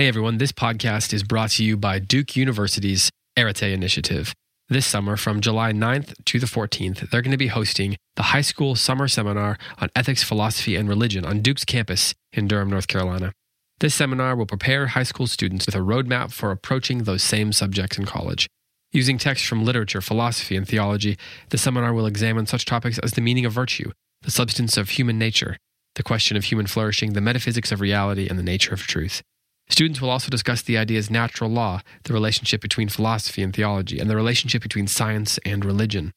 [0.00, 4.32] Hey everyone, this podcast is brought to you by Duke University's Arete Initiative.
[4.70, 8.40] This summer, from July 9th to the 14th, they're going to be hosting the high
[8.40, 13.34] school summer seminar on ethics, philosophy, and religion on Duke's campus in Durham, North Carolina.
[13.80, 17.98] This seminar will prepare high school students with a roadmap for approaching those same subjects
[17.98, 18.48] in college.
[18.92, 21.18] Using texts from literature, philosophy, and theology,
[21.50, 23.92] the seminar will examine such topics as the meaning of virtue,
[24.22, 25.58] the substance of human nature,
[25.96, 29.20] the question of human flourishing, the metaphysics of reality, and the nature of truth.
[29.70, 34.10] Students will also discuss the ideas natural law, the relationship between philosophy and theology, and
[34.10, 36.12] the relationship between science and religion.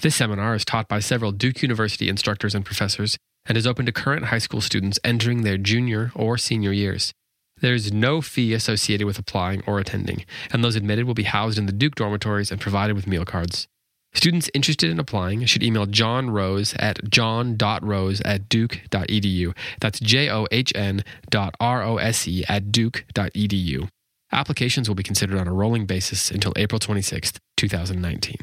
[0.00, 3.92] This seminar is taught by several Duke University instructors and professors and is open to
[3.92, 7.12] current high school students entering their junior or senior years.
[7.60, 11.58] There is no fee associated with applying or attending, and those admitted will be housed
[11.58, 13.66] in the Duke dormitories and provided with meal cards.
[14.14, 19.54] Students interested in applying should email John Rose at john.rose at duke.edu.
[19.80, 23.88] That's J O H N dot R O S E at duke.edu.
[24.32, 28.36] Applications will be considered on a rolling basis until April 26th, 2019.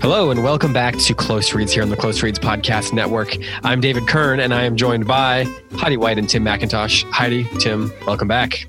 [0.00, 3.36] Hello, and welcome back to Close Reads here on the Close Reads Podcast Network.
[3.64, 7.10] I'm David Kern, and I am joined by Heidi White and Tim McIntosh.
[7.10, 8.66] Heidi, Tim, welcome back.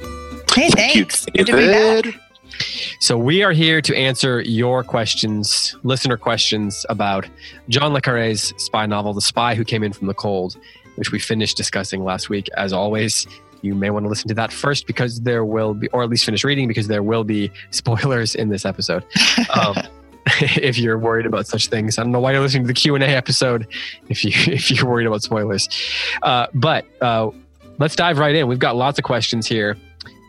[0.54, 1.26] Hey, thanks.
[1.26, 2.20] Good to be back.
[3.00, 7.28] So we are here to answer your questions, listener questions about
[7.70, 10.58] John le Carre's spy novel, The Spy Who Came In From the Cold,
[10.96, 12.50] which we finished discussing last week.
[12.58, 13.28] As always,
[13.62, 16.26] you may want to listen to that first because there will be, or at least
[16.26, 19.04] finish reading because there will be spoilers in this episode.
[19.56, 19.76] Um,
[20.42, 22.96] if you're worried about such things, I don't know why you're listening to the Q
[22.96, 23.68] and A episode
[24.10, 25.70] if you if you're worried about spoilers.
[26.22, 27.30] Uh, but uh,
[27.80, 28.48] let's dive right in.
[28.48, 29.78] We've got lots of questions here.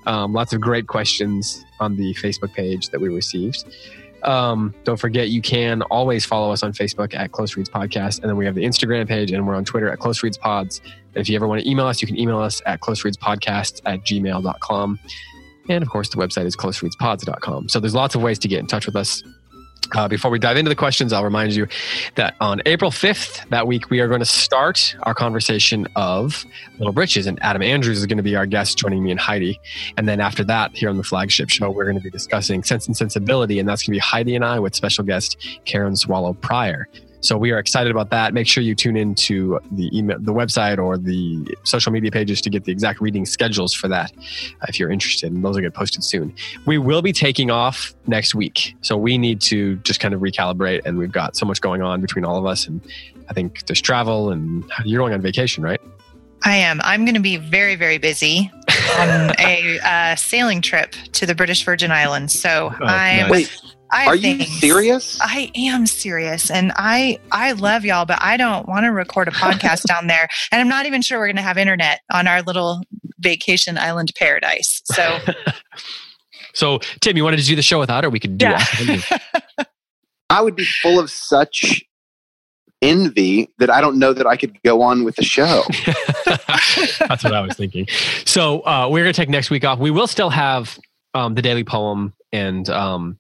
[0.09, 3.64] Um, lots of great questions on the Facebook page that we received.
[4.23, 8.20] Um, don't forget, you can always follow us on Facebook at Close Reads Podcast.
[8.20, 10.81] And then we have the Instagram page and we're on Twitter at Close Reads Pods.
[11.15, 13.19] And if you ever want to email us, you can email us at Close Reads
[13.19, 14.98] Podcast at gmail.com.
[15.69, 17.69] And of course, the website is closereadspods.com.
[17.69, 19.22] So there's lots of ways to get in touch with us.
[19.94, 21.66] Uh, before we dive into the questions, I'll remind you
[22.16, 26.44] that on April 5th, that week, we are going to start our conversation of
[26.78, 29.59] Little Britches, and Adam Andrews is going to be our guest, joining me and Heidi.
[29.97, 32.87] And then after that, here on the flagship show, we're going to be discussing Sense
[32.87, 36.34] and Sensibility, and that's going to be Heidi and I with special guest Karen Swallow
[36.34, 36.87] Prior.
[37.21, 38.33] So we are excited about that.
[38.33, 42.51] Make sure you tune into the email, the website, or the social media pages to
[42.51, 45.33] get the exact reading schedules for that, uh, if you're interested.
[45.33, 46.33] And those will get posted soon.
[46.67, 50.83] We will be taking off next week, so we need to just kind of recalibrate.
[50.84, 52.81] And we've got so much going on between all of us, and
[53.29, 55.81] I think there's travel, and you're going on vacation, right?
[56.45, 56.81] I am.
[56.85, 58.50] I'm going to be very, very busy
[58.99, 59.09] on
[59.41, 62.39] a uh, sailing trip to the British Virgin Islands.
[62.39, 63.29] So oh, I'm.
[63.29, 63.31] Nice.
[63.31, 65.19] Wait, I Are you serious?
[65.21, 69.31] I am serious, and I I love y'all, but I don't want to record a
[69.31, 72.43] podcast down there, and I'm not even sure we're going to have internet on our
[72.43, 72.82] little
[73.19, 74.82] vacation island paradise.
[74.84, 75.19] So,
[76.54, 78.65] so Tim, you wanted to do the show without, or we could do yeah.
[78.72, 79.22] it.
[80.31, 81.82] I would be full of such
[82.82, 85.65] envy that I don't know that I could go on with the show.
[86.26, 87.88] That's what I was thinking.
[88.25, 89.78] So uh, we're going to take next week off.
[89.78, 90.78] We will still have
[91.15, 93.19] um, the daily poem and um,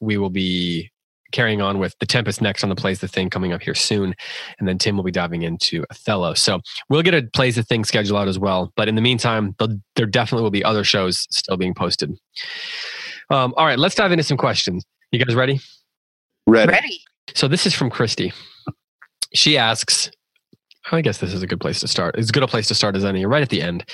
[0.00, 0.90] we will be
[1.32, 4.14] carrying on with The Tempest next on the Plays the Thing coming up here soon.
[4.58, 6.34] And then Tim will be diving into Othello.
[6.34, 8.72] So we'll get a Plays the Thing schedule out as well.
[8.76, 9.54] But in the meantime,
[9.96, 12.10] there definitely will be other shows still being posted.
[13.30, 14.84] Um, all right, let's dive into some questions.
[15.10, 15.60] You guys ready?
[16.46, 16.72] Ready.
[16.72, 17.00] Ready.
[17.34, 18.32] So this is from Christy.
[19.34, 20.10] She asks,
[20.92, 22.14] I guess this is a good place to start.
[22.16, 23.84] As good a place to start as any, right at the end.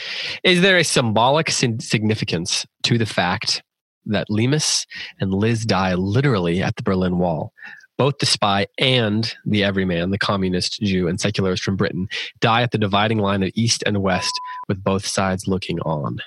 [0.44, 3.62] Is there a symbolic significance to the fact
[4.06, 4.86] that Leamas
[5.20, 7.52] and Liz die literally at the Berlin Wall.
[7.98, 12.08] Both the spy and the everyman, the communist, Jew, and secularist from Britain,
[12.40, 14.32] die at the dividing line of East and West,
[14.66, 16.18] with both sides looking on.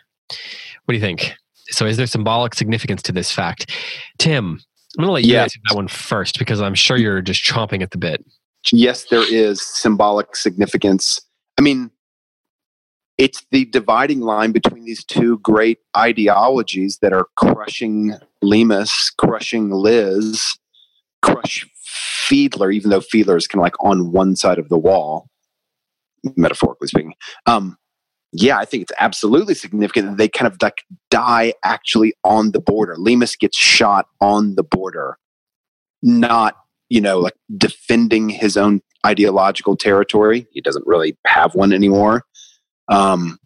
[0.86, 1.34] What do you think?
[1.70, 3.72] So, is there symbolic significance to this fact?
[4.20, 4.62] Tim,
[4.98, 7.82] I'm going to let you answer that one first because I'm sure you're just chomping
[7.82, 8.24] at the bit.
[8.72, 11.20] Yes, there is symbolic significance.
[11.58, 11.92] I mean,
[13.18, 18.14] it's the dividing line between these two great ideologies that are crushing
[18.44, 20.58] Leamas, crushing Liz,
[21.22, 21.66] crush
[22.30, 25.30] Fiedler, even though Fiedler is kind of like on one side of the wall,
[26.36, 27.14] metaphorically speaking.
[27.46, 27.78] Um,
[28.34, 32.60] yeah, I think it's absolutely significant that they kind of like die actually on the
[32.60, 32.96] border.
[32.98, 35.18] Leamas gets shot on the border,
[36.04, 36.58] not,
[36.90, 40.48] you know, like defending his own ideological territory.
[40.52, 42.26] He doesn't really have one anymore
[42.88, 43.38] um,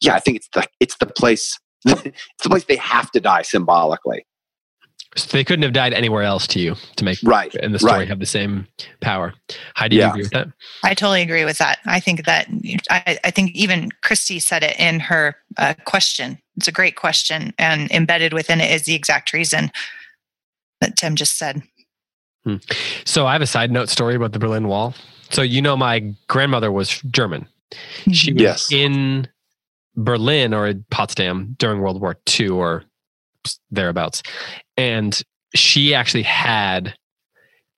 [0.00, 3.42] yeah, I think it's the it's the place it's the place they have to die
[3.42, 4.26] symbolically.
[5.16, 7.54] So they couldn't have died anywhere else to you to make Right.
[7.54, 8.08] and the story Right.
[8.08, 8.66] have the same
[9.00, 9.32] power.
[9.74, 10.10] Heidi, do you Yeah.
[10.10, 10.48] agree with that?
[10.84, 11.78] I totally agree with that.
[11.86, 12.46] I think that
[12.90, 16.38] I, I think even Christy said it in her uh, question.
[16.58, 19.70] It's a great question, and embedded within it is the exact reason
[20.82, 21.62] that Tim just said.
[23.06, 24.94] So I have a side note story about the Berlin Wall.
[25.30, 27.48] So you know my grandmother was German.
[28.12, 28.72] She was Yes.
[28.72, 29.28] in
[29.96, 32.84] Berlin or in Potsdam during World War II or
[33.70, 34.22] thereabouts.
[34.76, 35.20] And
[35.54, 36.94] she actually had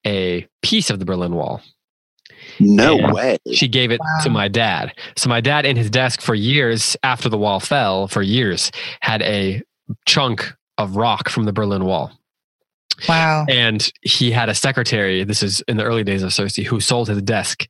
[0.07, 1.63] a piece of the Berlin Wall.
[2.61, 3.13] No Yeah.
[3.13, 3.39] way.
[3.53, 4.93] She gave it to my dad.
[5.17, 8.71] So my dad in his desk for years after the wall fell, for years,
[9.01, 9.63] had a
[10.07, 12.13] chunk of rock from the Berlin Wall.
[13.09, 13.47] Wow.
[13.49, 17.09] And he had a secretary, this is in the early days of Circe, who sold
[17.09, 17.69] his desk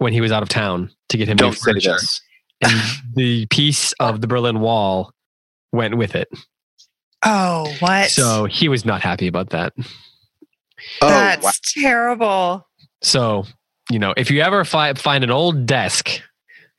[0.00, 1.92] when he was out of town to get him new Don't say furniture.
[1.92, 2.20] this.
[2.62, 2.78] And
[3.14, 5.12] the piece of the Berlin Wall
[5.72, 6.28] went with it.
[7.24, 8.10] Oh, what?
[8.10, 9.72] So he was not happy about that.
[11.00, 11.50] Oh, That's wow.
[11.80, 12.68] terrible.
[13.02, 13.44] So,
[13.90, 16.20] you know, if you ever fi- find an old desk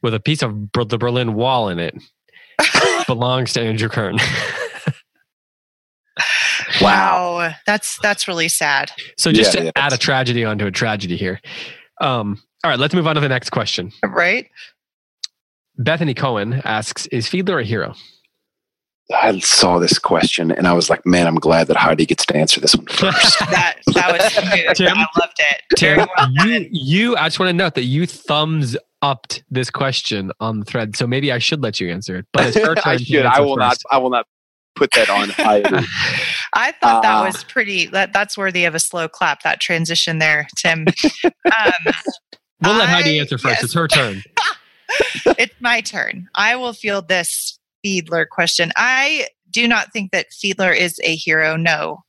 [0.04, 1.96] with a piece of Ber- the Berlin Wall in it,
[2.60, 4.18] it belongs to Andrew Kern.
[6.82, 7.54] Wow.
[7.66, 8.92] That's that's really sad.
[9.18, 11.40] so just Yeah, to yeah, add a tragedy onto a tragedy here.
[12.00, 13.92] Um, all right, let's move on to the next question.
[14.04, 14.50] Right?
[15.78, 17.96] Bethany Cohen asks, is Fiedler a hero?
[19.14, 22.36] I saw this question and I was like, man, I'm glad that Heidi gets to
[22.38, 23.38] answer this one first.
[23.52, 24.76] That that was smooth.
[24.76, 24.98] Tim?
[24.98, 25.62] I loved it.
[25.76, 26.68] Tim, Very well you, done.
[26.72, 30.96] you, I just want to note that you thumbs upped this question on the thread.
[30.96, 32.26] So maybe I should let you answer it.
[32.32, 32.84] But it's her turn.
[32.86, 33.26] I should.
[33.26, 33.78] I answer will not.
[33.92, 34.28] I will not
[34.76, 35.86] put that on Heidi.
[36.54, 37.88] I thought that Uh, was pretty.
[37.88, 39.42] That, that's worthy of a slow clap.
[39.42, 40.86] That transition there, Tim.
[41.26, 41.94] Um,
[42.62, 43.56] We'll let Heidi answer first.
[43.56, 43.64] yes.
[43.64, 44.24] It's her turn.
[45.38, 46.28] it's my turn.
[46.36, 48.72] I will field this Fiedler question.
[48.76, 51.56] I do not think that Fiedler is a hero.
[51.56, 52.04] No,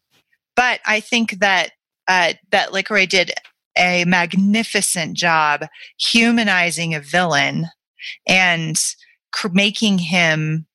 [0.57, 1.71] but I think that
[2.09, 3.33] uh, that Le Carre did
[3.77, 5.67] a magnificent job
[5.99, 7.67] humanizing a villain
[8.27, 8.79] and
[9.33, 10.67] cr- making him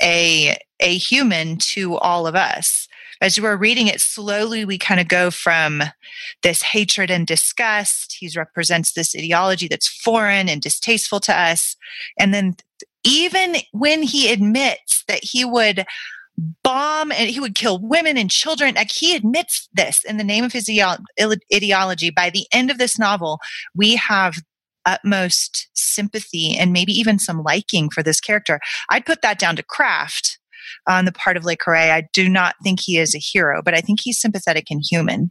[0.00, 2.88] a a human to all of us.
[3.20, 5.82] As are reading it slowly, we kind of go from
[6.42, 8.16] this hatred and disgust.
[8.18, 11.76] He represents this ideology that's foreign and distasteful to us.
[12.18, 12.56] And then
[13.04, 15.86] even when he admits that he would
[16.62, 20.44] bomb and he would kill women and children, like he admits this in the name
[20.44, 22.10] of his ideology.
[22.10, 23.38] By the end of this novel,
[23.74, 24.42] we have
[24.84, 28.60] utmost sympathy and maybe even some liking for this character.
[28.90, 30.38] I'd put that down to craft
[30.86, 31.92] on the part of Le Carre.
[31.92, 35.30] I do not think he is a hero, but I think he's sympathetic and human.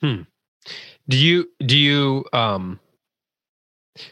[0.00, 0.22] Hmm.
[1.08, 2.78] Do you, do you, um,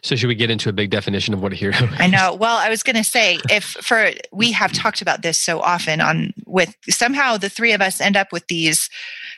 [0.03, 2.01] so should we get into a big definition of what a hero is?
[2.01, 2.35] I know.
[2.35, 6.01] Well, I was going to say if for we have talked about this so often
[6.01, 8.89] on with somehow the three of us end up with these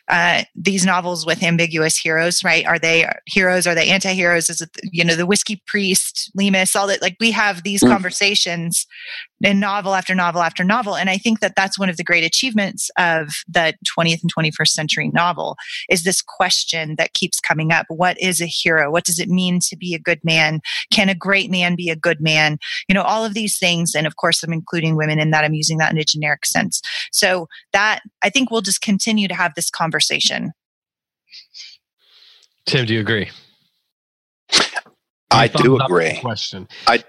[0.08, 2.64] uh, these novels with ambiguous heroes, right?
[2.66, 3.66] Are they heroes?
[3.66, 4.48] Are they anti-heroes?
[4.48, 7.02] Is it you know the whiskey priest, Leamas, all that?
[7.02, 7.90] Like we have these Mm.
[7.90, 8.86] conversations
[9.40, 12.24] in novel after novel after novel, and I think that that's one of the great
[12.24, 15.56] achievements of the 20th and 21st century novel
[15.88, 18.90] is this question that keeps coming up: What is a hero?
[18.90, 20.60] What does it mean to be a good man?
[20.92, 22.58] Can a great man be a good man?
[22.88, 25.44] You know, all of these things, and of course, I'm including women in that.
[25.44, 26.80] I'm using that in a generic sense.
[27.12, 29.97] So that I think we'll just continue to have this conversation.
[32.66, 33.30] Tim, do you agree?
[35.30, 36.18] I do agree.
[36.20, 36.68] Question.
[36.86, 37.02] I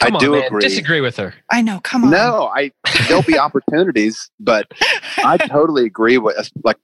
[0.00, 0.44] Come on, do man.
[0.44, 0.60] agree.
[0.60, 1.34] Disagree with her.
[1.50, 1.80] I know.
[1.80, 2.10] Come on.
[2.10, 2.70] No, I
[3.08, 4.70] there'll be opportunities, but
[5.18, 6.76] I totally agree with uh, like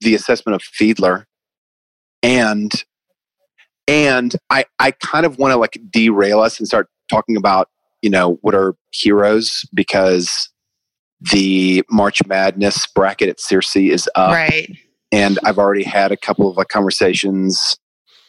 [0.00, 1.24] the assessment of Fiedler,
[2.22, 2.72] and
[3.86, 7.68] and I I kind of want to like derail us and start talking about
[8.02, 10.50] you know what are heroes because
[11.32, 14.76] the March Madness bracket at Circe is up, right.
[15.12, 17.76] And I've already had a couple of like conversations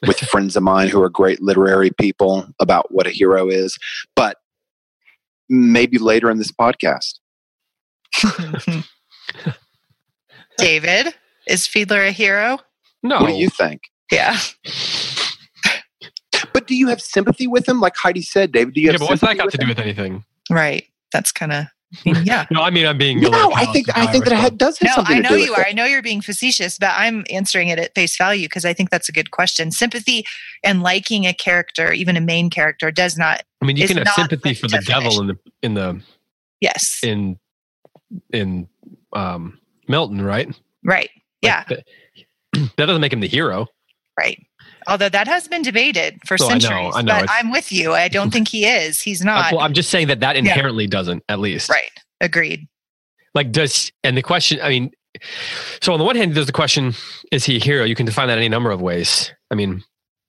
[0.05, 3.77] with friends of mine who are great literary people about what a hero is,
[4.15, 4.37] but
[5.49, 7.19] maybe later in this podcast.
[10.57, 11.13] David,
[11.47, 12.59] is Fiedler a hero?
[13.03, 13.21] No.
[13.21, 13.81] What do you think?
[14.11, 14.37] Yeah.
[16.53, 17.79] But do you have sympathy with him?
[17.79, 19.63] Like Heidi said, David, do you yeah, have but what's that sympathy got to do
[19.63, 19.69] him?
[19.69, 20.25] with anything?
[20.49, 20.85] Right.
[21.13, 21.65] That's kind of.
[22.03, 22.45] Yeah.
[22.51, 23.19] No, I mean I'm being.
[23.19, 25.17] a No, little I think callous I think that it had, does have No, something
[25.17, 25.61] I to know do you with are.
[25.61, 25.67] it.
[25.69, 28.89] I know you're being facetious, but I'm answering it at face value because I think
[28.89, 29.71] that's a good question.
[29.71, 30.25] Sympathy
[30.63, 33.43] and liking a character, even a main character, does not.
[33.61, 36.01] I mean, you can have sympathy for the devil in the in the
[36.59, 36.99] Yes.
[37.03, 37.39] in
[38.33, 38.67] in
[39.13, 40.49] um Milton, right?
[40.83, 41.09] Right.
[41.41, 41.63] Yeah.
[41.69, 41.85] Like,
[42.53, 43.67] that, that doesn't make him the hero.
[44.19, 44.43] Right.
[44.87, 46.95] Although that has been debated for No, I know, centuries.
[46.95, 47.13] I know.
[47.13, 47.93] But It's- I'm with you.
[47.93, 49.01] I don't think he is.
[49.01, 49.51] He's Uh, not.
[49.51, 51.69] well, I'm just saying that that inherently doesn't, at least.
[51.69, 51.91] right.
[52.21, 52.67] Agreed.
[53.35, 54.89] like does and the question i mean
[55.81, 56.95] so on the one hand there's the question
[57.31, 59.83] is he a hero you can define that any number of ways i mean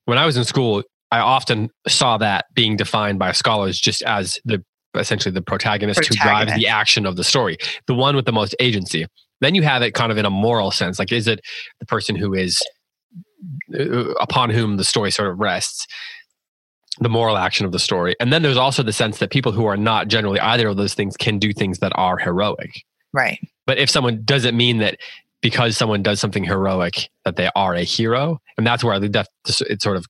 [0.05, 4.39] when i was in school i often saw that being defined by scholars just as
[4.45, 4.63] the
[4.97, 8.55] essentially the protagonist, who drives the action of the story the one with the most
[8.61, 9.07] agency
[9.41, 11.41] then you have it kind of in a moral sense like is it
[11.81, 12.61] the person who is
[14.21, 15.87] upon whom the story sort of rests
[17.01, 18.17] the moral action of the story.
[18.19, 20.95] And then there's also the sense that people who are not generally either of those
[20.95, 22.83] things can do things that are heroic.
[23.13, 23.39] Right.
[23.67, 24.99] But if someone doesn't mean that
[25.41, 29.27] because someone does something heroic that they are a hero, and that's where the def,
[29.61, 30.07] it sort of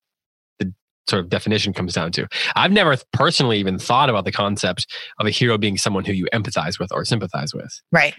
[0.58, 0.72] the
[1.08, 2.26] sort of definition comes down to.
[2.56, 4.86] I've never personally even thought about the concept
[5.18, 7.80] of a hero being someone who you empathize with or sympathize with.
[7.92, 8.14] Right.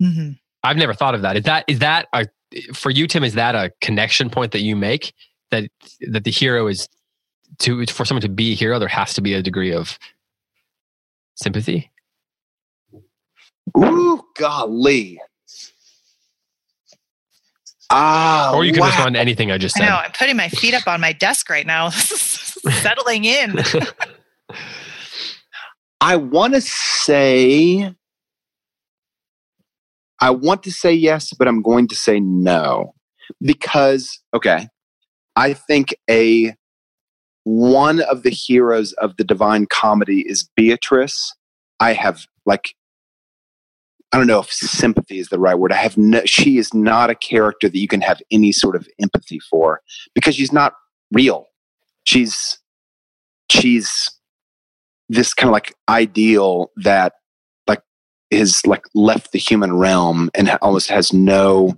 [0.00, 0.32] Mm-hmm.
[0.62, 1.36] I've never thought of that.
[1.36, 2.26] Is that is that a,
[2.72, 3.24] for you, Tim?
[3.24, 5.14] Is that a connection point that you make
[5.50, 5.68] that
[6.08, 6.88] that the hero is
[7.60, 9.98] to for someone to be a hero, there has to be a degree of
[11.36, 11.90] sympathy.
[13.76, 15.20] Ooh, golly.
[17.90, 18.86] Ah, or you can wow.
[18.86, 19.84] respond to anything I just said.
[19.84, 19.96] I know.
[19.96, 23.58] I'm putting my feet up on my desk right now, settling in.
[26.00, 27.94] I want to say,
[30.24, 32.94] I want to say yes, but I'm going to say no
[33.42, 34.68] because, okay,
[35.36, 36.54] I think a
[37.42, 41.34] one of the heroes of the Divine Comedy is Beatrice.
[41.78, 42.74] I have like
[44.12, 45.72] I don't know if sympathy is the right word.
[45.72, 48.88] I have no, she is not a character that you can have any sort of
[49.02, 49.82] empathy for
[50.14, 50.72] because she's not
[51.12, 51.48] real.
[52.04, 52.58] She's
[53.50, 54.10] she's
[55.10, 57.12] this kind of like ideal that
[58.34, 61.76] is like left the human realm and almost has no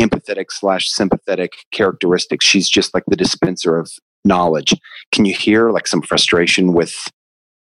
[0.00, 2.46] empathetic slash sympathetic characteristics.
[2.46, 3.90] She's just like the dispenser of
[4.24, 4.74] knowledge.
[5.12, 6.94] Can you hear like some frustration with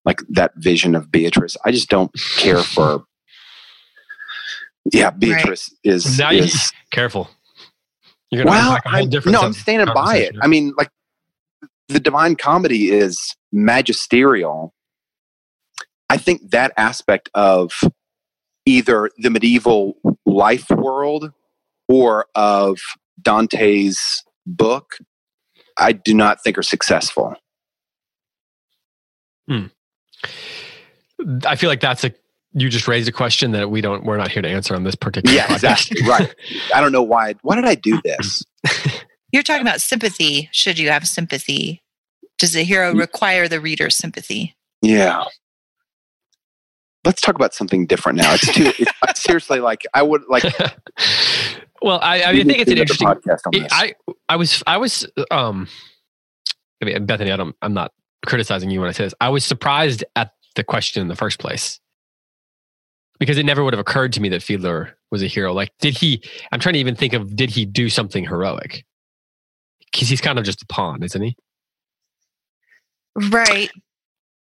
[0.06, 1.58] like that vision of Beatrice?
[1.66, 3.04] I just don't care for.
[4.94, 5.94] Yeah, Beatrice right.
[5.94, 6.18] is.
[6.18, 6.60] Now is, you,
[6.92, 7.30] careful.
[8.32, 9.34] You're gonna well, a whole different.
[9.34, 10.36] No, I'm standing by it.
[10.42, 10.90] I mean, like
[11.90, 14.74] the Divine Comedy is magisterial.
[16.10, 17.72] I think that aspect of
[18.70, 21.32] either the medieval life world
[21.88, 22.78] or of
[23.22, 24.98] Dante's book
[25.80, 27.36] I do not think are successful.
[29.48, 29.68] Hmm.
[31.46, 32.14] I feel like that's a
[32.54, 34.96] you just raised a question that we don't we're not here to answer on this
[34.96, 35.92] particular yeah podcast.
[35.92, 36.36] exactly right.
[36.76, 38.44] I don't know why why did i do this?
[39.32, 40.50] You're talking about sympathy.
[40.52, 41.82] Should you have sympathy?
[42.38, 44.56] Does the hero require the reader's sympathy?
[44.82, 45.26] Yeah
[47.06, 48.72] let's talk about something different now it's too
[49.08, 50.44] it's, seriously like i would like
[51.82, 53.72] Well, I, I, mean, I think it's an interesting podcast on this.
[53.72, 53.94] I
[54.28, 55.68] I was I was um,
[56.82, 57.92] I mean, Bethany, I don't, I'm not
[58.26, 59.14] criticizing you when I say this.
[59.22, 61.80] I was surprised at the question in the first place
[63.20, 65.54] because it never would have occurred to me that Fiedler was a hero.
[65.54, 66.22] Like, did he?
[66.52, 68.86] I'm trying to even think of did he do something heroic?
[69.92, 71.36] Because he's kind of just a pawn, isn't he?
[73.16, 73.72] Right,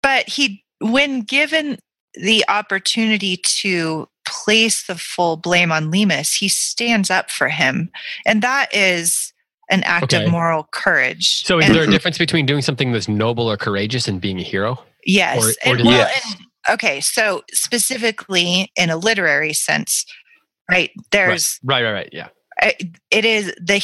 [0.03, 1.79] but he, when given
[2.15, 7.91] the opportunity to place the full blame on Leamas, he stands up for him.
[8.27, 9.33] And that is
[9.71, 10.25] an act okay.
[10.25, 11.45] of moral courage.
[11.45, 14.39] So, is and, there a difference between doing something that's noble or courageous and being
[14.39, 14.83] a hero?
[15.07, 15.39] Yes.
[15.39, 16.37] Or, or and, well, yes.
[16.37, 17.01] And, okay.
[17.01, 20.05] So, specifically in a literary sense,
[20.71, 20.91] right?
[21.13, 21.95] There's right, right, right.
[21.95, 22.29] right yeah.
[23.11, 23.81] It is the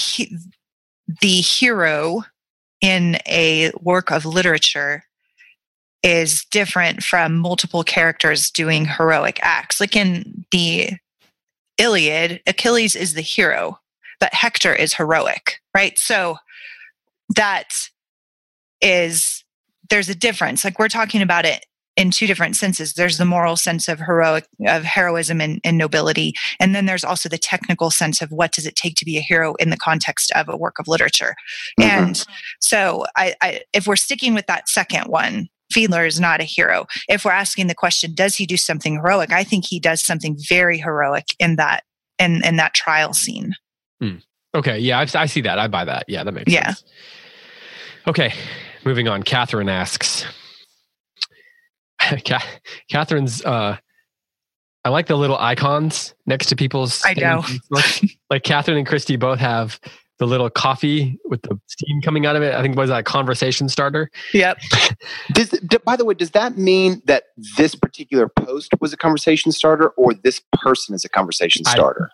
[1.23, 2.25] the hero
[2.81, 5.05] in a work of literature
[6.07, 9.81] is different from multiple characters doing heroic acts.
[9.81, 10.91] Like in the
[11.79, 13.81] Iliad, Achilles is the hero,
[14.21, 15.99] but Hector is heroic, right?
[15.99, 16.37] So
[17.35, 17.71] that
[18.81, 19.45] is,
[19.91, 20.65] there's a difference.
[20.65, 22.93] Like we're talking about it in two different senses.
[22.93, 26.35] There's the moral sense of heroic, of heroism and, and nobility.
[26.61, 29.23] And then there's also the technical sense of what does it take to be a
[29.23, 31.35] hero in the context of a work of literature.
[31.81, 31.91] Mm-hmm.
[31.91, 32.25] And
[32.61, 36.87] so I, I, if we're sticking with that second one, Fiedler is not a hero.
[37.09, 39.33] If we're asking the question, does he do something heroic?
[39.33, 41.85] I think he does something very heroic in that
[42.19, 43.55] in in that trial scene.
[44.01, 44.17] Hmm.
[44.55, 45.59] Okay, yeah, I, I, see that.
[45.59, 46.05] I buy that.
[46.09, 46.67] Yeah, that makes yeah.
[46.67, 46.85] sense.
[48.07, 48.33] Okay,
[48.85, 49.23] moving on.
[49.23, 50.25] Catherine asks.
[52.91, 53.45] Catherine's.
[53.45, 53.77] Uh,
[54.85, 57.03] I like the little icons next to people's.
[57.05, 57.45] I know.
[58.31, 59.81] like Catherine and Christy both have
[60.19, 62.55] the little coffee with the steam coming out of it.
[62.55, 64.11] I think was that a conversation starter.
[64.33, 64.59] Yep.
[65.33, 67.25] does, by the way, does that mean that
[67.57, 72.11] this particular post was a conversation starter, or this person is a conversation starter?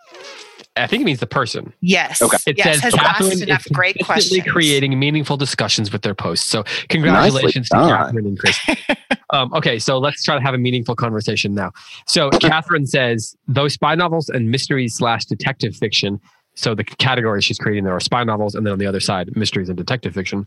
[0.76, 1.72] I, I think it means the person.
[1.80, 2.22] Yes.
[2.22, 2.38] Okay.
[2.46, 4.42] It yes, says has Catherine asked enough great questions.
[4.48, 6.48] creating meaningful discussions with their posts.
[6.48, 8.58] So congratulations to Catherine and Chris.
[9.32, 11.72] Um, okay, so let's try to have a meaningful conversation now.
[12.06, 16.20] So Catherine says those spy novels and mysteries slash detective fiction.
[16.54, 19.34] So the categories she's creating there are spy novels, and then on the other side,
[19.36, 20.44] mysteries and detective fiction,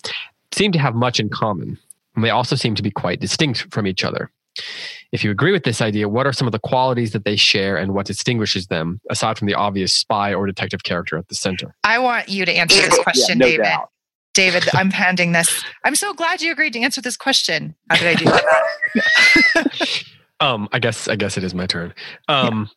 [0.52, 1.78] seem to have much in common.
[2.16, 4.32] And they also seem to be quite distinct from each other.
[5.12, 7.76] If you agree with this idea, what are some of the qualities that they share
[7.76, 11.76] and what distinguishes them, aside from the obvious spy or detective character at the center?
[11.84, 13.64] I want you to answer this question, yeah, no David.
[13.64, 13.90] doubt.
[14.34, 15.64] David, I'm handing this.
[15.84, 17.74] I'm so glad you agreed to answer this question.
[17.90, 20.04] How did I do that?
[20.42, 21.94] Um, I guess I guess it is my turn.
[22.28, 22.70] Um,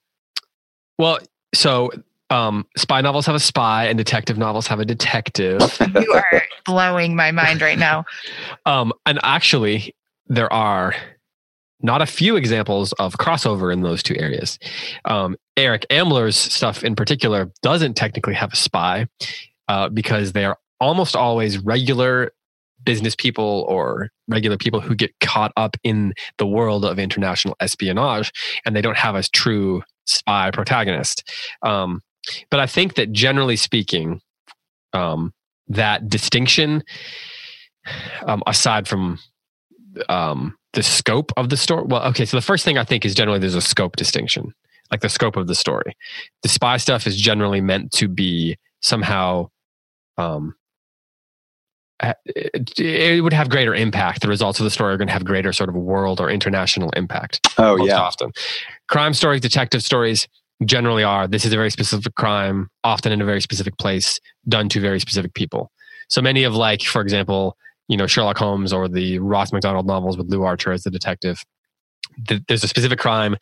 [0.96, 1.18] well,
[1.54, 1.90] so
[2.30, 5.60] um, spy novels have a spy, and detective novels have a detective.
[5.94, 8.04] you are blowing my mind right now.
[8.66, 9.94] Um, and actually,
[10.26, 10.94] there are
[11.80, 14.58] not a few examples of crossover in those two areas.
[15.04, 19.06] Um, Eric Ambler's stuff in particular doesn't technically have a spy
[19.68, 22.32] uh, because they are almost always regular
[22.84, 28.32] business people or regular people who get caught up in the world of international espionage
[28.64, 31.28] and they don't have a true spy protagonist.
[31.62, 32.00] Um,
[32.50, 34.20] but I think that generally speaking,
[34.92, 35.32] um,
[35.68, 36.82] that distinction,
[38.26, 39.18] um, aside from
[40.08, 43.14] um, the scope of the story, well, okay, so the first thing I think is
[43.14, 44.54] generally there's a scope distinction,
[44.90, 45.96] like the scope of the story.
[46.42, 49.48] The spy stuff is generally meant to be somehow
[50.16, 50.54] um,
[52.00, 54.22] it, it would have greater impact.
[54.22, 56.90] The results of the story are going to have greater sort of world or international
[56.90, 57.46] impact.
[57.58, 58.00] Oh most yeah.
[58.00, 58.32] often.
[58.88, 60.28] Crime stories, detective stories
[60.64, 64.68] generally are this is a very specific crime, often in a very specific place, done
[64.70, 65.70] to very specific people.
[66.08, 67.56] So many of like, for example,
[67.88, 71.42] you know, Sherlock Holmes or the Ross Macdonald novels with Lew Archer as the detective.
[72.26, 73.36] Th- there's a specific crime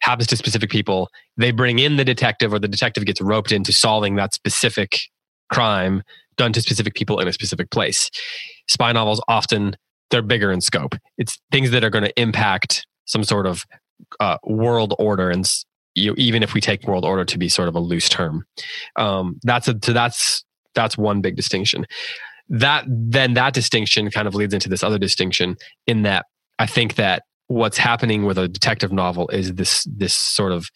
[0.00, 1.10] happens to specific people.
[1.36, 4.98] They bring in the detective or the detective gets roped into solving that specific
[5.52, 6.02] crime
[6.36, 8.10] done to specific people in a specific place.
[8.68, 9.76] Spy novels often
[10.10, 10.94] they're bigger in scope.
[11.18, 13.64] It's things that are going to impact some sort of
[14.18, 15.44] uh, world order, and
[16.00, 18.44] you know, even if we take world order to be sort of a loose term,
[18.96, 21.86] um, that's a so that's that's one big distinction.
[22.48, 26.26] That then that distinction kind of leads into this other distinction in that
[26.58, 30.68] I think that what's happening with a detective novel is this this sort of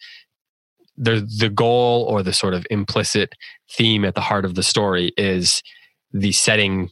[0.97, 3.33] the the goal or the sort of implicit
[3.71, 5.61] theme at the heart of the story is
[6.11, 6.89] the setting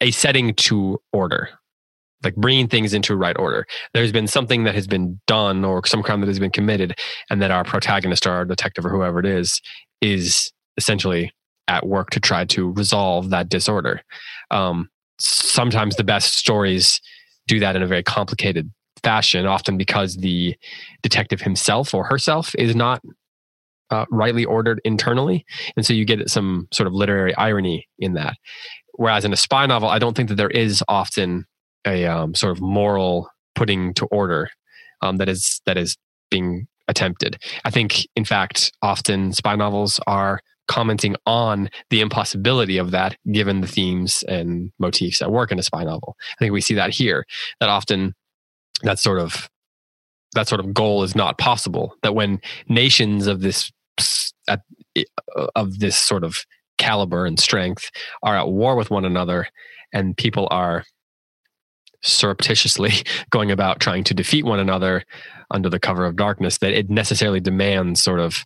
[0.00, 1.48] a setting to order
[2.24, 3.66] like bringing things into right order.
[3.92, 6.98] There's been something that has been done or some crime that has been committed
[7.30, 9.60] and that our protagonist or our detective or whoever it is
[10.00, 11.32] is essentially
[11.68, 14.02] at work to try to resolve that disorder.
[14.50, 17.00] Um, sometimes the best stories
[17.46, 18.70] do that in a very complicated
[19.02, 20.56] fashion often because the
[21.02, 23.02] detective himself or herself is not
[23.90, 25.44] uh, rightly ordered internally
[25.76, 28.34] and so you get some sort of literary irony in that.
[28.94, 31.46] Whereas in a spy novel i don't think that there is often
[31.86, 34.50] a um, sort of moral putting to order
[35.02, 35.96] um, that is that is
[36.30, 37.38] being attempted.
[37.64, 43.60] I think in fact often spy novels are commenting on the impossibility of that given
[43.60, 46.16] the themes and motifs that work in a spy novel.
[46.20, 47.24] I think we see that here
[47.60, 48.14] that often
[48.82, 49.48] that sort of
[50.34, 53.70] that sort of goal is not possible that when nations of this
[54.48, 54.62] at,
[55.54, 56.44] of this sort of
[56.78, 57.90] caliber and strength
[58.22, 59.46] are at war with one another
[59.92, 60.84] and people are
[62.04, 62.92] surreptitiously
[63.30, 65.04] going about trying to defeat one another
[65.50, 68.44] under the cover of darkness that it necessarily demands sort of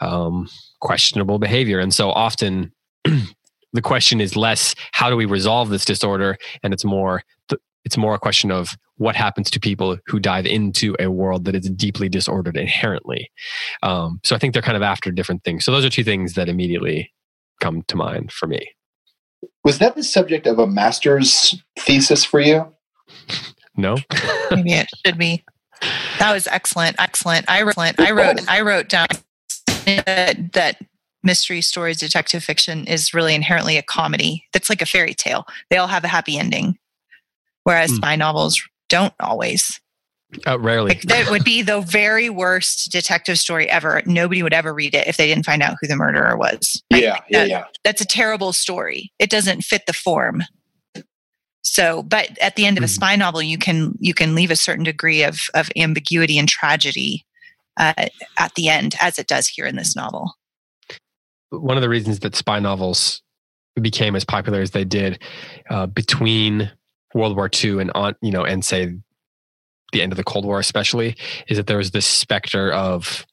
[0.00, 0.48] um,
[0.80, 2.72] questionable behavior and so often
[3.72, 7.22] the question is less how do we resolve this disorder and it's more
[7.84, 11.54] it's more a question of what happens to people who dive into a world that
[11.54, 13.30] is deeply disordered inherently.
[13.82, 15.64] Um, so I think they're kind of after different things.
[15.64, 17.12] So those are two things that immediately
[17.62, 18.60] come to mind for me.
[19.64, 22.72] Was that the subject of a master's thesis for you?
[23.76, 23.96] No,
[24.50, 25.44] Maybe it should be.
[26.18, 26.96] That was excellent.
[26.98, 27.48] Excellent.
[27.48, 27.76] I wrote.
[28.00, 28.48] I wrote.
[28.50, 29.06] I wrote down
[29.86, 30.80] that, that
[31.22, 34.44] mystery stories, detective fiction is really inherently a comedy.
[34.52, 35.46] That's like a fairy tale.
[35.70, 36.78] They all have a happy ending,
[37.64, 37.96] whereas Mm.
[37.96, 39.80] spy novels don't always.
[40.46, 40.90] Uh, rarely.
[40.90, 44.02] Like that would be the very worst detective story ever.
[44.06, 46.82] Nobody would ever read it if they didn't find out who the murderer was.
[46.92, 47.64] I Yeah, think yeah, that- yeah.
[47.84, 49.10] That's a terrible story.
[49.18, 50.42] It doesn't fit the form.
[51.62, 52.90] So, but at the end of a Mhm.
[52.94, 57.24] spy novel, you can you can leave a certain degree of of ambiguity and tragedy
[57.76, 57.92] uh,
[58.38, 60.34] at the end, as it does here in this novel.
[61.50, 63.22] one of the reasons that spy novels
[63.80, 65.22] became as popular as they did
[65.70, 66.70] uh, between
[67.14, 68.94] World War II and on, you know, and say
[69.92, 71.16] the end of the Cold War, especially,
[71.48, 73.26] is that there was this specter of,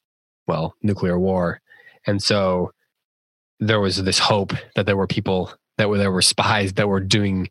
[0.46, 1.60] well, nuclear war,
[2.06, 2.72] and so
[3.58, 7.00] there was this hope that there were people that were, there were spies that were
[7.00, 7.48] doing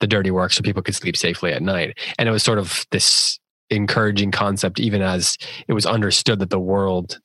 [0.00, 1.98] the dirty work so people could sleep safely at night.
[2.18, 3.38] And it was sort of this
[3.70, 5.36] encouraging concept, even as
[5.68, 7.20] it was understood that the world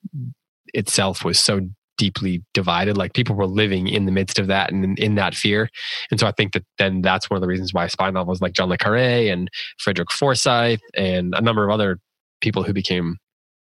[0.74, 1.60] itself was so
[2.00, 2.96] deeply divided.
[2.96, 5.68] Like people were living in the midst of that and in, in, that fear.
[6.10, 8.54] And so I think that then that's one of the reasons why spy novels like
[8.54, 11.98] John Le Carre and Frederick Forsyth and a number of other
[12.40, 13.18] people who became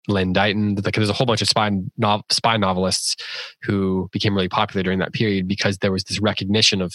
[0.08, 0.74] Len Deighton.
[0.84, 3.16] Like there's a whole bunch of spy no, spy novelists
[3.62, 6.92] who became really popular during that period because there was this recognition of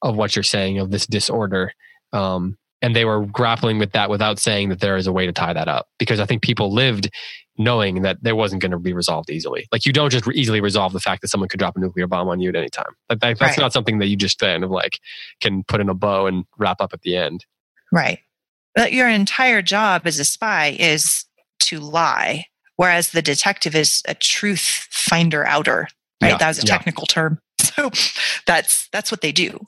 [0.00, 1.74] of what you're saying of this disorder.
[2.14, 5.32] Um, and they were grappling with that without saying that there is a way to
[5.32, 7.10] tie that up because I think people lived
[7.60, 9.68] knowing that there wasn't going to be resolved easily.
[9.70, 12.26] Like you don't just easily resolve the fact that someone could drop a nuclear bomb
[12.26, 12.92] on you at any time.
[13.10, 13.62] That, that, that's right.
[13.62, 14.98] not something that you just kind of like
[15.42, 17.44] can put in a bow and wrap up at the end.
[17.92, 18.20] Right.
[18.74, 21.26] But your entire job as a spy is
[21.64, 22.46] to lie,
[22.76, 25.88] whereas the detective is a truth finder outer.
[26.22, 26.30] Right.
[26.30, 27.14] Yeah, that was a technical yeah.
[27.14, 27.38] term.
[27.60, 27.90] So
[28.46, 29.66] that's that's what they do.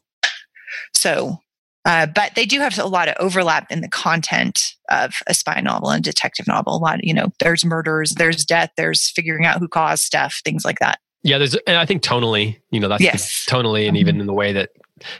[0.94, 1.41] So
[1.84, 5.60] uh, but they do have a lot of overlap in the content of a spy
[5.60, 6.76] novel and detective novel.
[6.76, 10.40] A lot, of, you know, there's murders, there's death, there's figuring out who caused stuff,
[10.44, 11.00] things like that.
[11.24, 13.46] Yeah, there's, and I think tonally, you know, that's yes.
[13.48, 13.96] tonally, and mm-hmm.
[13.96, 14.70] even in the way that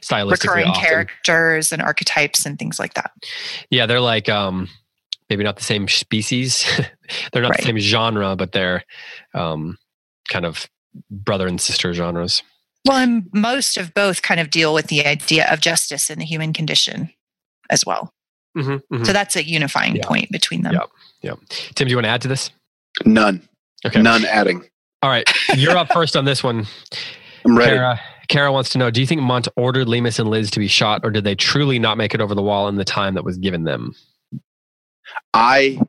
[0.01, 3.13] stylistically, recurring often, characters and archetypes and things like that.
[3.71, 4.69] Yeah, they're like um,
[5.31, 6.65] maybe not the same species,
[7.33, 7.59] they're not right.
[7.59, 8.85] the same genre, but they're
[9.35, 9.79] um,
[10.29, 10.69] kind of
[11.11, 12.43] brother and sister genres.
[12.87, 16.25] Well, and most of both kind of deal with the idea of justice in the
[16.25, 17.11] human condition
[17.71, 18.13] as well.
[18.57, 19.05] Mm-hmm, mm-hmm.
[19.05, 20.07] So that's a unifying yeah.
[20.07, 20.75] point between them.
[20.75, 20.85] Yeah.
[21.23, 21.35] Yeah.
[21.49, 22.51] Tim, do you want to add to this?
[23.05, 23.49] None.
[23.87, 24.03] Okay.
[24.03, 24.65] None adding.
[25.03, 25.29] All right.
[25.57, 26.67] You're up first on this one.
[27.45, 27.73] I'm ready.
[27.73, 30.69] Kara, Kara wants to know Do you think Mundt ordered Leamas and Liz to be
[30.69, 33.25] shot, or did they truly not make it over the wall in the time that
[33.25, 33.95] was given them?
[35.35, 35.81] I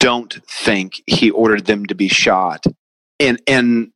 [0.00, 2.64] don't think he ordered them to be shot.
[3.20, 3.92] And and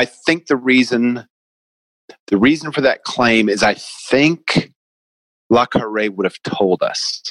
[0.00, 1.26] I think the reason
[2.28, 4.72] the reason for that claim is I think
[5.50, 7.22] Le Carre would have told us.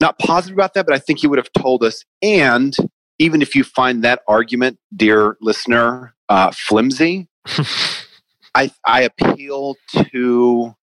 [0.00, 2.04] Not positive about that, but I think he would have told us.
[2.20, 2.74] And
[3.20, 7.28] even if you find that argument, dear listener, uh, flimsy,
[8.56, 9.76] I, I appeal
[10.10, 10.74] to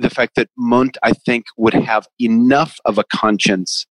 [0.00, 3.86] the fact that Mundt, I think, would have enough of a conscience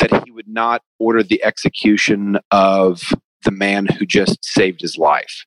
[0.00, 3.12] that he would not order the execution of
[3.44, 5.44] the man who just saved his life.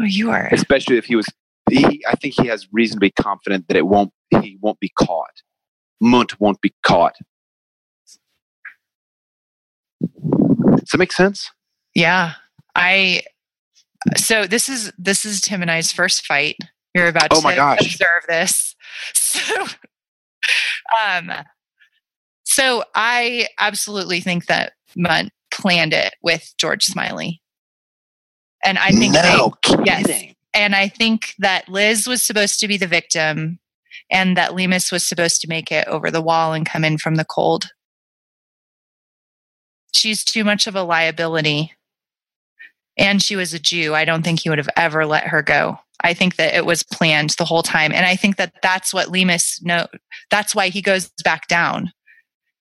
[0.00, 0.48] Oh, you are.
[0.52, 1.26] Especially if he was,
[1.70, 4.12] he, I think he has reason to be confident that it won't,
[4.42, 5.42] he won't be caught.
[6.00, 7.14] Mundt won't be caught.
[10.00, 11.50] Does that make sense?
[11.94, 12.34] Yeah.
[12.76, 13.22] I,
[14.16, 16.56] so this is, this is Tim and I's first fight.
[16.94, 17.80] You're about oh to my gosh.
[17.80, 18.74] observe this.
[19.14, 19.54] So,
[21.06, 21.30] um,
[22.58, 27.40] so I absolutely think that Mundt planned it with George Smiley.
[28.64, 30.34] And I think no they, yes.
[30.54, 33.60] And I think that Liz was supposed to be the victim
[34.10, 37.14] and that Leamas was supposed to make it over the wall and come in from
[37.14, 37.70] the cold.
[39.94, 41.72] She's too much of a liability.
[42.96, 43.94] And she was a Jew.
[43.94, 45.78] I don't think he would have ever let her go.
[46.02, 47.92] I think that it was planned the whole time.
[47.92, 49.86] And I think that that's what Leamas know.
[50.32, 51.92] That's why he goes back down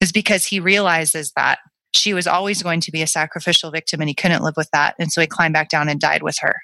[0.01, 1.60] is because he realizes that
[1.93, 4.95] she was always going to be a sacrificial victim and he couldn't live with that.
[4.99, 6.62] And so he climbed back down and died with her.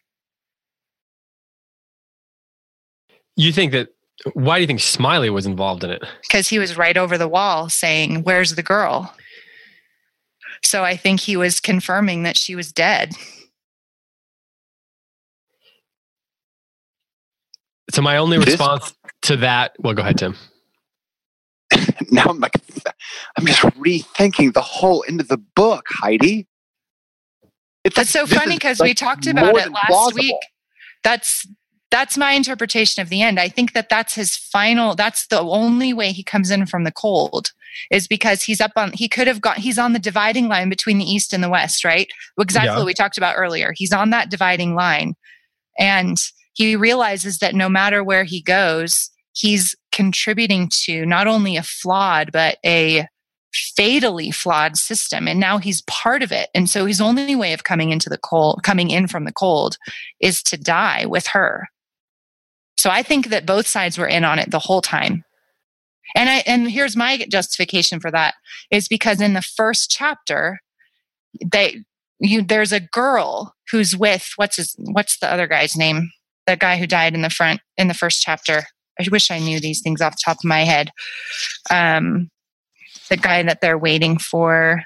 [3.36, 3.90] You think that,
[4.34, 6.04] why do you think Smiley was involved in it?
[6.22, 9.14] Because he was right over the wall saying, Where's the girl?
[10.64, 13.14] So I think he was confirming that she was dead.
[17.92, 18.94] So my only response
[19.24, 20.36] to that, well, go ahead, Tim.
[22.12, 22.56] now I'm like,
[23.38, 26.48] I'm just rethinking the whole end of the book, Heidi.
[27.84, 30.24] It's That's so funny because like we talked about it last plausible.
[30.24, 30.36] week.
[31.04, 31.46] That's
[31.92, 33.40] that's my interpretation of the end.
[33.40, 34.96] I think that that's his final.
[34.96, 37.52] That's the only way he comes in from the cold
[37.92, 38.94] is because he's up on.
[38.94, 39.58] He could have got.
[39.58, 42.10] He's on the dividing line between the east and the west, right?
[42.40, 42.78] Exactly yeah.
[42.78, 43.74] what we talked about earlier.
[43.76, 45.14] He's on that dividing line,
[45.78, 46.18] and
[46.54, 52.32] he realizes that no matter where he goes, he's contributing to not only a flawed
[52.32, 53.08] but a
[53.54, 55.28] fatally flawed system.
[55.28, 56.50] And now he's part of it.
[56.56, 59.78] And so his only way of coming into the cold coming in from the cold
[60.20, 61.68] is to die with her.
[62.78, 65.24] So i think that both sides were in on it the whole time.
[66.16, 68.36] And i and here's my justification for that
[68.72, 70.60] is because in the first chapter
[71.46, 71.84] they
[72.20, 76.12] you there's a girl who's with what's his what's the other guy's name?
[76.48, 78.66] The guy who died in the front in the first chapter
[79.00, 80.92] I wish I knew these things off the top of my head.
[81.72, 82.30] Um,
[83.10, 84.84] the guy that they're waiting for.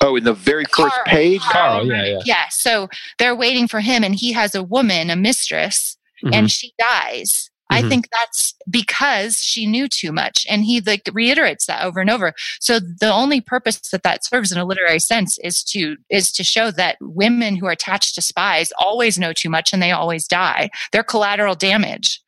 [0.00, 1.04] Oh, in the very first Karl.
[1.06, 1.40] page.
[1.40, 2.18] Karl, yeah, yeah.
[2.24, 2.44] Yeah.
[2.50, 6.34] So they're waiting for him, and he has a woman, a mistress, Mhm.
[6.34, 7.48] and she dies.
[7.70, 7.88] I Mhm.
[7.88, 12.34] think that's because she knew too much, and he like reiterates that over and over.
[12.60, 16.44] So the only purpose that that serves in a literary sense is to is to
[16.44, 20.26] show that women who are attached to spies always know too much and they always
[20.26, 20.68] die.
[20.90, 22.20] They're collateral damage.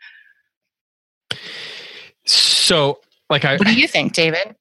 [2.25, 4.55] So like I, What do you think, David?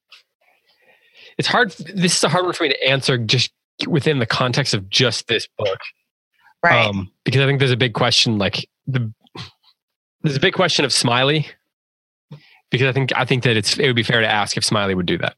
[1.38, 1.72] it's hard.
[1.72, 3.52] This is a hard one for me to answer just
[3.88, 5.78] within the context of just this book.
[6.62, 6.86] Right.
[6.86, 9.12] Um, because I think there's a big question, like the
[10.22, 11.48] there's a big question of Smiley.
[12.70, 14.94] Because I think I think that it's it would be fair to ask if Smiley
[14.94, 15.36] would do that.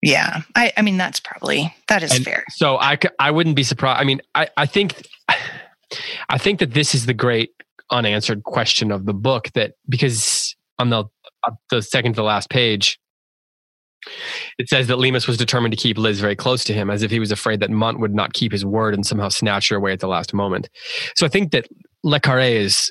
[0.00, 0.42] Yeah.
[0.54, 2.44] I, I mean, that's probably, that is And fair.
[2.50, 4.00] So I I wouldn't be surprised.
[4.00, 5.02] I mean, I I think
[6.28, 7.50] I think that this is the great
[7.90, 11.04] unanswered question of the book that because on the
[11.44, 12.98] uh, the second to the last page
[14.58, 17.10] it says that Leamas was determined to keep Liz very close to him as if
[17.10, 19.92] he was afraid that Mundt would not keep his word and somehow snatch her away
[19.92, 20.70] at the last moment.
[21.16, 21.68] So I think that
[22.02, 22.90] Le Carre is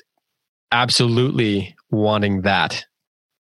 [0.70, 2.84] absolutely wanting that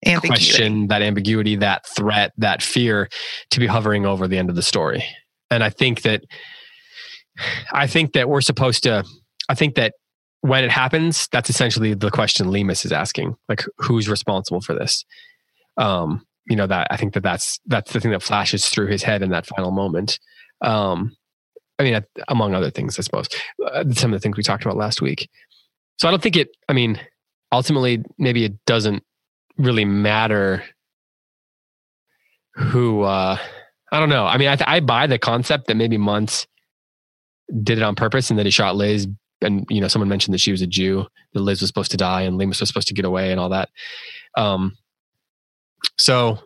[0.07, 0.29] Ambiguity.
[0.29, 3.09] question, that ambiguity, that threat, that fear
[3.51, 5.05] to be hovering over the end of the story.
[5.51, 6.23] And I think that
[7.73, 9.05] I think that we're supposed to
[9.49, 9.95] I think that
[10.41, 13.37] when it happens, that's essentially the question Leamas is asking.
[13.49, 15.05] Like who's responsible for this?
[15.77, 19.03] Um, you know, that I think that that's that's the thing that flashes through his
[19.03, 20.19] head in that final moment.
[20.63, 21.17] Um,
[21.79, 23.29] I mean, among other things, I suppose,
[23.65, 25.29] uh, some of the things we talked about last week.
[25.99, 27.01] So I don't think it, I mean,
[27.53, 29.05] ultimately, maybe it doesn't
[29.59, 30.63] really matter
[32.55, 33.37] who uh
[33.93, 36.47] i don't know i mean i, I buy the concept that maybe Muntz
[37.63, 39.07] did it on purpose and that he shot liz
[39.43, 41.97] and you know someone mentioned that she was a jew that liz was supposed to
[41.97, 43.69] die and Leamas was supposed to get away and all that
[44.37, 44.77] um
[45.99, 46.39] so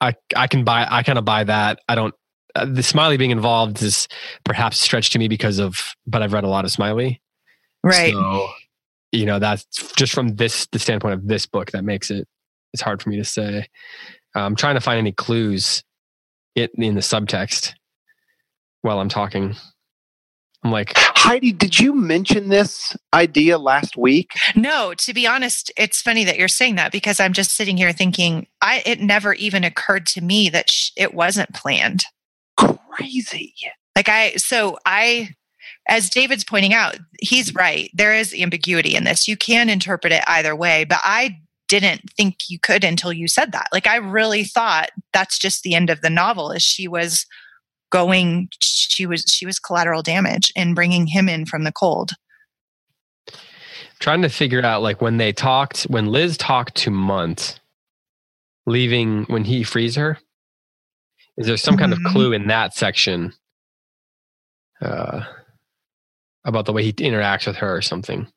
[0.00, 2.14] i i can buy i kind of buy that i don't
[2.54, 4.08] uh, the smiley being involved is
[4.44, 7.20] perhaps stretched to me because of but i've read a lot of smiley
[7.82, 8.12] Right.
[8.12, 8.48] so,
[9.12, 9.64] you know, that's
[9.94, 12.26] just from this the standpoint of this book that makes it
[12.72, 13.66] it's hard for me to say.
[14.34, 15.82] I'm trying to find any clues
[16.54, 17.72] it in the subtext
[18.82, 19.56] while I'm talking.
[20.64, 24.32] I'm like, Heidi, did you mention this idea last week?
[24.56, 27.92] No, to be honest, it's funny that you're saying that because I'm just sitting here
[27.92, 32.04] thinking, I it never even occurred to me that sh- it wasn't planned.
[32.56, 33.54] Crazy.
[33.94, 35.30] Like I, so I,
[35.88, 37.90] as David's pointing out, he's right.
[37.94, 39.28] There is ambiguity in this.
[39.28, 43.52] You can interpret it either way, but I didn't think you could until you said
[43.52, 43.68] that.
[43.72, 46.50] Like I really thought that's just the end of the novel.
[46.50, 47.26] Is she was
[47.90, 52.12] going, she was she was collateral damage and bringing him in from the cold.
[54.00, 57.58] trying to figure out like when they talked, when Liz talked to Mundt,
[58.64, 60.18] leaving when he frees her.
[61.36, 62.12] Is there some kind of Mhm.
[62.12, 63.32] clue in that section
[64.80, 65.22] uh,
[66.44, 68.28] about the way he interacts with her or something?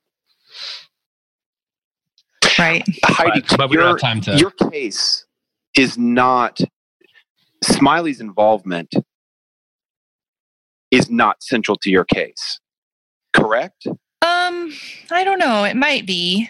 [2.58, 2.84] Right.
[3.06, 5.26] Heidi, But- but we don't your, have time to- your case
[5.78, 6.60] is not
[7.64, 8.94] Smiley's involvement
[10.92, 12.60] is not central to your case.
[13.34, 13.88] Correct?
[13.88, 14.74] Um,
[15.10, 15.64] I don't know.
[15.64, 16.50] It might be.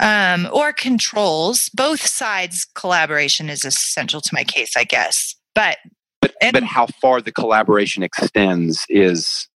[0.00, 1.68] Um, or controls.
[1.74, 5.34] Both sides' collaboration is essential to my case, I guess.
[5.54, 5.78] But
[6.20, 9.48] But And- but how far the collaboration extends is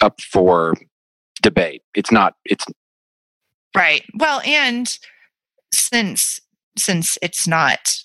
[0.00, 0.74] up for
[1.42, 1.82] debate.
[1.94, 2.64] It's not it's
[3.76, 4.04] right.
[4.14, 4.96] Well, and
[5.72, 6.40] since
[6.76, 8.04] since it's not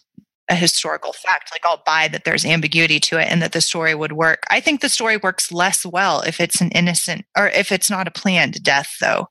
[0.53, 3.95] a historical fact, like I'll buy that there's ambiguity to it and that the story
[3.95, 4.43] would work.
[4.49, 8.07] I think the story works less well if it's an innocent or if it's not
[8.07, 9.27] a planned death, though.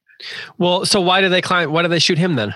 [0.58, 1.72] Well, so why do they climb?
[1.72, 2.54] Why do they shoot him then?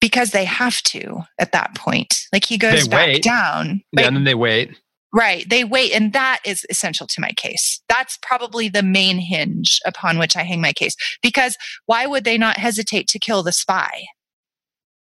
[0.00, 2.14] Because they have to at that point.
[2.32, 3.22] Like he goes They back wait.
[3.22, 3.82] down.
[3.92, 4.76] Yeah, and then they wait.
[5.12, 5.48] Right.
[5.48, 5.92] They wait.
[5.92, 7.80] And that is essential to my case.
[7.88, 10.94] That's probably the main hinge upon which I hang my case.
[11.22, 14.04] Because why would they not hesitate to kill the spy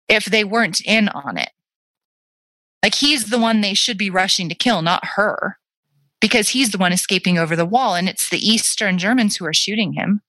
[0.08, 1.50] if they weren't in on it?
[2.82, 5.58] Like he's the one they should be rushing to kill, not her.
[6.20, 9.54] Because he's the one escaping over the wall and it's the Eastern Germans who are
[9.54, 10.22] shooting him.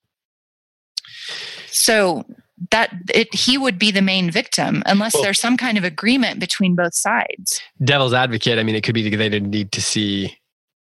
[1.67, 2.25] So
[2.71, 6.39] that it he would be the main victim unless Well- there's some kind of agreement
[6.39, 7.61] between both sides.
[7.83, 8.59] Devil's advocate.
[8.59, 10.37] I mean, it could be they didn't need to see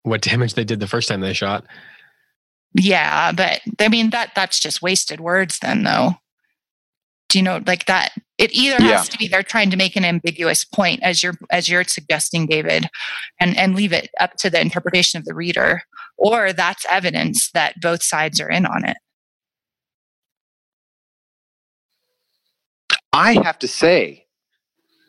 [0.02, 1.64] what damage they did the first time they shot.
[2.74, 6.14] Yeah, but I mean that that's just wasted words then though.
[7.28, 8.12] Do you know like that
[8.42, 8.98] it either Yeah.
[8.98, 12.46] has to be they're trying to make an ambiguous point as you're as you're suggesting
[12.46, 12.88] David
[13.40, 15.82] and and leave it up to the interpretation of the reader
[16.18, 18.96] or that's evidence that both sides are in on it.
[23.12, 24.26] I have to say,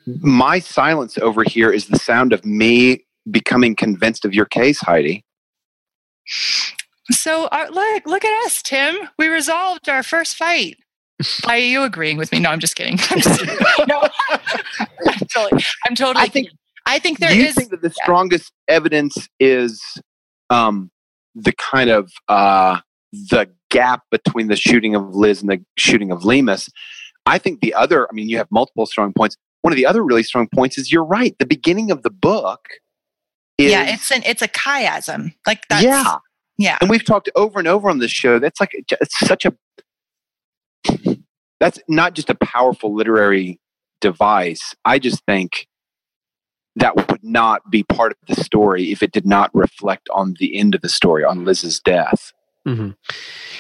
[0.06, 5.24] my silence over here is the sound of me becoming convinced of your case, Heidi.
[7.12, 8.96] So uh, look, look at us, Tim.
[9.18, 10.78] We resolved our first fight.
[11.44, 12.40] Why are you agreeing with me?
[12.40, 12.98] No, I'm just kidding.
[13.10, 13.46] I'm, just,
[13.88, 15.64] no, I'm totally.
[15.88, 16.24] I'm totally.
[16.24, 16.58] I think- kidding.
[16.86, 17.56] I think there is.
[17.56, 18.04] think that the yeah.
[18.04, 19.82] strongest evidence is
[20.50, 20.92] um,
[21.34, 22.80] the kind of uh,
[23.14, 26.70] the gap between the shooting of Liz and the shooting of Leamas?
[27.26, 28.08] I think the other.
[28.10, 29.38] I mean, you have multiple strong points.
[29.62, 31.36] One of the other really strong points is you're right.
[31.40, 32.68] The beginning of the book
[33.58, 35.36] is yeah, it's an it's a chiasm.
[35.48, 36.18] Like that's yeah,
[36.58, 36.78] yeah.
[36.82, 38.40] and we've talked over and over on this show.
[38.40, 39.54] That's like it's such a
[41.60, 43.60] that's not just a powerful literary
[44.02, 44.76] device.
[44.86, 45.68] I just think
[46.76, 50.58] that would not be part of the story if it did not reflect on the
[50.58, 52.32] end of the story, on Liz's death.
[52.66, 52.90] hmm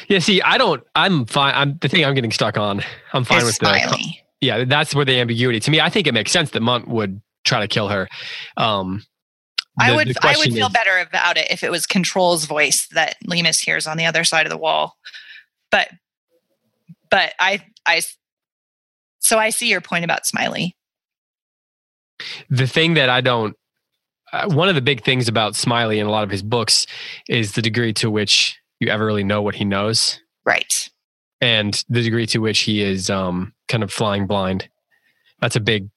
[0.08, 0.20] Yeah.
[0.20, 0.84] See, I don't.
[0.96, 1.54] I'm fine.
[1.56, 2.82] I'm the thing I'm getting stuck on.
[3.14, 4.14] I'm fine is with the.
[4.42, 5.60] Yeah, that's where the ambiguity.
[5.62, 8.10] To me, I think it makes sense that Mundt would try to kill her.
[8.58, 9.04] Um,
[9.80, 13.16] I would I would feel is- better about it if it was Control's voice that
[13.26, 14.98] Leamas hears on the other side of the wall.
[15.72, 15.90] But
[17.14, 18.02] but I I
[19.20, 20.76] so I see your point about Smiley.
[22.50, 23.56] the thing that I don't,
[24.32, 26.86] uh, one of the big things about Smiley in a lot of his books
[27.30, 30.90] is the degree to which you ever really know what he knows Right.
[31.42, 34.68] and the degree to which he is um, kind of flying blind.
[35.40, 35.90] That's a big,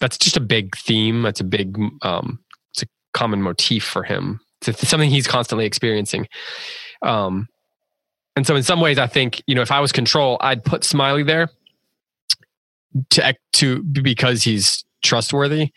[0.00, 1.22] that's just a big theme.
[1.22, 2.40] That's a big, um,
[2.72, 4.40] it's a common motif for him.
[4.66, 6.26] It's something he's constantly experiencing.
[7.02, 7.48] Um,
[8.36, 10.84] and so in some ways, I think, you know, if I was control, I'd put
[10.84, 11.48] Smiley there
[13.10, 15.70] to, to, because he's trustworthy.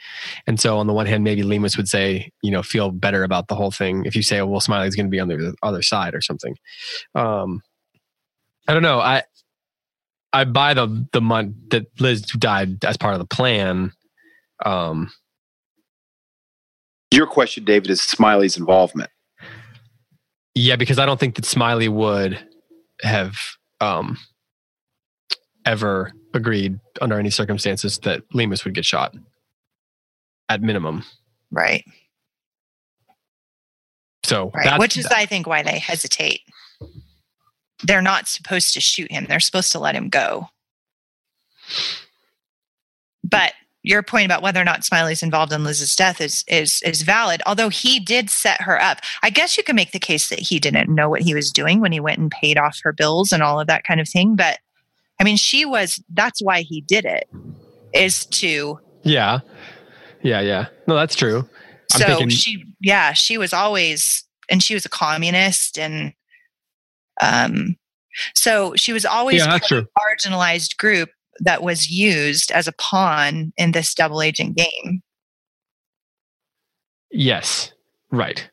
[0.48, 3.48] And so on the one hand, maybe Leamas would say, you know, feel better about
[3.48, 4.06] the whole thing.
[4.06, 6.58] If you say, well, Smiley's going to be on the other side or something.
[7.14, 7.62] Um,
[8.68, 9.00] I don't know.
[9.00, 9.24] I,
[10.34, 13.92] I buy the, the month that Liz died as part of the plan.
[14.66, 15.12] Um,
[17.12, 19.10] Your question, David, is Smiley's involvement.
[20.60, 22.44] Yeah, because I don't think that Smiley would
[23.04, 23.38] have
[23.80, 24.18] um,
[25.68, 29.14] ever agreed under any circumstances that Leamas would get shot.
[30.50, 31.04] At minimum,
[31.52, 31.86] Right.
[34.24, 34.80] so Right.
[34.80, 36.42] Which is I think why they hesitate.
[37.84, 39.26] They're not supposed to shoot him.
[39.30, 40.50] They're supposed to let him go.
[43.24, 43.54] But
[43.88, 47.42] your point about whether or not Smiley's involved in Liz's death is is is valid.
[47.46, 50.60] Although he did set her up, I guess you could make the case that he
[50.60, 53.42] didn't know what he was doing when he went and paid off her bills and
[53.42, 54.36] all of that kind of thing.
[54.36, 54.60] But
[55.20, 56.04] I mean, she was.
[56.14, 57.28] That's why he did it.
[57.94, 59.40] Is to yeah,
[60.22, 60.66] yeah, yeah.
[60.88, 61.48] No, that's true.
[61.94, 66.12] I'm so thinking- she yeah she was always and she was a communist and
[67.22, 67.78] um
[68.36, 69.86] so she was always Yeah, that's true.
[69.88, 75.02] a marginalized group that was used as a pawn in this double agent game
[77.12, 77.72] Yes.
[78.12, 78.50] Right.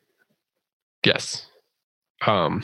[1.05, 1.45] Yes.
[2.25, 2.63] Um,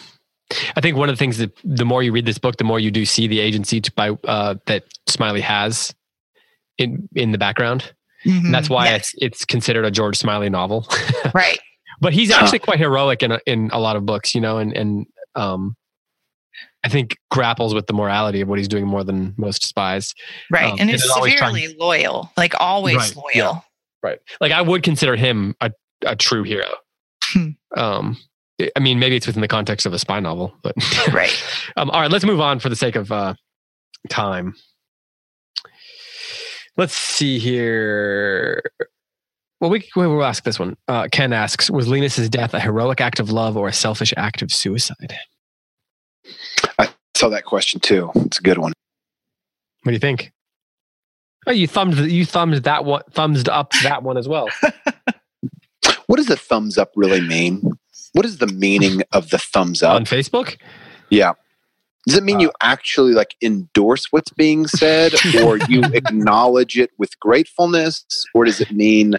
[0.76, 2.80] I think one of the things that the more you read this book, the more
[2.80, 5.94] you do see the agency to, by uh, that Smiley has
[6.78, 7.94] in in the background.
[8.26, 8.94] And that's why Mm-hmm.
[8.94, 10.88] Yes, it's it's considered a George Smiley novel.
[11.34, 11.60] right
[12.02, 14.76] but he's actually quite heroic in a, in a lot of books, you know, and
[14.76, 15.06] and
[15.36, 15.76] um,
[16.84, 20.14] I think grapples with the morality of what he's doing more than most spies.
[20.50, 23.60] right Um, and and is severely loyal like always Right, loyal yeah.
[24.04, 24.20] Right.
[24.40, 25.72] Like I would consider him a,
[26.06, 26.68] a true hero.
[27.26, 27.50] Hmm.
[27.78, 28.18] um,
[28.76, 30.76] I mean, maybe it's within the context of a spy novel, but
[31.14, 31.44] right
[31.78, 33.34] um, all right, let's move on for the sake of uh,
[34.10, 34.56] time.
[36.78, 38.64] Let's see here.
[39.60, 40.78] Well, we we will ask this one.
[40.88, 44.42] Uh, Ken asks: Was Leamas's death a heroic act of love or a selfish act
[44.42, 45.16] of suicide?
[46.80, 48.12] I saw that question too.
[48.16, 48.74] It's a good one.
[49.84, 50.32] What do you think?
[51.48, 54.50] Oh, you thumbed you thumbed that one, thumbs up that one as well.
[56.12, 57.62] What does the thumbs up really mean?
[58.12, 60.04] What is the meaning of the thumbs up on?
[60.04, 60.58] Facebook.
[61.10, 61.32] Yeah.
[62.06, 67.18] Does it mean you actually like endorse what's being said or you acknowledge it with
[67.22, 69.16] gratefulness or does it mean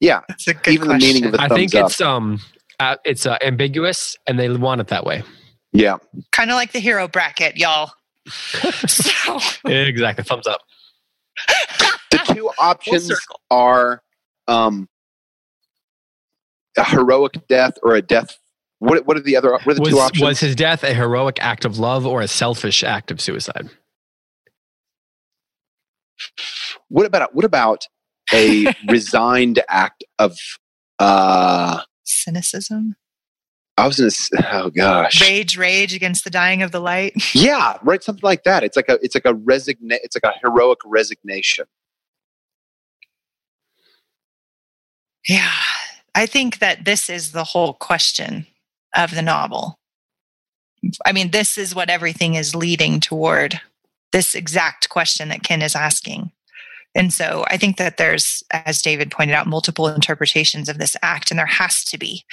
[0.00, 1.48] yeah, that's a good even the meaning of question.
[1.48, 1.90] the I think thumbs up.
[1.90, 2.40] it's um,
[2.80, 5.22] uh, it's uh, ambiguous, and they want it that way.
[5.74, 5.96] Yeah.
[6.32, 7.92] kind of like the hero bracket y'all
[8.86, 10.62] so exactly, thumbs up.
[12.10, 13.12] The two options
[13.50, 14.02] are
[14.48, 14.88] um
[16.78, 18.38] a heroic death or a death
[18.78, 20.22] what what are the other what are the Was, two options?
[20.22, 23.68] was his death a heroic act of love or a selfish act of suicide?
[26.88, 27.86] what about what about
[28.32, 30.36] a resigned act of
[30.98, 32.96] uh cynicism
[33.76, 35.20] I was gonna oh gosh.
[35.20, 38.02] rage rage against the dying of the light Yeah, right.
[38.02, 38.62] Something like that.
[38.62, 41.66] It's like a it's like a resigna- It's like a heroic resignation.
[45.28, 45.50] Yeah.
[46.14, 48.46] I think that this is the whole question
[48.94, 49.78] of the novel.
[51.04, 53.60] I mean, this is what everything is leading toward
[54.12, 56.30] this exact question that Ken is asking.
[56.94, 61.30] And so I think that there's, as David pointed out, multiple interpretations of this act,
[61.30, 62.24] and there has to be.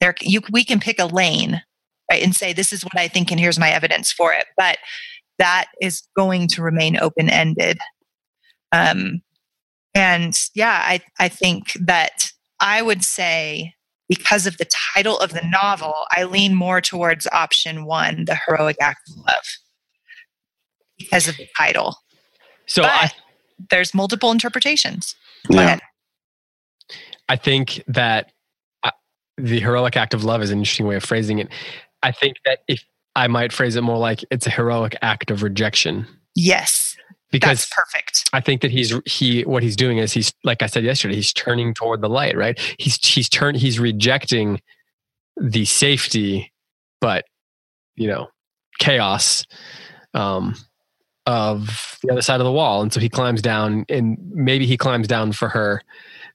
[0.00, 1.62] There, you, we can pick a lane,
[2.10, 4.46] right, and say this is what I think, and here's my evidence for it.
[4.56, 4.78] But
[5.38, 7.78] that is going to remain open ended.
[8.72, 9.22] Um,
[9.94, 13.74] and yeah, I I think that I would say
[14.08, 18.76] because of the title of the novel, I lean more towards option one, the heroic
[18.80, 19.44] act of love,
[20.98, 21.96] because of the title.
[22.66, 23.10] So but I,
[23.70, 25.14] there's multiple interpretations.
[25.50, 25.64] Go Yeah.
[25.66, 25.80] ahead.
[27.28, 28.32] I think that
[28.82, 28.90] uh,
[29.36, 31.48] the heroic act of love is an interesting way of phrasing it.
[32.02, 32.84] I think that if
[33.16, 36.96] I might phrase it more like it's a heroic act of rejection Yes,
[37.32, 38.30] because that's perfect.
[38.32, 41.32] I think that he's he what he's doing is he's like I said yesterday he's
[41.32, 44.60] turning toward the light right he's he's turn he's rejecting
[45.36, 46.52] the safety
[47.00, 47.24] but
[47.96, 48.28] you know
[48.78, 49.44] chaos
[50.14, 50.54] um
[51.28, 52.80] of the other side of the wall.
[52.80, 55.82] And so he climbs down and maybe he climbs down for her.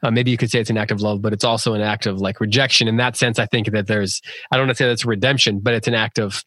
[0.04, 2.06] Uh, maybe you could say it's an act of love but it's also an act
[2.06, 2.88] of like rejection.
[2.88, 4.22] In that sense I think that there's
[4.52, 6.44] I don't want to say that's redemption but it's an act of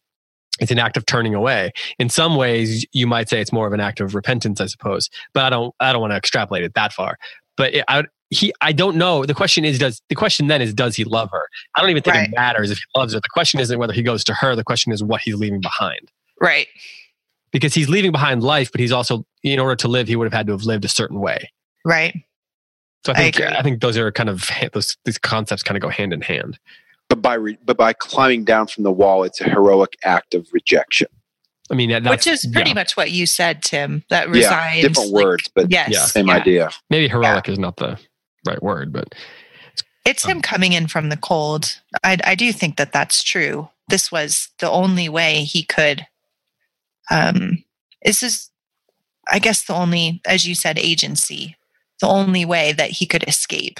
[0.59, 1.71] it's an act of turning away.
[1.99, 5.09] In some ways you might say it's more of an act of repentance i suppose
[5.33, 7.17] but i don't i don't want to extrapolate it that far.
[7.57, 9.25] But it, I, he i don't know.
[9.25, 11.47] The question is does the question then is does he love her?
[11.75, 12.29] I don't even think Right.
[12.29, 13.19] it matters if he loves her.
[13.19, 14.55] The question isn't whether he goes to her.
[14.55, 16.11] The question is what he's leaving behind.
[16.39, 16.67] Right.
[17.51, 20.33] Because he's leaving behind life but he's also in order to live he would have
[20.33, 21.49] had to have lived a certain way
[21.85, 22.13] Right.
[23.05, 23.47] so i I think agree.
[23.57, 26.59] I, think those are kind of those these concepts kind of go hand in hand
[27.09, 30.47] But by re- but by climbing down from the wall, it's a heroic act of
[30.51, 31.07] rejection.
[31.71, 34.03] i mean that- that's Which is pretty yeah, much what you said, Tim.
[34.09, 34.81] That Yeah, resides.
[34.87, 35.89] different like- words, but Yes.
[35.91, 36.05] Yeah.
[36.05, 36.33] same yeah.
[36.35, 36.69] idea.
[36.89, 37.97] maybe heroic is not the
[38.45, 39.15] right word but
[40.05, 41.79] It's him Um, coming in from the cold.
[42.03, 43.69] I, I do think that that's true.
[43.89, 46.05] This was the only way he could.
[47.11, 47.63] Um,
[48.03, 48.49] this is,
[49.29, 51.55] I guess, the only, as you said, agency.
[51.99, 53.79] The only way that he could escape.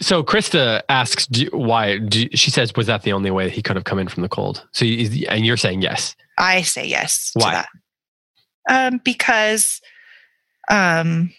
[0.00, 1.98] So Krista asks do, why.
[1.98, 4.28] Do, she says, "Was that the only way he could have come in from the
[4.28, 6.16] cold?" So, you, and you're saying yes.
[6.36, 7.50] I say yes Why?
[7.50, 7.66] to
[8.66, 8.88] that.
[8.92, 9.80] Um, because
[10.70, 11.32] um,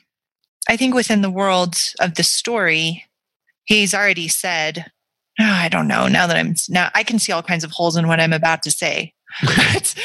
[0.69, 3.05] I think within the world of the story,
[3.65, 4.91] he's already said,
[5.39, 6.07] oh, I don't know.
[6.07, 8.63] Now that I'm now, I can see all kinds of holes in what I'm about
[8.63, 9.13] to say.
[9.45, 9.95] But,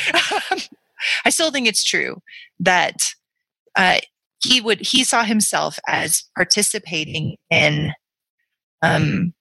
[0.50, 0.58] um,
[1.24, 2.22] I still think it's true
[2.58, 2.96] that
[3.76, 3.98] uh,
[4.42, 7.92] he would he saw himself as participating in
[8.82, 9.34] um,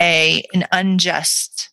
[0.00, 1.70] a an unjust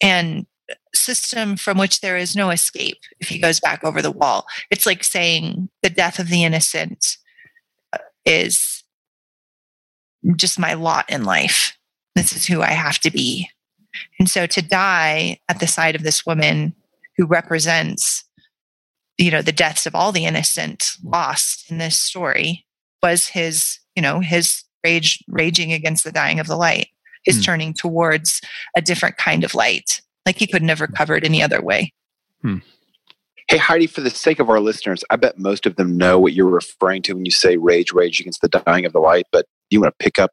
[0.00, 0.46] and
[0.94, 4.46] system from which there is no escape if he goes back over the wall.
[4.70, 7.16] It's like saying the death of the innocent
[7.92, 8.84] uh, is
[10.36, 11.76] just my lot in life.
[12.14, 13.48] This is who I have to be.
[14.18, 16.74] And so to die at the side of this woman
[17.16, 18.24] who represents
[19.18, 22.64] you know the deaths of all the innocent lost in this story
[23.02, 26.88] was his you know his rage raging against the dying of the light
[27.24, 27.42] his Hmm.
[27.42, 28.40] turning towards
[28.76, 31.92] a different kind of light like he couldn't have recovered any other way
[33.50, 36.34] Hey Heidi, for the sake of our listeners, I bet most of them know what
[36.34, 39.24] you're referring to when you say rage, rage against the dying of the light.
[39.32, 40.32] But do you want to pick up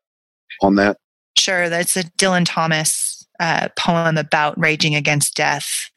[0.62, 0.98] on that?
[1.38, 5.90] sure that's a dylan thomas uh, poem about raging against death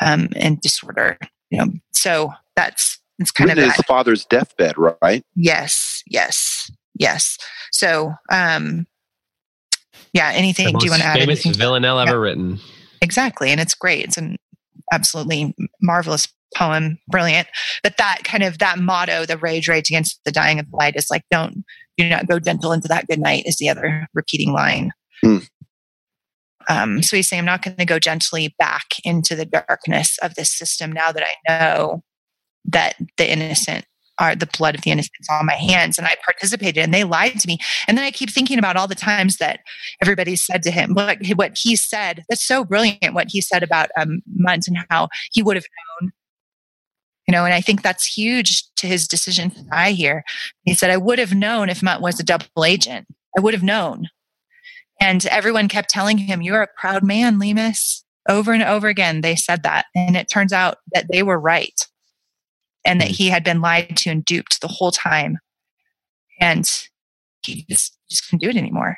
[0.00, 1.18] um, and disorder
[1.50, 3.76] you know so that's it's kind Written of at that.
[3.76, 5.24] his father's deathbed, right?
[5.36, 7.36] yes yes yes
[7.72, 8.86] so um
[10.12, 11.58] yeah anything do you want to add famous anything?
[11.58, 12.08] villanelle Yeah.
[12.10, 12.58] ever written.
[13.02, 14.36] exactly and it's great it's an
[14.92, 16.26] absolutely marvelous
[16.56, 17.46] poem brilliant
[17.82, 20.96] but that kind of that motto the rage rage against the dying of the light
[20.96, 21.64] is like don't
[21.96, 24.90] do not go gentle into that good night is the other repeating line
[25.22, 25.38] Hmm.
[26.70, 30.36] Um, so he's saying i'm not going to go gently back into the darkness of
[30.36, 32.02] this system now that i know
[32.64, 33.84] that the innocent
[34.20, 35.98] are the blood of the innocent is on my hands.
[35.98, 37.58] And i participated and they lied to me.
[37.88, 39.60] And then i keep thinking about all the times that
[40.00, 42.22] everybody said to him what, what he said.
[42.28, 45.66] That's so brilliant what he said about um, Mundt and how he would have
[46.02, 46.12] known.
[47.26, 50.22] You know and i think that's huge to his decision to die here.
[50.64, 53.06] He said i would have known if Mundt was a double agent.
[53.36, 54.08] I would have known
[55.00, 59.34] and everyone kept telling him you're a proud man Leamas over and over again they
[59.34, 61.86] said that and it turns out that they were right
[62.84, 65.38] and that he had been lied to and duped the whole time
[66.40, 66.88] and
[67.42, 68.96] he just, just couldn't do it anymore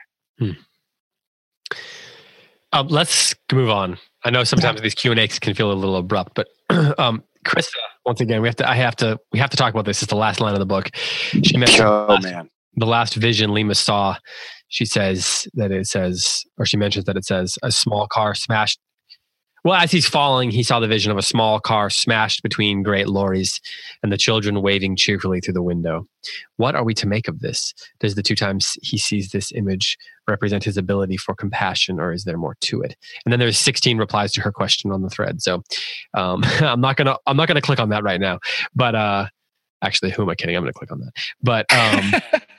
[2.73, 3.99] Um, let's move on.
[4.25, 6.49] I know sometimes these Q and A's can feel a little abrupt, but
[6.99, 7.75] um, Krista,
[8.07, 8.69] once again, we have to.
[8.69, 9.19] I have to.
[9.33, 10.03] We have to talk about this.
[10.03, 10.91] It's the last line of the book.
[10.95, 14.17] She mentioned Oh last, man, the last vision Leamas saw.
[14.73, 18.81] She says that it says, or she mentions that it says, a small car smashed.
[19.65, 23.07] Well, as he's falling, he saw the vision of a small car smashed between great
[23.07, 23.61] lorries
[24.03, 26.07] and the children waving cheerfully through the window.
[26.57, 27.75] What are we to make of this?
[28.01, 32.25] Does the two times he sees this image represent his ability for compassion, or is
[32.25, 32.97] there more to it?
[33.27, 35.43] And then there's 16 replies to her question on the thread.
[35.43, 35.63] So
[36.15, 38.39] um, I'm not gonna I'm not gonna click on that right now.
[38.75, 39.27] But uh,
[39.83, 40.57] actually, who am I kidding?
[40.57, 41.13] I'm gonna click on that.
[41.43, 42.13] But um,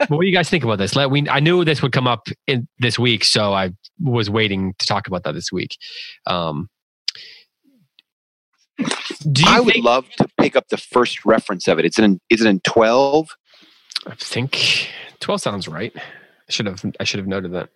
[0.10, 0.96] what do you guys think about this?
[0.96, 4.74] Let we I knew this would come up in this week, so I was waiting
[4.80, 5.78] to talk about that this week.
[6.28, 6.70] Um,
[8.78, 11.86] do you I would think, love to pick up the first reference of it.
[11.86, 13.30] It's in is it in twelve?
[14.06, 14.90] I think
[15.22, 15.94] 12 sounds right.
[15.96, 17.70] I should have I should have noted that.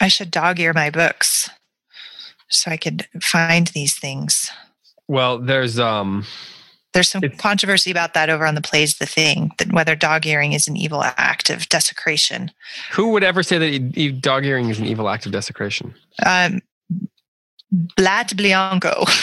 [0.00, 1.48] I should dog ear my books
[2.50, 4.50] so I could find these things.
[5.08, 6.26] Well, there's um
[6.96, 10.24] There's some It's- controversy about that over on the plays the thing that whether dog
[10.24, 12.50] earing is an evil act of desecration.
[12.92, 15.94] who would ever say that dog earring is an evil act of desecration?
[16.24, 16.60] Um,
[17.70, 19.04] Blat Bianco.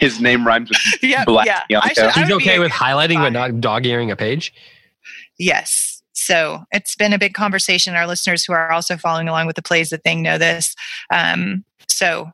[0.00, 1.62] His name rhymes with yeah, Blat yeah.
[1.68, 1.86] Bianco.
[1.88, 4.52] I should- I He's okay with highlighting but not dog earring a page.
[5.38, 6.02] Yes.
[6.14, 7.94] So it's been a big conversation.
[7.94, 10.74] Our listeners who are also following along with the plays the thing know this.
[11.12, 12.32] Um, so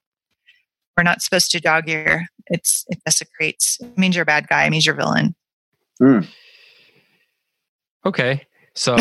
[0.96, 2.26] we're not supposed to dog ear.
[2.46, 3.78] It's it desecrates.
[3.80, 4.64] It means you're a bad guy.
[4.64, 5.34] It means you're a villain.
[8.04, 8.46] Okay.
[8.74, 8.96] So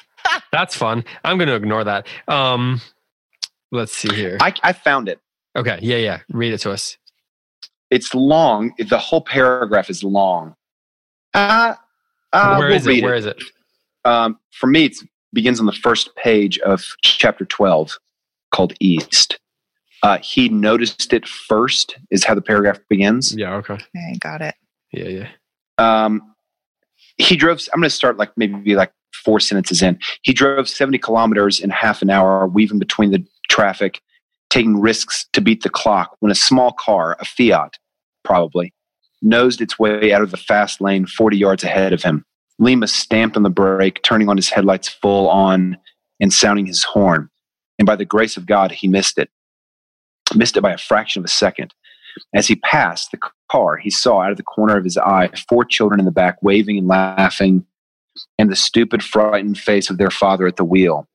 [0.52, 1.04] that's fun.
[1.24, 2.06] I'm going to ignore that.
[2.28, 2.80] Um
[3.72, 4.38] let's see here.
[4.40, 5.20] I, I found it.
[5.56, 5.78] Okay.
[5.82, 6.20] Yeah, yeah.
[6.30, 6.96] Read it to us.
[7.90, 8.72] It's long.
[8.78, 10.54] The whole paragraph is long.
[11.32, 11.74] Uh,
[12.32, 12.90] uh, Where we'll is it?
[12.90, 13.42] read Where is it?
[14.04, 14.96] Um, for me, it
[15.32, 17.96] begins on the first page of chapter 12
[18.52, 19.38] called East.
[20.02, 23.34] Uh, he noticed it first, is how the paragraph begins.
[23.36, 23.78] Yeah, okay.
[23.96, 24.54] I got it.
[24.92, 25.28] Yeah, yeah.
[25.78, 26.34] Um,
[27.16, 28.92] he drove, I'm going to start like maybe like
[29.24, 29.98] four sentences in.
[30.22, 34.00] He drove 70 kilometers in half an hour, weaving between the traffic,
[34.50, 37.78] taking risks to beat the clock when a small car, a Fiat,
[38.24, 38.72] probably,
[39.22, 42.24] nosed its way out of the fast lane 40 yards ahead of him.
[42.60, 45.76] Leamas stamped on the brake, turning on his headlights full on
[46.20, 47.28] and sounding his horn.
[47.78, 49.28] And by the grace of God, he missed it.
[50.34, 51.74] Missed it by a fraction of a second.
[52.34, 53.18] As he passed the
[53.50, 56.36] car, he saw out of the corner of his eye four children in the back
[56.42, 57.66] waving and laughing,
[58.38, 61.08] and the stupid, frightened face of their father at the wheel.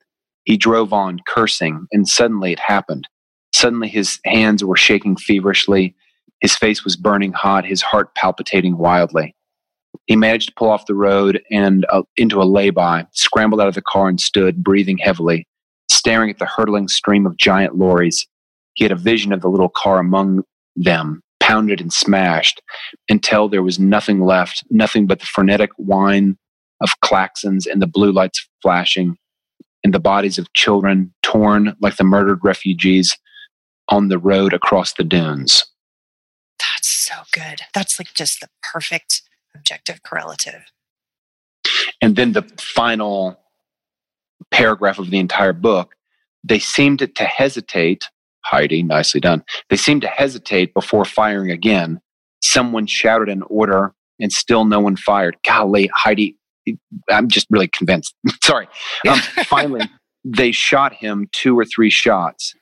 [0.44, 3.08] He drove on, cursing, and suddenly it happened.
[3.54, 5.96] Suddenly his hands were shaking feverishly,
[6.42, 9.36] his face was burning hot, his heart palpitating wildly.
[10.08, 13.76] He managed to pull off the road and uh, into a lay-by, scrambled out of
[13.76, 15.46] the car and stood, breathing heavily,
[15.92, 18.28] staring at the hurtling stream of giant lorries.
[18.80, 20.46] He had a vision of the little car among
[20.78, 22.62] them, pounded and smashed,
[23.10, 26.38] until there was nothing left, nothing but the frenetic whine
[26.80, 29.18] of klaxons and the blue lights flashing,
[29.84, 33.18] and the bodies of children torn like the murdered refugees
[33.90, 35.62] on the road across the dunes.
[36.58, 37.64] That's so good.
[37.74, 39.24] That's like just the perfect
[39.54, 40.72] objective correlative.
[42.02, 43.42] And then the final
[44.52, 45.96] paragraph of the entire book,
[46.46, 48.08] they seemed to hesitate.
[48.46, 49.44] Heidi, nicely done.
[49.70, 52.00] They seemed to hesitate before firing again.
[52.42, 55.38] Someone shouted an order, and still no one fired.
[55.46, 56.36] Golly, Heidi,
[57.10, 58.16] I'm just really convinced.
[58.44, 58.68] Sorry.
[59.08, 59.82] Um, finally,
[60.24, 62.54] they shot him two or three shots.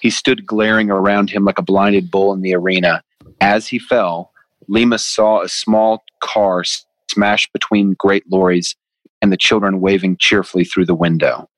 [0.00, 3.02] He stood glaring around him like a blinded bull in the arena.
[3.40, 4.30] As he fell,
[4.68, 6.62] Leamas saw a small car
[7.10, 8.76] smash between great lorries
[9.22, 11.48] and the children waving cheerfully through the window.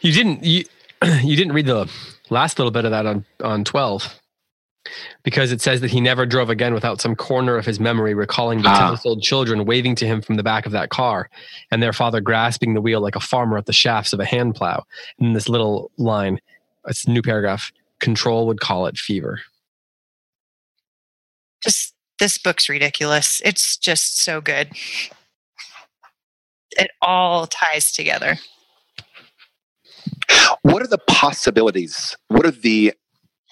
[0.00, 0.64] You didn't you
[1.22, 1.90] you didn't read the
[2.30, 4.20] last little bit of that on on 12
[5.24, 8.62] because it says that he never drove again without some corner of his memory recalling
[8.62, 8.90] the Ah.
[8.90, 11.28] tousled children waving to him from the back of that car
[11.70, 14.54] and their father grasping the wheel like a farmer at the shafts of a hand
[14.54, 14.84] plow
[15.18, 16.40] and this little line
[16.86, 19.40] it's a new paragraph control would call it fever
[21.62, 23.42] Just this book's ridiculous.
[23.44, 24.70] It's just so good.
[26.78, 28.36] It all ties together.
[30.62, 32.16] What are the possibilities?
[32.28, 32.92] What are the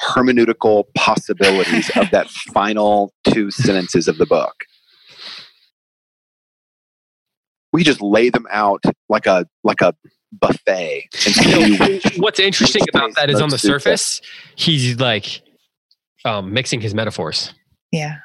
[0.02, 4.64] hermeneutical possibilities of that final two sentences of the book?
[7.72, 9.94] We just lay them out like a like a
[10.32, 14.20] buffet and see what's interesting about that is on the most suits surface
[14.56, 15.42] he's like
[16.24, 17.54] um, mixing his metaphors
[17.92, 18.16] Yeah.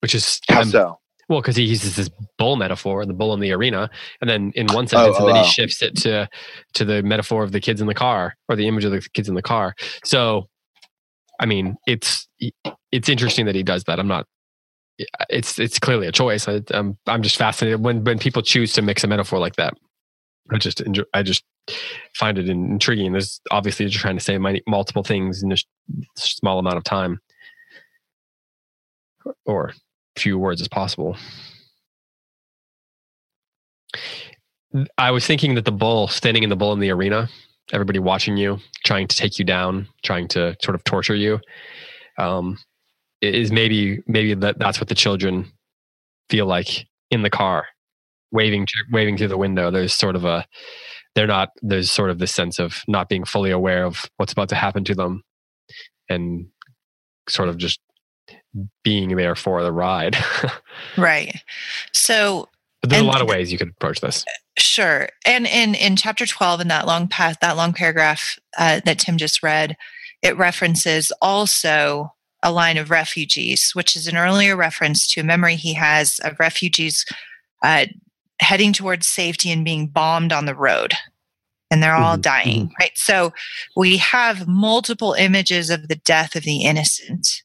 [0.00, 0.98] which is How um, so?
[1.28, 2.08] Well, because he uses this
[2.38, 5.28] bull metaphor, the bull in the arena, and then in one oh, sentence, oh, and
[5.28, 5.44] then oh.
[5.44, 6.28] he shifts it to
[6.74, 9.28] to the metaphor of the kids in the car or the image of the kids
[9.28, 9.74] in the car.
[10.04, 10.48] So,
[11.40, 12.28] I mean, it's
[12.92, 13.98] it's interesting that he does that.
[13.98, 14.26] I'm not.
[15.28, 16.46] It's it's clearly a choice.
[16.46, 19.74] I, I'm I'm just fascinated when when people choose to mix a metaphor like that.
[20.52, 21.42] I just enjoy, I just
[22.14, 23.10] find it intriguing.
[23.10, 25.56] There's obviously you're trying to say multiple things in a
[26.16, 27.18] small amount of time,
[29.44, 29.72] or
[30.16, 31.16] few words as possible.
[34.98, 37.28] I was thinking that the bull, standing in the bull in the arena,
[37.72, 41.40] everybody watching you, trying to take you down, trying to sort of torture you,
[42.18, 42.58] um,
[43.20, 45.52] is maybe maybe that that's what the children
[46.28, 47.66] feel like in the car,
[48.32, 49.70] waving waving through the window.
[49.70, 50.46] There's sort of a
[51.14, 54.50] they're not there's sort of this sense of not being fully aware of what's about
[54.50, 55.22] to happen to them,
[56.08, 56.48] and
[57.28, 57.80] sort of just
[58.82, 60.16] being there for the ride.
[60.96, 61.42] right.
[61.92, 62.48] So
[62.82, 64.24] but there's and, a lot of ways you could approach this.
[64.58, 65.08] Sure.
[65.26, 69.16] And in in chapter 12 in that long path that long paragraph uh, that Tim
[69.16, 69.76] just read,
[70.22, 75.56] it references also a line of refugees, which is an earlier reference to a memory
[75.56, 77.04] he has of refugees
[77.62, 77.86] uh,
[78.40, 80.94] heading towards safety and being bombed on the road.
[81.70, 82.20] And they're all mm-hmm.
[82.20, 82.74] dying, mm-hmm.
[82.80, 82.92] right?
[82.94, 83.32] So
[83.74, 87.42] we have multiple images of the death of the innocent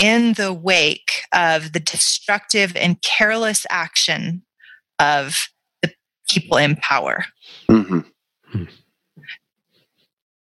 [0.00, 4.42] in the wake of the destructive and careless action
[4.98, 5.48] of
[5.82, 5.92] the
[6.28, 7.24] people in power.
[7.68, 8.00] Mm-hmm.
[8.46, 8.64] Hmm.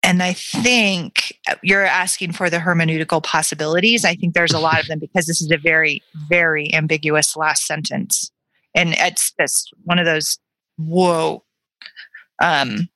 [0.02, 4.04] And I think you're asking for the hermeneutical possibilities.
[4.04, 7.66] I think there's a lot of them because this is a very, very ambiguous last
[7.66, 8.30] sentence.
[8.74, 10.38] And it's just one of those,
[10.78, 11.44] whoa.
[12.40, 12.88] Um,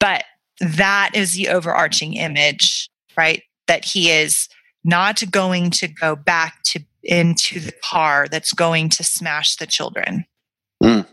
[0.00, 0.24] but
[0.60, 3.42] that is the overarching image, right?
[3.68, 4.48] That he is
[4.84, 10.24] not going to go back to into the car that's going to smash the children.
[10.82, 11.06] Mm.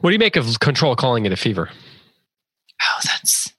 [0.00, 1.70] What do you make of control calling it a fever?
[2.82, 3.52] Oh, that's.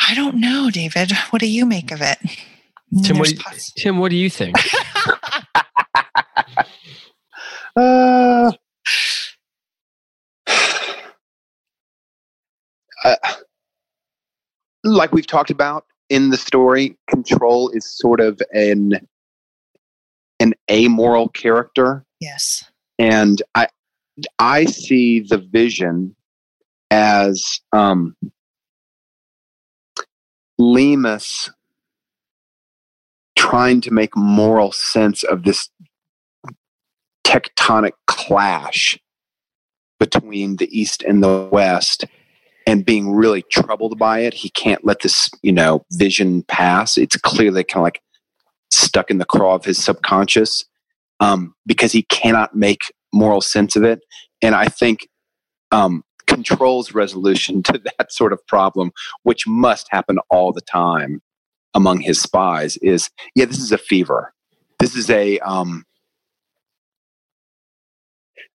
[0.00, 1.12] I don't know, David.
[1.30, 2.18] What do you make of it?
[3.04, 3.40] Tim, what do, you,
[3.76, 4.56] Tim, what do you think?
[7.76, 8.52] uh,
[13.04, 13.16] uh,
[14.94, 18.92] like we've talked about in the story, control is sort of an
[20.40, 22.04] an amoral character.
[22.20, 22.64] Yes.
[22.98, 23.68] And I
[24.38, 26.14] I see the vision
[26.90, 28.16] as um,
[30.60, 31.50] Leamas
[33.36, 35.70] trying to make moral sense of this
[37.24, 38.98] tectonic clash
[39.98, 42.04] between the East and the West
[42.66, 44.34] and being really troubled by it.
[44.34, 46.96] He can't let this, you know, vision pass.
[46.96, 48.02] It's clearly kind of like
[48.70, 50.64] stuck in the craw of his subconscious
[51.20, 52.82] um, because he cannot make
[53.12, 54.00] moral sense of it.
[54.42, 55.08] And I think
[55.72, 58.92] um, controls resolution to that sort of problem,
[59.22, 61.20] which must happen all the time
[61.74, 64.32] among his spies, is yeah, this is a fever.
[64.80, 65.84] This is a um,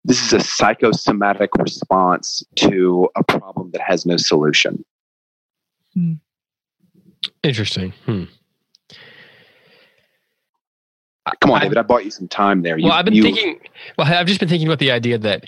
[0.06, 4.86] this is a psychosomatic response to a problem that has no solution.
[5.94, 6.14] Hmm.
[7.42, 7.92] Interesting.
[8.06, 8.26] Hmm.
[11.42, 11.80] Come on, David.
[11.80, 12.78] I bought you some time there.
[12.78, 13.60] You, well, I've been you, thinking.
[13.98, 15.46] Well, I've just been thinking about the idea that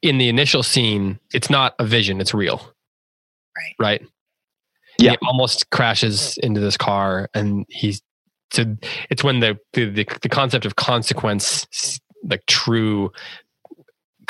[0.00, 2.74] in the initial scene, it's not a vision; it's real.
[3.54, 3.74] Right.
[3.78, 4.08] Right.
[4.98, 5.10] Yeah.
[5.10, 8.00] He almost crashes into this car, and he's.
[8.54, 8.76] So
[9.10, 13.10] it's when the, the the concept of consequence, like true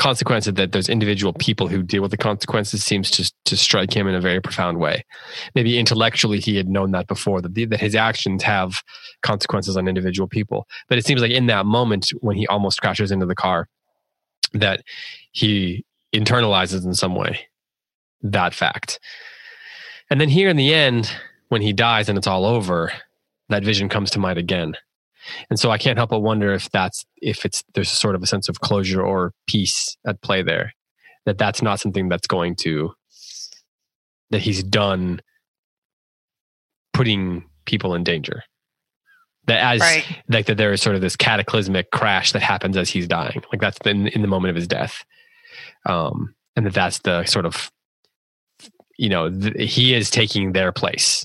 [0.03, 4.09] consequences that those individual people who deal with the consequences seems to to strike him
[4.09, 5.05] in a very profound way.
[5.55, 8.83] Maybe intellectually he had known that before that the, that his actions have
[9.23, 13.13] consequences on individual people, but it seems like in that moment when he almost crashes
[13.13, 13.69] into the car,
[14.53, 14.83] that
[15.31, 17.47] he internalizes in some way
[18.23, 18.99] that fact.
[20.11, 21.13] And then here in the end,
[21.49, 22.93] when he dies and it's all over,
[23.51, 24.75] that vision comes to mind again
[25.51, 28.23] and so i can't help but wonder if that's if it's there's a sort of
[28.23, 30.73] a sense of closure or peace at play there
[31.27, 32.93] that that's not something that's going to
[34.31, 35.21] that he's done
[36.93, 38.43] putting people in danger.
[39.47, 40.05] That as right.
[40.29, 43.43] like that there is sort of this cataclysmic crash that happens as he's dying.
[43.53, 45.05] Like that's in, in the moment of his death.
[45.87, 47.71] Um and that that's the sort of
[48.99, 51.25] you know th- he is taking their place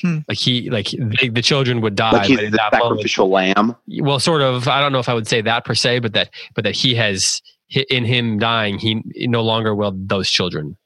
[0.00, 0.18] Hmm.
[0.28, 2.10] Like he, like they, the children would die.
[2.12, 3.76] Like he's the sacrificial moment, lamb.
[4.04, 4.68] Well, sort of.
[4.68, 6.94] I don't know if I would say that per se, but that, but that he
[6.94, 10.76] has in him dying, he no longer will those children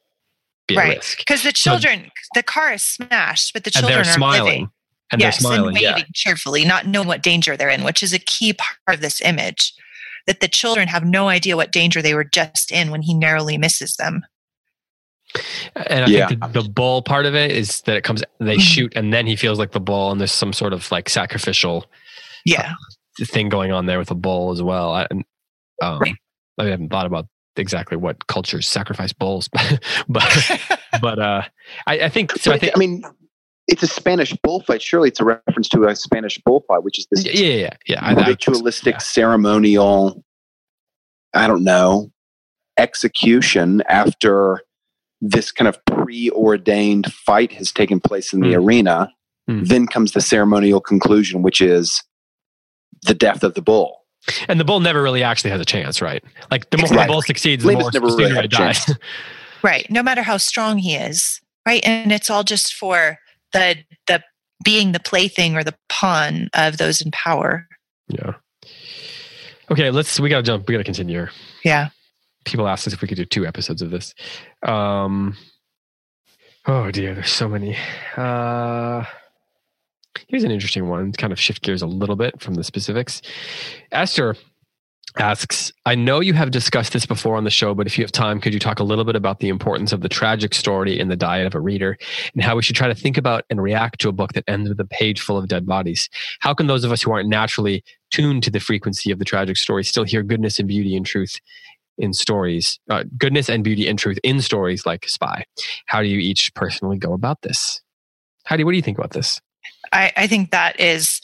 [0.66, 1.14] be right.
[1.18, 4.44] Because the children, so, the car is smashed, but the children are smiling.
[4.44, 4.70] living.
[5.12, 6.04] And yes, they're smiling, and waving yeah.
[6.14, 9.74] cheerfully, not knowing what danger they're in, which is a key part of this image.
[10.26, 13.58] That the children have no idea what danger they were just in when he narrowly
[13.58, 14.22] misses them.
[15.76, 16.28] And I yeah.
[16.28, 18.60] think the, the, bull part of it is that it comes, they mm-hmm.
[18.60, 21.86] shoot, and then he feels like the bull, and there's some sort of like sacrificial,
[22.44, 22.72] yeah,
[23.20, 24.92] uh, thing going on there with the bull as well.
[24.92, 25.06] I,
[25.82, 26.14] Um, Right.
[26.58, 27.26] I haven't thought about
[27.56, 30.60] exactly what cultures sacrifice bulls, but but,
[31.00, 31.42] but uh,
[31.86, 32.52] I, I think so.
[32.52, 33.02] I think I mean,
[33.68, 34.82] it's a Spanish bullfight.
[34.82, 37.70] Surely it's a reference to a Spanish bullfight, which is this yeah, yeah, yeah.
[37.86, 38.04] yeah.
[38.04, 38.98] I- I- ritualistic, yeah.
[38.98, 40.24] ceremonial,
[41.34, 42.10] I don't know,
[42.78, 44.62] execution after
[45.20, 48.64] this kind of preordained fight has taken place in the Mm.
[48.64, 49.12] arena.
[49.48, 49.66] Mm.
[49.68, 52.02] Then comes the ceremonial conclusion, which is
[53.02, 53.98] the death of the bull.
[54.48, 56.22] And the bull never really actually has a chance, right?
[56.50, 58.84] Like the more the bull succeeds, the Leamas more never really had dies.
[58.84, 58.98] chance.
[59.62, 59.90] right.
[59.90, 61.40] No matter how strong he is.
[61.66, 61.82] Right.
[61.86, 63.18] And it's all just for
[63.52, 64.22] the the
[64.64, 67.66] being the plaything or the pawn of those in power.
[68.08, 68.34] yeah.
[69.70, 70.18] Okay, let's.
[70.18, 70.66] We gotta jump.
[70.68, 71.14] We gotta continue.
[71.16, 71.30] here.
[71.64, 71.88] Yeah.
[72.44, 74.14] People asked us if we could do two episodes of this.
[74.66, 75.36] Um,
[76.66, 77.76] oh dear, there's so many.
[78.16, 79.04] Uh,
[80.28, 81.12] here's an interesting one.
[81.12, 83.20] Kind of shift gears a little bit from the specifics.
[83.92, 84.36] Esther
[85.18, 88.12] asks, I know you have discussed this before on the show, but if you have
[88.12, 91.08] time, could you talk a little bit about the importance of the tragic story in
[91.08, 91.98] the diet of a reader
[92.32, 94.68] and how we should try to think about and react to a book that ends
[94.68, 96.08] with a page full of dead bodies?
[96.38, 99.56] How can those of us who aren't naturally tuned to the frequency of the tragic
[99.56, 101.40] story still hear goodness and beauty and truth
[102.00, 105.44] in stories, uh, goodness and beauty and truth in stories like Spy?
[105.86, 107.80] How do you each personally go about this?
[108.46, 109.40] Heidi, what do you think about this?
[109.92, 111.20] I, I think that is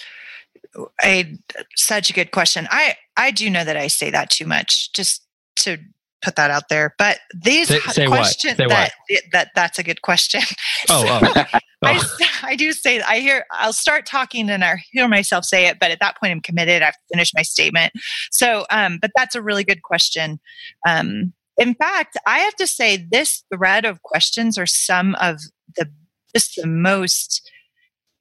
[1.03, 1.37] a
[1.75, 2.69] such a good question.
[2.71, 5.27] I I do know that I say that too much, just
[5.61, 5.79] to
[6.23, 6.95] put that out there.
[6.99, 8.37] But these Say- say Say what?
[8.67, 8.93] that
[9.33, 10.43] that that's a good question.
[10.89, 11.45] Oh, So oh.
[11.53, 11.89] I, Oh.
[11.91, 15.79] s- I do say I hear I'll start talking and I hear myself say it,
[15.79, 16.83] but at that point I'm committed.
[16.83, 17.93] I've finished my statement.
[18.33, 20.41] So, um, but that's a really good question.
[20.89, 25.39] Um, in fact, I have to say this thread of questions are some of
[25.77, 25.91] the
[26.35, 27.51] just the most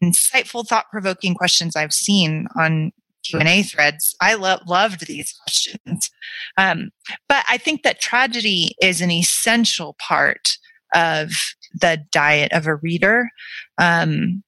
[0.03, 2.91] insightful, thought-provoking questions I've seen on
[3.23, 4.15] Q and A threads.
[4.21, 6.09] I lo- loved these questions,
[6.57, 6.91] um,
[7.27, 10.57] but I think that tragedy is an essential part
[10.93, 11.31] of
[11.79, 13.29] the diet of a reader,
[13.77, 14.43] um,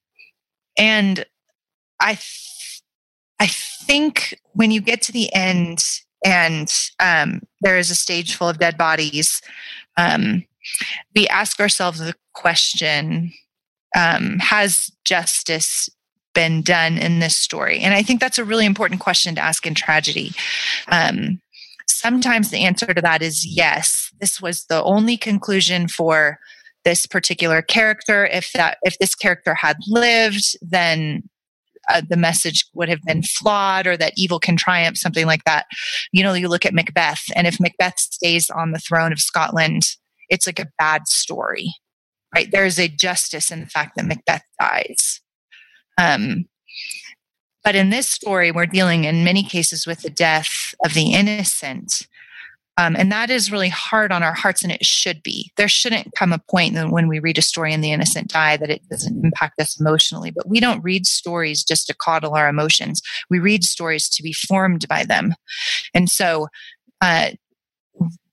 [0.78, 1.26] and
[2.00, 2.82] I, th-
[3.40, 5.84] I think when you get to the end
[6.24, 9.42] and um, there is a stage full of dead bodies,
[9.98, 10.46] um,
[11.16, 13.34] we ask ourselves the question:
[13.96, 15.90] um, Has justice
[16.34, 17.80] been done in this story?
[17.80, 20.32] And I think that's a really important question to ask in tragedy.
[20.90, 21.42] Um,
[21.90, 24.12] sometimes the answer to that is yes.
[24.20, 26.40] This was the only conclusion for
[26.86, 28.26] this particular character.
[28.28, 31.24] If that if this character had lived, then
[31.90, 35.66] uh, the message would have been flawed or that evil can triumph, something like that.
[36.12, 39.84] You know, you look at Macbeth, and if Macbeth stays on the throne of Scotland,
[40.30, 41.74] it's like a bad story,
[42.36, 42.52] right?
[42.52, 45.22] There is a justice in the fact that Macbeth dies.
[45.98, 46.46] Um,
[47.68, 52.08] but in this story, we're dealing in many cases with the death of the innocent.
[52.78, 55.52] Um, and that is really hard on our hearts, and it should be.
[55.58, 58.70] There shouldn't come a point when we read a story and the innocent die that
[58.70, 60.32] it doesn't impact us emotionally.
[60.32, 63.02] But we don't read stories just to coddle our emotions.
[63.30, 65.36] We read stories to be formed by them.
[65.94, 66.48] And so,
[67.02, 67.32] uh,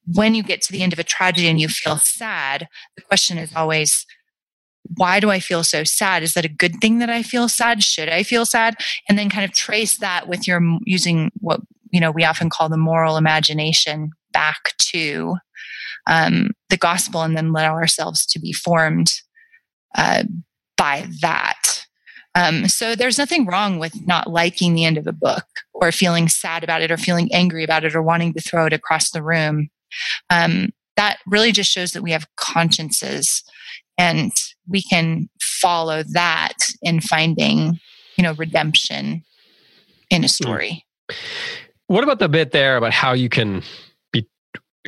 [0.06, 3.36] when you get to the end of a tragedy and you feel sad, the question
[3.36, 4.06] is always,
[4.96, 6.22] why do I feel so sad?
[6.22, 7.82] Is that a good thing that I feel sad?
[7.82, 8.76] Should I feel sad?
[9.08, 11.60] And then kind of trace that with your using what
[11.90, 15.36] you know we often call the moral imagination back to
[16.06, 19.12] um, the gospel, and then allow ourselves to be formed
[19.96, 20.24] uh,
[20.76, 21.86] by that.
[22.34, 26.28] Um, so there's nothing wrong with not liking the end of a book or feeling
[26.28, 29.22] sad about it or feeling angry about it or wanting to throw it across the
[29.22, 29.68] room.
[30.30, 33.44] Um, that really just shows that we have consciences
[33.98, 34.32] and
[34.68, 37.78] we can follow that in finding
[38.16, 39.22] you know redemption
[40.10, 40.84] in a story
[41.86, 43.62] What about the bit there about how you can
[44.12, 44.26] be?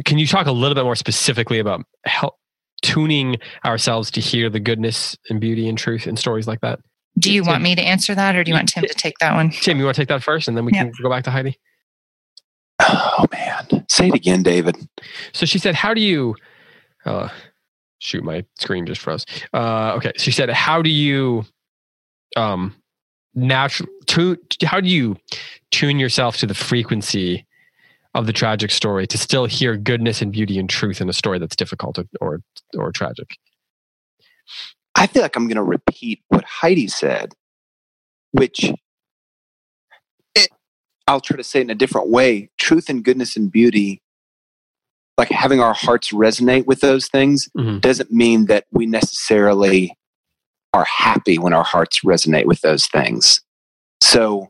[0.05, 2.35] Can you talk a little bit more specifically about help
[2.83, 6.81] tuning ourselves to hear the goodness and beauty and truth in stories like that?
[7.19, 9.35] do you want me to answer that or do you want tim to take that
[9.35, 11.31] one Tim, you want to take that first, and then we can go back to
[11.31, 11.59] Heidi.
[12.79, 14.77] Oh man, say it again, David.
[15.33, 16.37] So she said, "How do you?"
[17.05, 17.29] Uh,
[17.99, 19.25] shoot, my screen just froze.
[19.53, 21.45] Uh, okay, she said, "How do you,
[22.37, 22.75] um,
[23.35, 23.89] natural?
[24.07, 25.17] Tu- how do you
[25.71, 27.47] tune yourself to the frequency
[28.15, 31.39] of the tragic story to still hear goodness and beauty and truth in a story
[31.39, 32.41] that's difficult or or,
[32.77, 33.37] or tragic?"
[34.95, 37.35] I feel like I'm going to repeat what Heidi said,
[38.33, 38.73] which
[40.35, 40.49] it,
[41.07, 42.49] I'll try to say in a different way.
[42.59, 44.01] Truth and goodness and beauty,
[45.19, 47.81] like having our hearts resonate with those things, Mhm.
[47.81, 49.97] doesn't mean that we necessarily
[50.75, 53.41] are happy when our hearts resonate with those things.
[54.03, 54.49] So,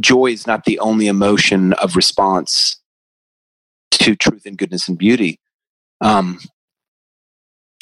[0.00, 2.80] joy is not the only emotion of response
[3.92, 5.40] to truth and goodness and beauty.
[6.00, 6.40] Um,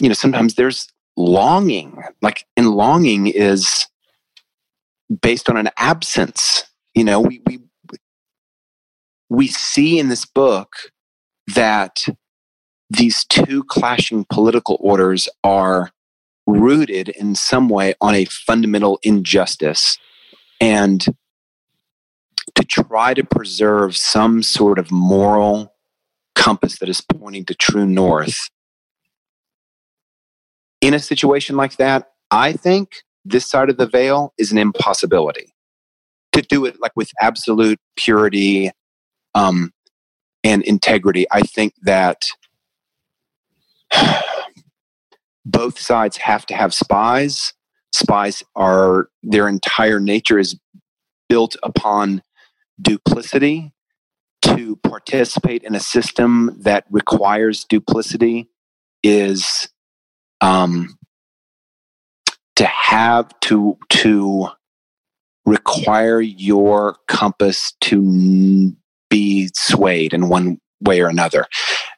[0.00, 3.86] you know, sometimes there's longing, like, and longing is
[5.20, 6.64] based on an absence.
[6.94, 7.58] You know, we we
[9.28, 10.91] we see in this book
[11.48, 12.04] that
[12.90, 15.90] these two clashing political orders are
[16.46, 19.98] rooted in some way on a fundamental injustice.
[20.60, 21.04] And
[22.54, 25.74] to try to preserve some sort of moral
[26.34, 28.48] compass that is pointing to true north
[30.80, 35.54] in a situation like that i think this side of the veil is an impossibility.
[36.32, 38.70] To do it like with absolute purity
[39.34, 39.70] um,
[40.44, 42.26] and integrity i think that
[45.44, 47.52] both sides have to have spies.
[47.92, 50.58] Spies are their entire nature is
[51.28, 52.22] built upon
[52.80, 53.72] duplicity.
[54.42, 58.50] To participate in a system that requires duplicity
[59.04, 59.68] is
[60.40, 60.98] um,
[62.56, 64.48] to have to to
[65.46, 68.74] require your compass to
[69.12, 71.46] be swayed in one way or another.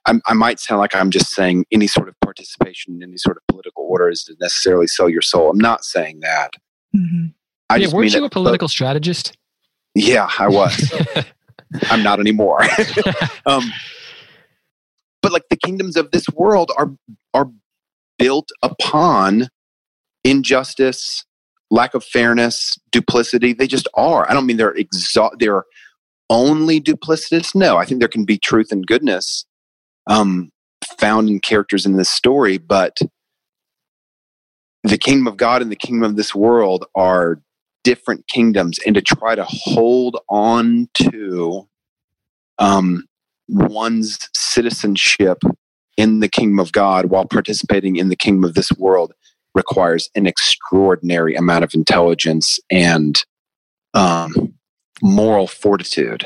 [0.07, 3.37] I, I, might sound like I'm just saying any sort of participation in any sort
[3.37, 5.49] of political order is to necessarily sell your soul.
[5.49, 6.51] I'm not saying that.
[6.95, 7.27] Mm-hmm.
[7.71, 9.37] I yeah, weren't you that, a political strategist?
[9.95, 10.93] Yeah, I was.
[11.85, 12.62] I'm not anymore.
[13.47, 13.73] um,
[15.23, 16.91] but like the kingdoms of this world are
[17.33, 17.51] are
[18.19, 19.49] built upon
[20.25, 21.25] injustice,
[21.71, 23.53] lack of fairness, duplicity.
[23.53, 24.29] They just are.
[24.29, 25.65] I don't mean they're exa- they're
[26.31, 27.55] only duplicitous.
[27.55, 29.45] No, I think there can be truth and goodness
[30.09, 30.51] um,
[30.99, 32.99] found in characters in this story, but
[34.83, 37.41] the kingdom of God and the kingdom of this world are
[37.85, 41.68] different kingdoms, and to try to hold on to
[42.59, 43.05] um,
[43.49, 45.43] one's citizenship
[45.97, 49.12] in the kingdom of God while participating in the kingdom of this world
[49.55, 53.25] requires an extraordinary amount of intelligence and
[53.95, 54.55] um,
[55.03, 56.25] moral fortitude.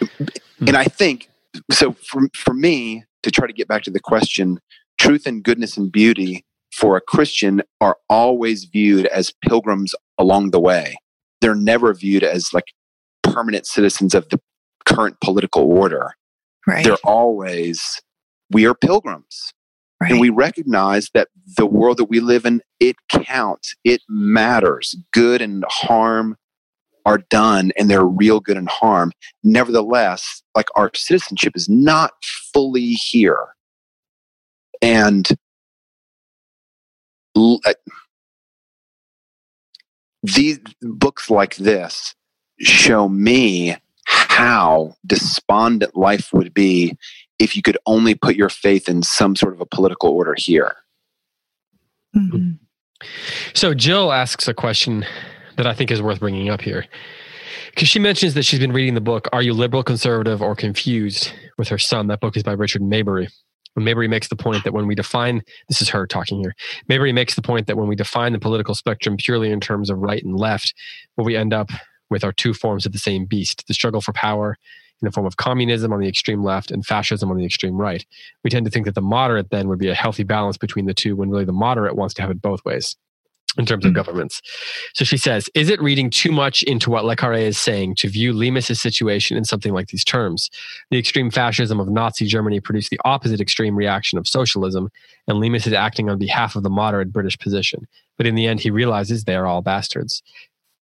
[0.00, 0.76] And hmm.
[0.76, 1.30] I think
[1.70, 4.58] so for, for me to try to get back to the question
[5.00, 10.60] truth and goodness and beauty for a christian are always viewed as pilgrims along the
[10.60, 10.96] way.
[11.40, 12.72] They're never viewed as like
[13.22, 14.40] permanent citizens of the
[14.84, 16.14] current political order.
[16.66, 16.84] Right.
[16.84, 18.00] They're always
[18.50, 19.52] we are pilgrims.
[19.98, 20.10] Right.
[20.10, 23.74] and we recognize that the world that we live in it counts.
[23.82, 24.94] It matters.
[25.10, 26.36] Good and harm
[27.06, 29.12] are done and they're real good and harm.
[29.44, 32.12] Nevertheless, like our citizenship is not
[32.52, 33.54] fully here.
[34.82, 35.26] And
[37.36, 37.72] uh,
[40.22, 42.14] these books like this
[42.58, 46.96] show me how despondent life would be
[47.38, 50.74] if you could only put your faith in some sort of a political order here.
[52.16, 52.52] Mm-hmm.
[53.54, 55.04] So Jill asks a question
[55.56, 56.86] that I think is worth bringing up here.
[57.70, 61.32] Because she mentions that she's been reading the book, Are You Liberal, Conservative, or Confused?
[61.58, 62.06] with her son.
[62.08, 63.28] That book is by Richard Maybury.
[63.76, 66.54] Maybury makes the point that when we define, this is her talking here,
[66.88, 69.98] Maybury makes the point that when we define the political spectrum purely in terms of
[69.98, 70.74] right and left,
[71.16, 71.70] what we end up
[72.08, 74.56] with are two forms of the same beast the struggle for power
[75.02, 78.06] in the form of communism on the extreme left and fascism on the extreme right.
[78.44, 80.94] We tend to think that the moderate then would be a healthy balance between the
[80.94, 82.96] two when really the moderate wants to have it both ways
[83.58, 83.96] in terms of mm-hmm.
[83.96, 84.42] governments.
[84.94, 88.08] So she says, is it reading too much into what Le Carre is saying to
[88.08, 90.50] view Leamas's situation in something like these terms?
[90.90, 94.90] The extreme fascism of Nazi Germany produced the opposite extreme reaction of socialism,
[95.26, 97.86] and Leamas is acting on behalf of the moderate British position.
[98.16, 100.22] But in the end, he realizes they are all bastards.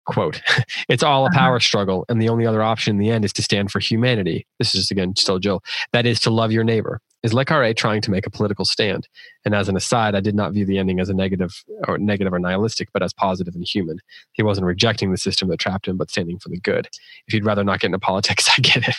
[0.05, 0.41] Quote,
[0.89, 1.39] it's all a uh-huh.
[1.39, 4.45] power struggle, and the only other option in the end is to stand for humanity.
[4.59, 5.63] This is again still Jill.
[5.93, 7.01] That is to love your neighbor.
[7.24, 9.07] Is Le Carre trying to make a political stand?
[9.45, 12.34] And as an aside, I did not view the ending as a negative or negative
[12.34, 13.99] or nihilistic, but as positive and human.
[14.34, 16.88] He wasn't rejecting the system that trapped him, but standing for the good.
[17.28, 18.95] If you'd rather not get into politics, I get it.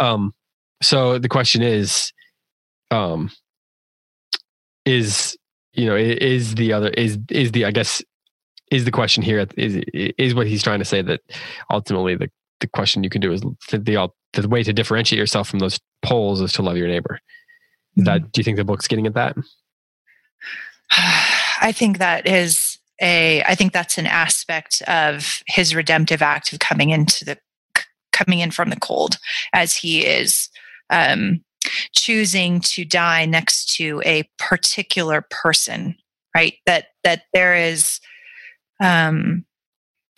[0.00, 0.34] Um,
[0.82, 2.12] so the question is,
[2.90, 3.30] um,
[4.86, 5.36] is
[5.74, 8.02] you know, is the other is is the I guess
[8.70, 11.20] is the question here is is what he's trying to say that
[11.70, 12.30] ultimately the
[12.60, 16.40] the question you can do is the the way to differentiate yourself from those poles
[16.40, 17.20] is to love your neighbor
[18.04, 18.28] that mm-hmm.
[18.32, 19.36] do you think the book's getting at that
[21.60, 26.58] i think that is a i think that's an aspect of his redemptive act of
[26.58, 27.38] coming into the
[28.12, 29.16] coming in from the cold
[29.52, 30.48] as he is
[30.90, 31.40] um,
[31.94, 35.94] choosing to die next to a particular person
[36.34, 38.00] right that that there is
[38.80, 39.44] um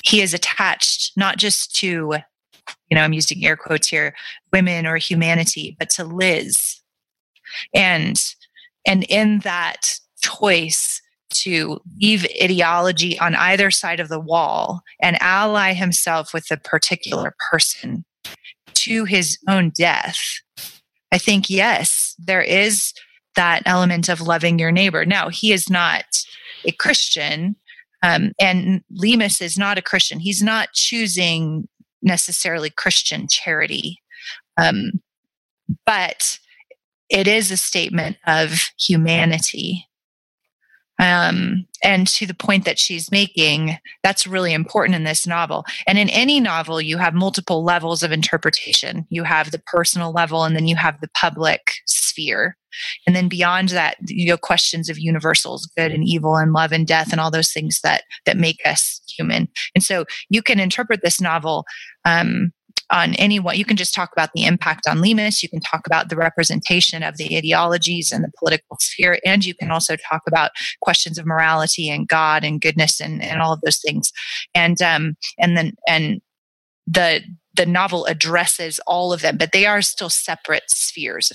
[0.02, 2.14] he is attached not just to
[2.88, 4.14] you know, I'm using air quotes here,
[4.52, 6.79] women or humanity, but to Liz.
[7.74, 8.16] And
[8.86, 11.00] and in that choice
[11.32, 17.34] to leave ideology on either side of the wall and ally himself with a particular
[17.50, 18.04] person
[18.74, 20.18] to his own death,
[21.12, 22.92] I think, yes, there is
[23.36, 25.04] that element of loving your neighbor.
[25.04, 26.04] Now, he is not
[26.64, 27.56] a Christian,
[28.02, 30.18] um, and Leamas is not a Christian.
[30.18, 31.68] He's not choosing
[32.02, 33.98] necessarily Christian charity.
[34.56, 35.00] Um,
[35.86, 36.38] but
[37.10, 39.90] it is a statement of humanity
[41.00, 45.64] um, and to the point that she's making, that's really important in this novel.
[45.86, 49.06] And in any novel, you have multiple levels of interpretation.
[49.08, 52.58] You have the personal level, and then you have the public sphere.
[53.06, 56.86] And then beyond that, you know, questions of universals, good and evil, and love and
[56.86, 59.48] death, and all those things that that make us human.
[59.74, 61.64] And so you can interpret this novel
[62.04, 62.52] um,
[62.90, 63.56] on anyone.
[63.56, 65.42] You can just talk about the impact on Leamas.
[65.42, 69.18] You can talk about the representation of the ideologies and the political sphere.
[69.24, 70.50] And you can also talk about
[70.82, 74.12] questions of morality and God and goodness and, and all of those things.
[74.54, 76.20] And, um, and then, and
[76.86, 77.22] the,
[77.54, 81.32] the novel addresses all of them, but they are still separate spheres.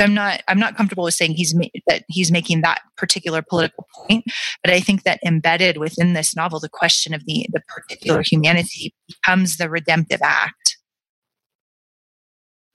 [0.00, 3.42] So I'm not I'm not comfortable with saying he's ma- that he's making that particular
[3.42, 4.24] political point,
[4.64, 8.94] but I think that embedded within this novel, the question of the the particular humanity
[9.06, 10.78] becomes the redemptive act.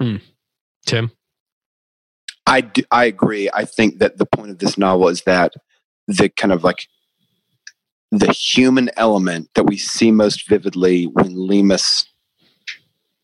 [0.01, 0.17] Hmm.
[0.85, 1.11] Tim,
[2.45, 3.49] I do, I agree.
[3.53, 5.53] I think that the point of this novel is that
[6.07, 6.87] the kind of like
[8.11, 12.05] the human element that we see most vividly when Leamas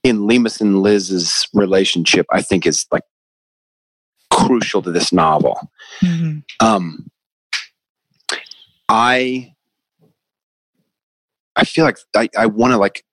[0.04, 3.04] in Leamas and Liz's relationship, I think is like
[4.34, 5.60] crucial to this novel.
[6.02, 6.40] Mm-hmm.
[6.66, 7.12] Um,
[8.90, 9.54] I
[11.56, 13.06] I feel like I, I want to like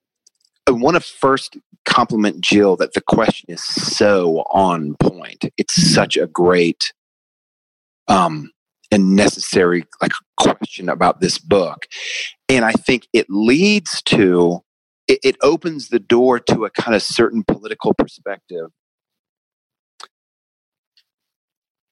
[0.67, 5.45] I want to first compliment Jill that the question is so on point.
[5.57, 5.95] It's mm-hmm.
[5.95, 6.93] such a great
[8.09, 8.51] um,
[8.91, 11.87] and necessary like question about this book,
[12.49, 14.63] and I think it leads to
[15.07, 18.71] it, it opens the door to a kind of certain political perspective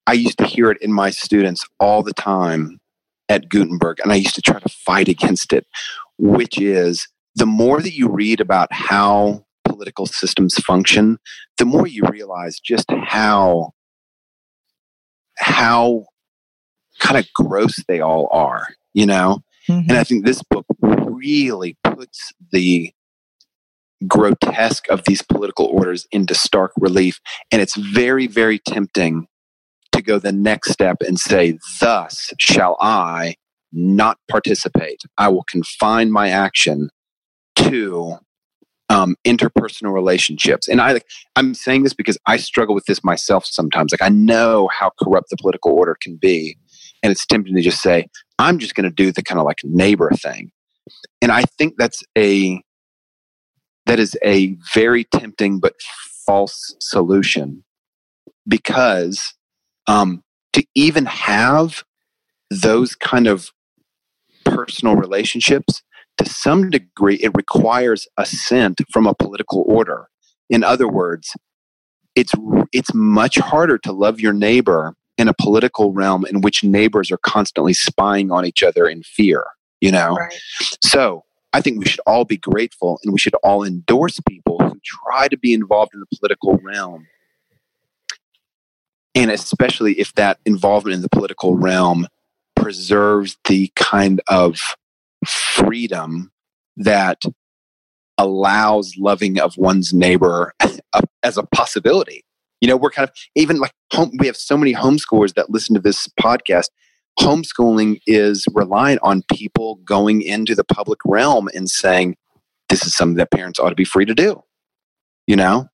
[0.09, 2.81] I used to hear it in my students all the time
[3.29, 5.67] at Gutenberg, and I used to try to fight against it,
[6.17, 11.19] which is the more that you read about how political systems function,
[11.59, 13.73] the more you realize just how
[15.37, 16.07] how
[17.01, 19.41] kind of gross they all are, you know?
[19.69, 19.91] Mm-hmm.
[19.91, 22.95] And I think this book really puts the
[24.07, 27.21] grotesque of these political orders into stark relief.
[27.53, 29.29] And it's very, very tempting
[29.99, 33.35] to go the next step and say, Thus shall I
[33.73, 35.03] not participate.
[35.19, 36.89] I will confine my action
[37.57, 38.17] to
[38.89, 40.69] um, interpersonal relationships.
[40.69, 41.01] And I,
[41.37, 43.93] I'm saying this because I struggle with this myself sometimes.
[43.93, 46.57] Like I know how corrupt the political order can be,
[47.03, 48.07] and it's tempting to just say,
[48.39, 50.51] "I'm just going to do the kind of like neighbor thing."
[51.21, 52.63] And I think that's a
[53.87, 55.75] that is a very tempting but
[56.27, 57.65] false solution
[58.47, 59.35] because
[59.89, 60.23] um,
[60.53, 61.83] to even have
[62.51, 63.51] those kind of
[64.45, 65.83] personal relationships
[66.17, 70.09] to some degree it requires assent from a political order
[70.49, 71.37] in other words
[72.15, 72.33] it's
[72.73, 77.19] it's much harder to love your neighbor in a political realm in which neighbors are
[77.19, 79.45] constantly spying on each other in fear
[79.83, 80.41] you know right.
[80.83, 84.81] so i think we should all be grateful and we should all endorse people who
[84.83, 87.07] try to be involved in the political realm
[89.19, 92.07] and especially if that involvement in the political realm
[92.55, 94.61] preserves the kind of
[95.27, 96.31] freedom
[96.77, 97.23] that
[98.17, 100.53] allows loving of one's neighbor
[101.25, 102.25] as a possibility.
[102.61, 105.75] You know, we're kind of even like home, we have so many homeschoolers that listen
[105.75, 106.69] to this podcast.
[107.19, 112.17] Homeschooling is reliant on people going into the public realm and saying,
[112.69, 114.45] this is something that parents ought to be free to do.
[115.27, 115.69] You know?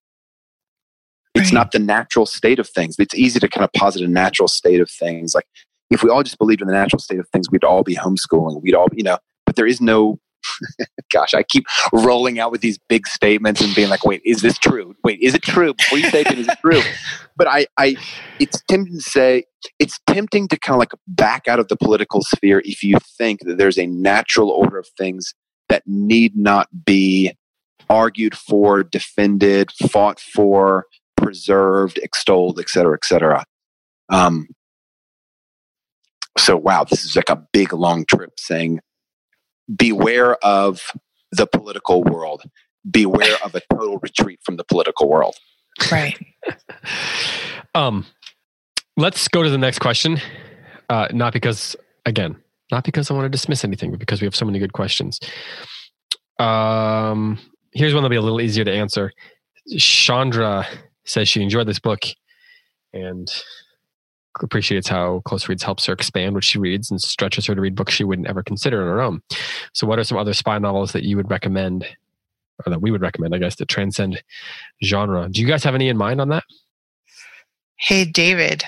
[1.35, 1.55] It's right.
[1.55, 2.97] not the natural state of things.
[2.99, 5.35] It's easy to kind of posit a natural state of things.
[5.35, 5.47] Like
[5.91, 8.62] if we all just believed in the natural state of things, we'd all be homeschooling.
[8.62, 10.18] We'd all, you know, but there is no
[11.12, 14.59] gosh, I keep rolling out with these big statements and being like, wait, is this
[14.59, 14.95] true?
[15.05, 15.74] Wait, is it true?
[15.74, 16.80] Before you say it, is it true?
[17.37, 17.97] But I, I,
[18.39, 19.43] it's tempting to say,
[19.80, 23.41] it's tempting to kind of like back out of the political sphere if you think
[23.41, 25.35] that there's a natural order of things
[25.68, 27.32] that need not be
[27.91, 30.87] argued for, defended, fought for,
[31.17, 33.45] preserved, extolled, et cetera, et cetera.
[34.09, 34.49] Um,
[36.37, 38.81] so, wow, this is like a big long trip saying,
[39.75, 40.83] beware of
[41.33, 42.43] the political world.
[42.91, 45.35] beware of a total retreat from the political world.
[45.91, 46.19] Right.
[47.75, 48.05] um,
[48.97, 50.21] let's go to the next question.
[50.91, 52.37] Uh, not because, again,
[52.71, 55.19] not because I want to dismiss anything, but because we have so many good questions.
[56.39, 57.39] Um,
[57.73, 59.12] here's one that'll be a little easier to answer.
[59.79, 60.67] Chandra
[61.05, 62.01] says she enjoyed this book
[62.93, 63.29] and
[64.43, 67.75] appreciates how close reads helps her expand what she reads and stretches her to read
[67.75, 69.23] books she wouldn't ever consider on her own.
[69.73, 71.87] So, what are some other spy novels that you would recommend,
[72.65, 74.23] or that we would recommend, I guess, that transcend
[74.83, 75.29] genre?
[75.31, 76.45] Do you guys have any in mind on that?
[77.77, 78.65] Hey, David,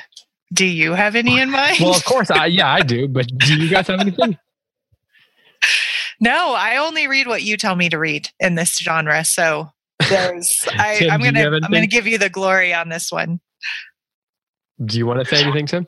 [0.53, 1.79] do you have any in mind?
[1.81, 3.09] Well, of course, I, yeah, I do.
[3.09, 4.39] But do you guys have anything?
[6.21, 9.25] no, I only read what you tell me to read in this genre.
[9.25, 9.71] So
[10.09, 13.41] there's, I, Tim, I'm gonna, I'm gonna give you the glory on this one.
[14.85, 15.87] Do you want to say anything, Tim?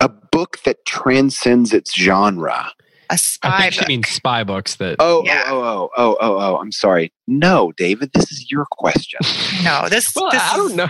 [0.00, 2.70] A book that transcends its genre.
[3.10, 3.88] A I spy think she book.
[3.88, 4.96] means spy books that.
[4.98, 5.44] Oh, Yeah.
[5.46, 7.12] oh, oh, oh, oh, oh, I'm sorry.
[7.26, 9.20] No, David, this is your question.
[9.64, 10.12] No, this.
[10.14, 10.88] well, this I don't know.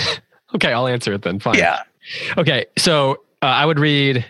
[0.54, 1.40] okay, I'll answer it then.
[1.40, 1.56] Fine.
[1.56, 1.82] Yeah.
[2.38, 3.12] Okay, so
[3.42, 4.24] uh, I would read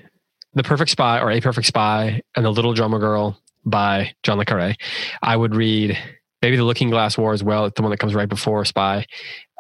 [0.55, 4.45] The Perfect Spy or A Perfect Spy and The Little Drummer Girl by John Le
[4.45, 4.75] Carre.
[5.23, 5.99] I would read
[6.43, 7.65] maybe The Looking Glass War as well.
[7.67, 9.07] It's the one that comes right before Spy.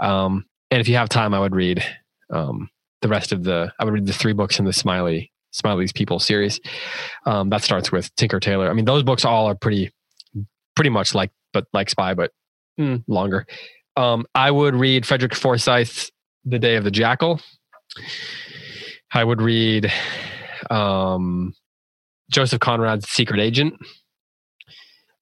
[0.00, 1.84] Um, and if you have time, I would read
[2.30, 2.68] um,
[3.02, 3.72] the rest of the.
[3.78, 6.60] I would read the three books in the Smiley Smiley's People series.
[7.26, 8.68] Um, that starts with Tinker Tailor.
[8.68, 9.90] I mean, those books all are pretty,
[10.74, 12.32] pretty much like, but like Spy, but
[12.78, 13.46] mm, longer.
[13.96, 16.10] Um, I would read Frederick Forsyth's
[16.44, 17.40] The Day of the Jackal.
[19.12, 19.92] I would read
[20.70, 21.54] um,
[22.34, 23.74] Joseph Conrad's Secret Agent.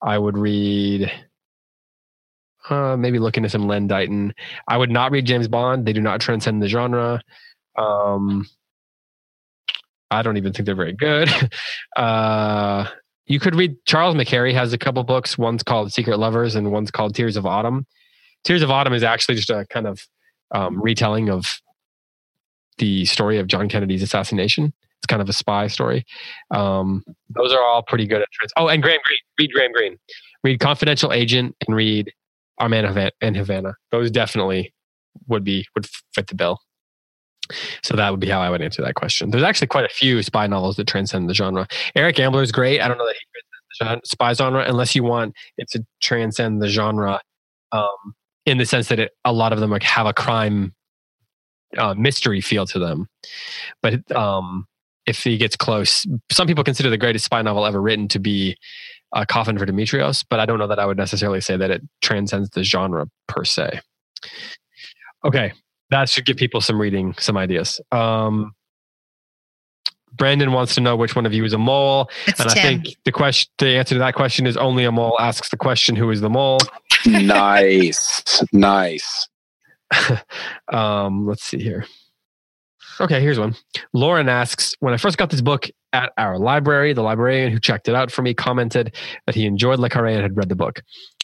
[0.01, 1.11] I would read
[2.71, 4.33] uh, maybe look into some Len Deighton.
[4.67, 5.85] I would not read James Bond.
[5.85, 7.21] They do not transcend the genre.
[7.77, 8.47] Um,
[10.09, 11.29] I don't even think they're very good.
[11.95, 12.87] Uh,
[13.27, 15.37] you could read Charles McCarry has a couple books.
[15.37, 17.85] One's called Secret Lovers and one's called Tears of Autumn.
[18.43, 20.07] Tears of Autumn is actually just a kind of
[20.55, 21.61] um, retelling of
[22.79, 24.73] the story of John Kennedy's assassination.
[25.03, 26.05] It's kind of a spy story.
[26.51, 28.23] Um, those are all pretty good
[28.55, 29.17] Oh, and Graham Greene.
[29.37, 29.97] Read Graham Greene.
[30.45, 32.13] Read Confidential Agent and read
[32.59, 33.73] Our Man in Havana.
[33.91, 34.73] Those definitely
[35.27, 36.61] would be would fit the bill.
[37.83, 39.29] So that would be how I would answer that question.
[39.29, 41.67] There's actually quite a few spy novels that transcend the genre.
[41.97, 42.79] Eric Ambler is great.
[42.79, 43.41] I don't know that he
[43.77, 47.19] transcends the spy genre unless you want it to transcend the genre
[47.73, 50.73] um, in the sense that it, a lot of them like have a crime
[51.77, 53.07] uh, mystery feel to them.
[53.81, 54.65] But um,
[55.05, 58.57] if he gets close, some people consider the greatest spy novel ever written to be
[59.13, 61.81] uh, Coffin for Dimitrios, but I don't know that I would necessarily say that it
[62.01, 63.79] transcends the genre per se.
[65.25, 65.53] Okay,
[65.91, 67.79] that should give people some reading, some ideas.
[67.91, 68.53] Um,
[70.15, 72.97] Brandon wants to know which one of you is a mole, It's and I think
[73.03, 76.09] the question, the answer to that question is only a mole asks the question, "Who
[76.11, 76.59] is the mole?"
[77.05, 79.27] nice, nice.
[80.71, 81.85] um, let's see here.
[82.99, 83.55] Okay, here's one.
[83.93, 87.87] Lauren asks When I first got this book at our library, the librarian who checked
[87.87, 90.81] it out for me commented that he enjoyed Le Carre and had read the book.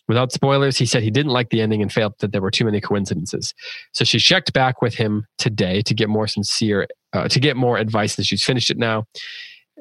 [0.07, 2.65] Without spoilers, he said he didn't like the ending and felt that there were too
[2.65, 3.53] many coincidences.
[3.93, 7.77] So she checked back with him today to get more sincere, uh, to get more
[7.77, 9.05] advice that she's finished it now.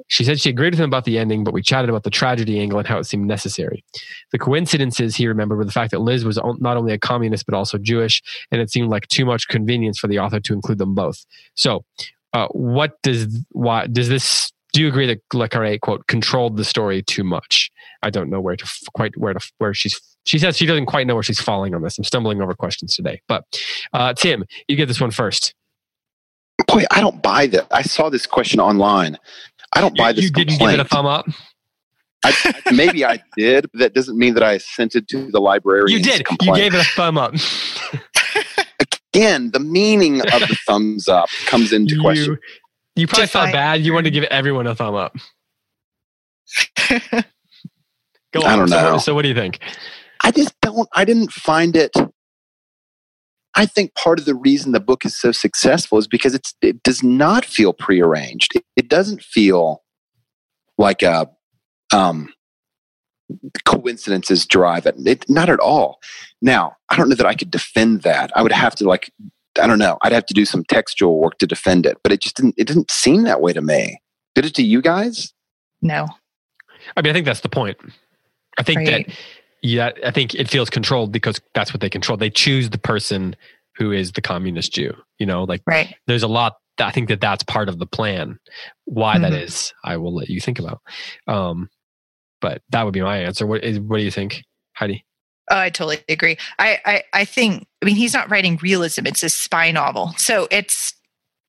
[0.07, 2.59] She said she agreed with him about the ending, but we chatted about the tragedy
[2.61, 3.85] angle and how it seemed necessary.
[4.33, 7.55] The coincidences he remembered were the fact that Liz was not only a communist but
[7.55, 10.95] also Jewish, and it seemed like too much convenience for the author to include them
[10.95, 11.25] both.
[11.55, 11.85] So,
[12.33, 14.53] uh, what does why does this?
[14.73, 17.71] Do you agree that Le Carre quote controlled the story too much?
[18.03, 19.99] I don't know where to quite where to where she's.
[20.25, 21.97] She says she doesn't quite know where she's falling on this.
[21.97, 23.45] I'm stumbling over questions today, but
[23.95, 25.55] uh, Tim, you get this one first.
[26.66, 27.66] Boy, I don't buy that.
[27.70, 29.16] I saw this question online.
[29.73, 30.78] I don't buy this you didn't complaint.
[30.78, 31.27] give it a thumb up.
[32.24, 36.12] I, maybe I did, but that doesn't mean that I assented to the librarian's You
[36.12, 36.27] did.
[36.43, 37.35] You gave it a thumb up.
[39.15, 42.32] Again, the meaning of the thumbs up comes into question.
[42.32, 42.39] You,
[43.03, 43.81] you probably felt Define- bad.
[43.82, 45.16] You wanted to give everyone a thumb up.
[48.32, 48.47] Go on.
[48.47, 48.93] I don't know.
[48.95, 49.61] What, so what do you think?
[50.24, 50.89] I just don't.
[50.95, 51.93] I didn't find it.
[53.59, 56.82] I think part of the reason the book is so successful is because it's it
[56.82, 58.55] does not feel prearranged.
[58.55, 59.82] It, it doesn't feel
[60.78, 61.28] like a
[61.93, 62.32] um,
[63.64, 64.94] coincidences drive it.
[65.06, 65.28] it.
[65.28, 65.98] Not at all.
[66.40, 68.30] Now, I don't know that I could defend that.
[68.36, 69.10] I would have to like.
[69.60, 69.98] I don't know.
[70.02, 72.55] I'd have to do some textual work to defend it, but it just didn't.
[72.56, 74.01] It didn't seem that way to me.
[74.35, 75.32] Did it to you guys?
[75.82, 76.06] no.
[76.97, 77.76] I mean, I think that's the point.
[78.56, 79.06] I think Right.
[79.06, 79.16] that
[79.62, 82.16] yeah, I think it feels controlled because that's what they control.
[82.16, 83.36] They choose the person
[83.76, 84.94] who is the communist Jew.
[85.18, 85.94] You know, like Right.
[86.06, 86.56] there's a lot.
[86.80, 88.39] I think that that's part of the plan.
[88.85, 89.43] Why that Mhm.
[89.43, 90.80] is, I will let you think about.
[91.26, 91.68] Um,
[92.40, 93.47] But that would be my answer.
[93.48, 94.44] What is what do you think,
[94.76, 95.05] Heidi?
[95.51, 96.36] Oh, I totally agree.
[96.60, 99.06] I, I, I think, I mean, he's not writing realism.
[99.09, 100.14] It's a spy novel.
[100.18, 100.93] So it's,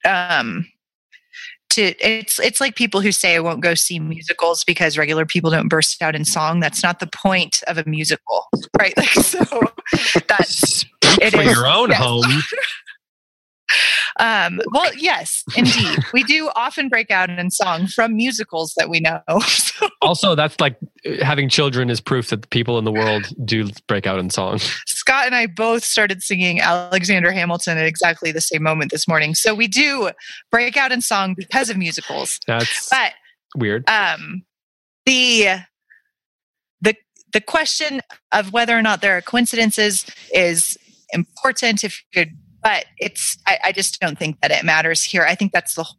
[0.04, 0.66] um,
[1.72, 5.52] to, it's, it's like people who say I won't go see musicals because regular people
[5.52, 6.60] don't burst out in song.
[6.60, 8.48] That's not the point of a musical,
[8.80, 8.96] right?
[8.98, 9.40] Like, so
[10.28, 12.00] that's, it For is- your own yes.
[12.02, 12.24] home.
[14.20, 16.00] Um, well, yes, indeed.
[16.14, 19.22] we do often break out in song from musicals that we know.
[19.40, 20.76] So, Also, that's like
[21.22, 24.60] having children is proof that the people in the world do break out in song.
[24.86, 29.36] Scott and I both started singing Alexander Hamilton at exactly the same moment this morning.
[29.36, 30.12] So we do
[30.52, 32.40] break out in song because of musicals.
[32.46, 33.14] That's But
[33.56, 33.88] weird.
[33.90, 34.44] um,
[35.06, 35.60] the
[36.82, 36.96] the
[37.32, 38.02] the question
[38.34, 40.78] of whether or not there are coincidences is
[41.14, 45.24] important if you could but it's I, I just don't think that it matters here
[45.24, 45.98] i think that's the whole-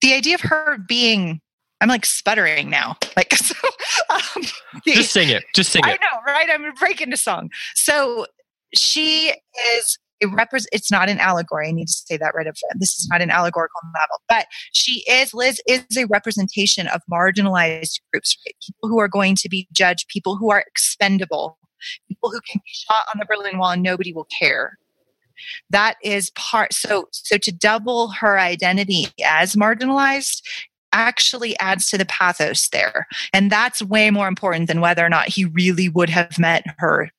[0.00, 1.40] the idea of her being
[1.80, 3.54] i'm like sputtering now like so
[4.10, 4.42] um,
[4.84, 5.44] the- Just sing it.
[5.54, 5.88] Just sing it.
[5.88, 6.48] I know, right?
[6.50, 7.50] I'm breaking into song.
[7.74, 8.26] So
[8.74, 9.32] she
[9.76, 11.68] is a repres It's not an allegory.
[11.68, 12.80] I need to say that right up front.
[12.80, 15.32] This is not an allegorical novel, but she is.
[15.34, 18.54] Liz is a representation of marginalized groups, right?
[18.64, 21.58] People who are going to be judged, people who are expendable,
[22.08, 24.78] people who can be shot on the Berlin Wall and nobody will care.
[25.70, 26.72] That is part.
[26.72, 30.42] So, so to double her identity as marginalized
[30.92, 33.06] actually adds to the pathos there.
[33.32, 37.10] And that's way more important than whether or not he really would have met her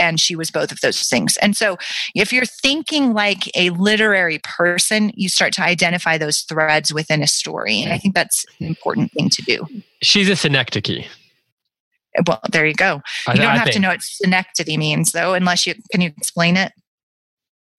[0.00, 1.36] and she was both of those things.
[1.42, 1.76] And so
[2.14, 7.26] if you're thinking like a literary person, you start to identify those threads within a
[7.26, 7.82] story.
[7.82, 9.66] And I think that's an important thing to do.
[10.02, 11.06] She's a synecdoche.
[12.26, 13.02] Well, there you go.
[13.28, 16.10] I, You don't I have to know what synecdoche means though, unless you can you
[16.16, 16.72] explain it?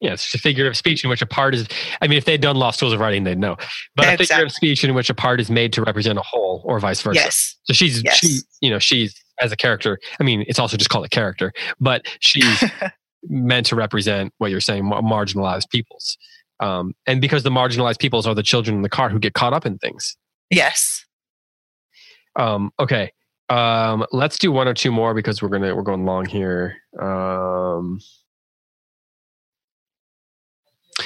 [0.02, 1.68] Yeah, it's a figure of speech in which a part is.
[2.02, 3.56] I mean, if they'd done Lost Tools of writing, they'd know.
[3.96, 6.64] But a figure of speech in which a part is made to represent a whole,
[6.66, 7.20] or vice versa.
[7.20, 7.56] Yes.
[7.64, 8.18] So she's Yes.
[8.18, 10.00] she, you know, she's as a character.
[10.20, 12.64] I mean, it's also just called a character, but she's
[13.30, 16.18] meant to represent what you're saying, marginalized peoples.
[16.60, 19.54] Um, and because the marginalized peoples are the children in the car who get caught
[19.54, 20.18] up in things.
[20.50, 21.06] yes.
[22.38, 23.12] Um, okay,
[23.50, 26.78] um, let's do one or two more because we're gonna we're going long here.
[27.00, 28.00] Um,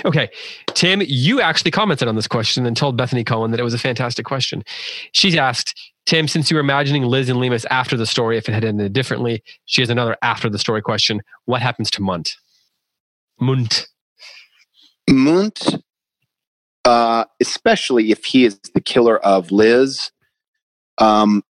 [0.04, 0.30] okay,
[0.74, 3.80] Tim, you actually commented on this question and told Bethany Cohen that it was a
[3.80, 4.64] fantastic question.
[5.12, 5.74] She's asked
[6.06, 8.94] Tim, since you were imagining Liz and Leamas after the story, if it had ended
[8.94, 11.22] differently, she has another after the story question.
[11.46, 12.36] What happens to Mundt?
[13.40, 13.88] Mundt.
[15.10, 15.78] Mundt,
[16.84, 20.12] uh, especially if he is the killer of Liz,
[21.00, 21.44] um,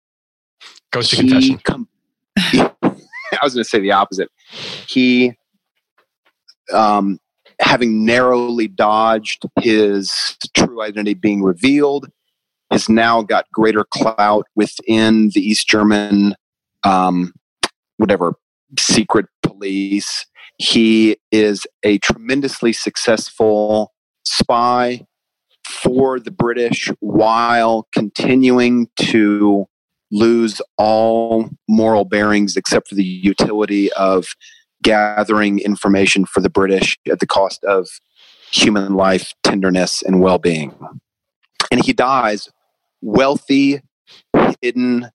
[0.91, 1.59] Goes to confession.
[1.65, 1.89] com-
[2.37, 4.31] I was going to say the opposite.
[4.87, 5.35] He,
[6.73, 7.19] um,
[7.63, 12.09] having narrowly dodged his true identity being revealed,
[12.71, 16.35] has now got greater clout within the East German,
[16.85, 17.33] um,
[17.99, 18.35] whatever
[18.79, 20.27] secret police.
[20.59, 23.93] He is a tremendously successful
[24.25, 25.07] spy
[25.65, 29.67] for the British while continuing to
[30.11, 34.27] lose all moral bearings except for the utility of
[34.83, 37.89] gathering information for the British at the cost of
[38.51, 40.75] human life, tenderness, and well being.
[41.71, 42.51] And he dies
[43.01, 43.81] wealthy,
[44.61, 45.11] hidden,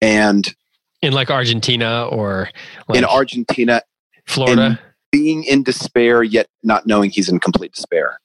[0.00, 0.54] and
[1.02, 2.50] In like Argentina or
[2.88, 3.82] like in Argentina,
[4.26, 4.80] Florida.
[5.12, 8.18] being in despair, yet not knowing he's in complete despair.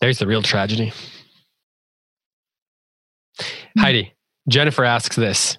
[0.00, 0.92] There's the real tragedy.
[3.78, 4.12] Heidi,
[4.48, 5.58] Jennifer asks this.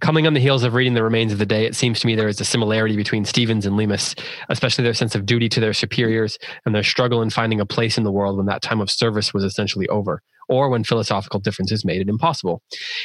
[0.00, 2.14] Coming on the heels of reading The Remains of the Day, it seems to me
[2.14, 4.14] there is a similarity between Stevens and Leamas,
[4.48, 7.96] especially their sense of duty to their superiors and their struggle in finding a place
[7.98, 11.84] in the world when that time of service was essentially over, or when philosophical differences
[11.84, 12.62] made it impossible.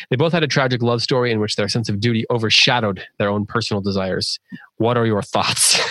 [0.10, 3.30] They both had a tragic love story in which their sense of duty overshadowed their
[3.30, 4.40] own personal desires.
[4.78, 5.80] What are your thoughts?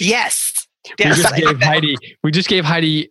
[0.00, 0.52] Yes.
[0.98, 1.22] we Yes.
[1.22, 1.96] just gave Heidi.
[2.22, 3.10] We just gave Heidi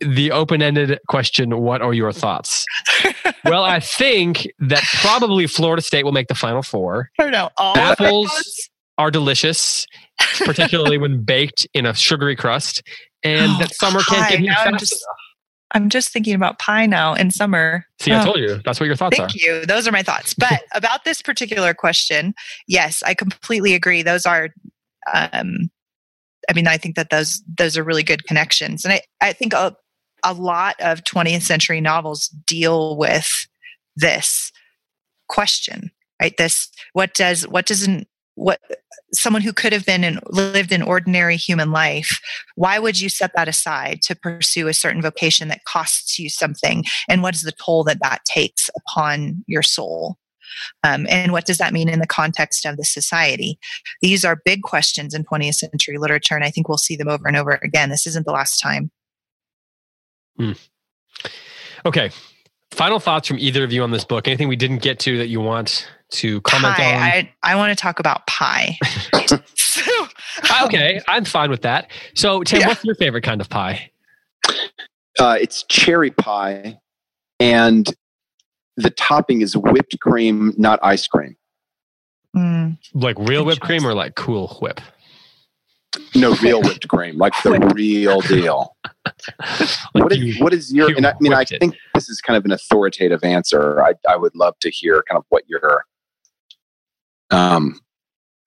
[0.00, 1.60] the open-ended question.
[1.60, 2.63] What are your thoughts?
[3.44, 7.10] well, I think that probably Florida State will make the Final Four.
[7.18, 7.50] I know.
[7.56, 8.30] All Apples
[8.98, 9.86] are delicious,
[10.44, 12.82] particularly when baked in a sugary crust,
[13.22, 14.42] and Oh, that summer can't get pie.
[14.42, 15.16] here I'm fast just- enough.
[15.76, 17.84] I'm just thinking about pie now in summer.
[18.00, 18.24] See, I Oh.
[18.26, 18.60] told you.
[18.64, 19.32] That's what your thoughts Thank are.
[19.32, 19.66] Thank you.
[19.66, 20.32] Those are my thoughts.
[20.38, 22.32] But about this particular question,
[22.68, 24.02] yes, I completely agree.
[24.02, 24.50] Those are,
[25.12, 25.70] um,
[26.48, 29.52] I mean, I think that those those are really good connections, and I I think
[29.52, 29.74] a
[30.24, 33.46] a lot of 20th century novels deal with
[33.96, 34.50] this
[35.28, 35.90] question,
[36.20, 36.36] right?
[36.36, 38.60] This what does what doesn't what
[39.12, 42.20] someone who could have been and lived an ordinary human life
[42.56, 46.84] why would you set that aside to pursue a certain vocation that costs you something?
[47.08, 50.16] And what is the toll that that takes upon your soul?
[50.84, 53.58] Um, and what does that mean in the context of the society?
[54.02, 57.26] These are big questions in 20th century literature and i think we'll see them over
[57.26, 57.90] and over again.
[57.90, 58.90] This isn't the last time
[61.86, 62.10] Okay.
[62.70, 64.26] Final thoughts from either of you on this book?
[64.26, 67.02] Anything we didn't get to that you want to comment pie on?
[67.02, 68.78] i, I want to talk about pie
[69.26, 69.36] so,
[70.50, 71.88] Ah, okay, I'm fine with that.
[72.14, 72.68] So, Tim, Yeah.
[72.68, 73.90] what's your favorite kind of pie?
[75.18, 76.78] Uh, it's cherry pie,
[77.38, 77.86] and
[78.76, 81.36] the topping is whipped cream, not ice cream.
[82.36, 84.80] Mm, Like real whipped cream or like cool whip?
[86.14, 88.76] No, real whipped cream, like the real deal.
[88.84, 90.90] Like What is, you- what is your?
[90.90, 91.60] you And I mean, I whipped it.
[91.60, 93.82] think this is kind of an authoritative answer.
[93.82, 95.84] I, I would love to hear kind of what your.
[97.30, 97.80] Um,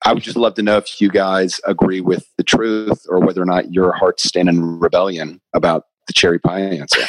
[0.04, 3.42] I would just love to know if you guys agree with the truth or whether
[3.42, 7.00] or not your hearts stand in rebellion about the cherry pie answer.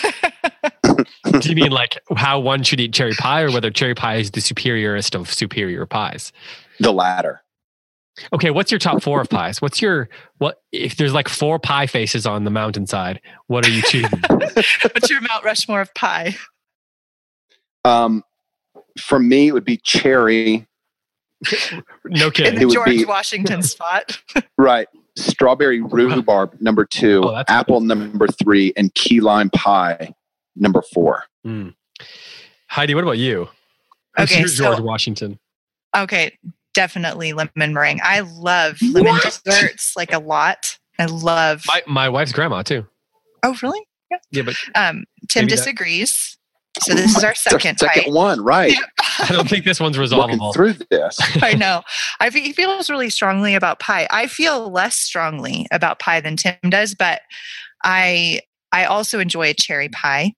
[1.40, 4.32] Do you mean like how one should eat cherry pie or whether cherry pie is
[4.32, 6.34] the superiorest of superior pies?
[6.80, 7.42] the latter.
[8.34, 9.62] Okay, what's your top four of pies?
[9.62, 13.22] What's your what if there's like four pie faces on the mountainside?
[13.48, 14.22] What are you choosing?
[14.30, 16.36] what's your mount rushmore of pie
[17.86, 18.24] Um,
[19.00, 20.68] for me, it would be cherry.
[22.06, 22.68] no in kidding.
[22.68, 24.22] the george be- washington spot
[24.58, 24.88] Right.
[25.16, 30.14] Strawberry rhubarb number two, Oh, that's apple number three, and key lime pie
[30.58, 31.24] number four.
[31.48, 31.74] Mm.
[32.68, 33.48] Heidi, what about you?
[34.16, 35.40] What's Okay, your so- George Washington?
[35.96, 36.38] Okay,
[36.80, 38.00] definitely lemon meringue.
[38.04, 39.42] I love lemon What?
[39.44, 40.78] desserts like a lot.
[40.98, 41.64] I love.
[41.68, 42.86] My my wife's grandma too.
[43.44, 43.82] oh, really?
[44.10, 46.38] Yeah, Yeah, but Um, Tim Maybe that- disagrees.
[46.82, 47.78] So this is our second.
[47.80, 48.14] second right?
[48.14, 48.74] one, right?
[49.20, 50.54] I don't think this one's Looking resolvable.
[50.54, 51.18] through this.
[51.42, 51.82] I know.
[52.22, 54.08] I fe- he feels really strongly about pie.
[54.12, 57.22] I feel less strongly about pie than Tim does, but
[57.84, 58.42] I
[58.72, 60.34] I also enjoy a cherry pie.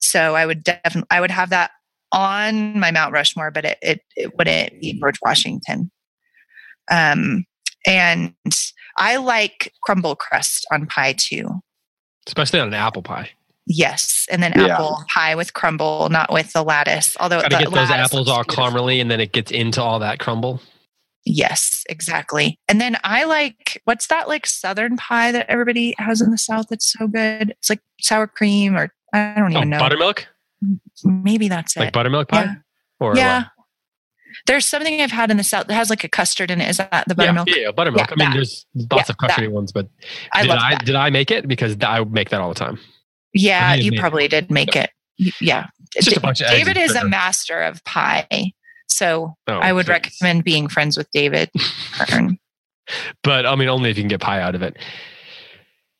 [0.00, 1.70] So I would definitely I would have that
[2.12, 5.90] on my Mount Rushmore, but it it, it wouldn't be George Washington.
[6.90, 7.44] Um,
[7.86, 8.34] and
[8.96, 11.60] I like crumble crust on pie too.
[12.26, 13.30] Especially on an apple pie.
[13.66, 14.74] Yes, and then Yeah.
[14.74, 17.16] apple pie with crumble, not with the lattice.
[17.20, 18.64] Although Got to the get those lattice apples all beautiful.
[18.64, 20.60] caramely, and then it gets into all that crumble.
[21.24, 22.58] Yes, exactly.
[22.68, 26.66] And then I like what's that like southern pie that everybody has in the south
[26.70, 27.50] that's so good?
[27.50, 29.78] It's like sour cream or I don't Oh, even know.
[29.78, 30.26] buttermilk,
[31.04, 31.86] Maybe that's like it.
[31.86, 32.54] Like buttermilk pie, Yeah.
[33.00, 33.38] or yeah.
[33.56, 33.66] what?
[34.46, 36.68] There's something I've had in the south that has like a custard in it.
[36.70, 37.48] Is that the buttermilk?
[37.48, 38.08] yeah, yeah, buttermilk.
[38.08, 38.34] Yeah, I mean, that.
[38.34, 39.88] there's lots of custardy ones, but
[40.32, 40.84] I did I that.
[40.86, 42.78] did I make it because I make that all the time.
[43.34, 43.98] Yeah, you it.
[43.98, 44.90] probably did make it.
[45.40, 45.66] Yeah.
[45.94, 48.52] It's just a bunch of David is a master of pie.
[48.88, 51.50] So Oh, I would recommend being friends with David.
[53.22, 54.76] But I mean, only if you can get pie out of it.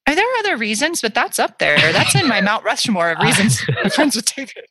[0.06, 1.00] Are there other reasons?
[1.00, 1.76] But that's up there.
[1.92, 4.66] That's in my Mount Rushmore of reasons to be friends with David.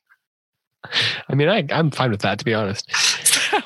[1.28, 2.90] I mean, I, I'm fine with that, to be honest.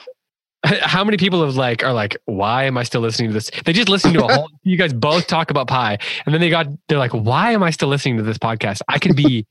[0.65, 3.51] How many people have like are like, why am I still listening to this?
[3.65, 4.51] They just listen to a whole.
[4.65, 7.71] you guys both talk about pie, and then they got they're like, why am I
[7.71, 8.81] still listening to this podcast?
[8.89, 9.47] I could be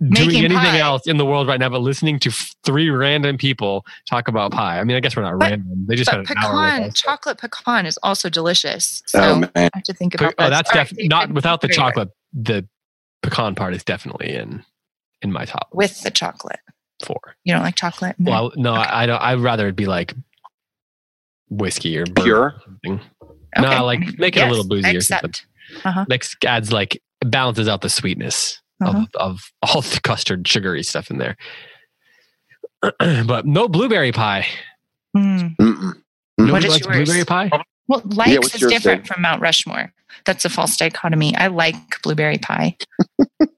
[0.00, 0.78] doing anything pie.
[0.78, 2.30] else in the world right now, but listening to
[2.64, 4.78] three random people talk about pie.
[4.78, 5.86] I mean, I guess we're not But- random.
[5.88, 6.52] They just but had an hour.
[6.54, 6.94] with pecan, us.
[6.94, 9.02] chocolate pecan is also delicious.
[9.14, 10.50] Oh, so Oh man, I have to think about oh, that.
[10.50, 12.10] that's All right, definitely not without the chocolate.
[12.32, 12.66] The
[13.22, 14.64] pecan part is definitely in
[15.22, 16.60] in my top With the chocolate.
[17.04, 17.20] four.
[17.44, 18.14] You don't like chocolate?
[18.18, 18.30] No.
[18.30, 19.20] Well, no, I, I don't.
[19.20, 20.14] I'd rather it be like
[21.48, 22.38] whiskey or Pure?
[22.38, 23.00] or something.
[23.58, 25.30] no, like, make it a little boozy or something.
[25.30, 25.46] Accept.
[25.84, 26.04] Uh-huh.
[26.08, 29.06] Next adds like balances out the sweetness Uh-huh.
[29.14, 31.36] of, of all the custard sugary stuff in there.
[33.26, 34.46] but no blueberry pie.
[35.16, 35.56] Mm.
[35.56, 35.94] Mm-mm.
[36.36, 36.86] What is yours?
[36.86, 37.50] blueberry pie?
[37.88, 39.08] Well, likes what's is different Dave?
[39.08, 39.92] from Mount Rushmore.
[40.26, 41.34] That's a false dichotomy.
[41.36, 42.76] I like blueberry pie.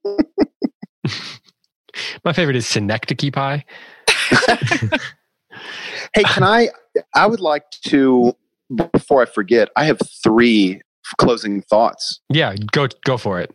[2.24, 3.64] My favorite is synecdoche pie.
[6.14, 6.70] Hey, can I?
[7.14, 8.36] I would like to.
[8.92, 10.80] Before I forget, I have three
[11.18, 13.52] closing thoughts, Yeah, go go for it.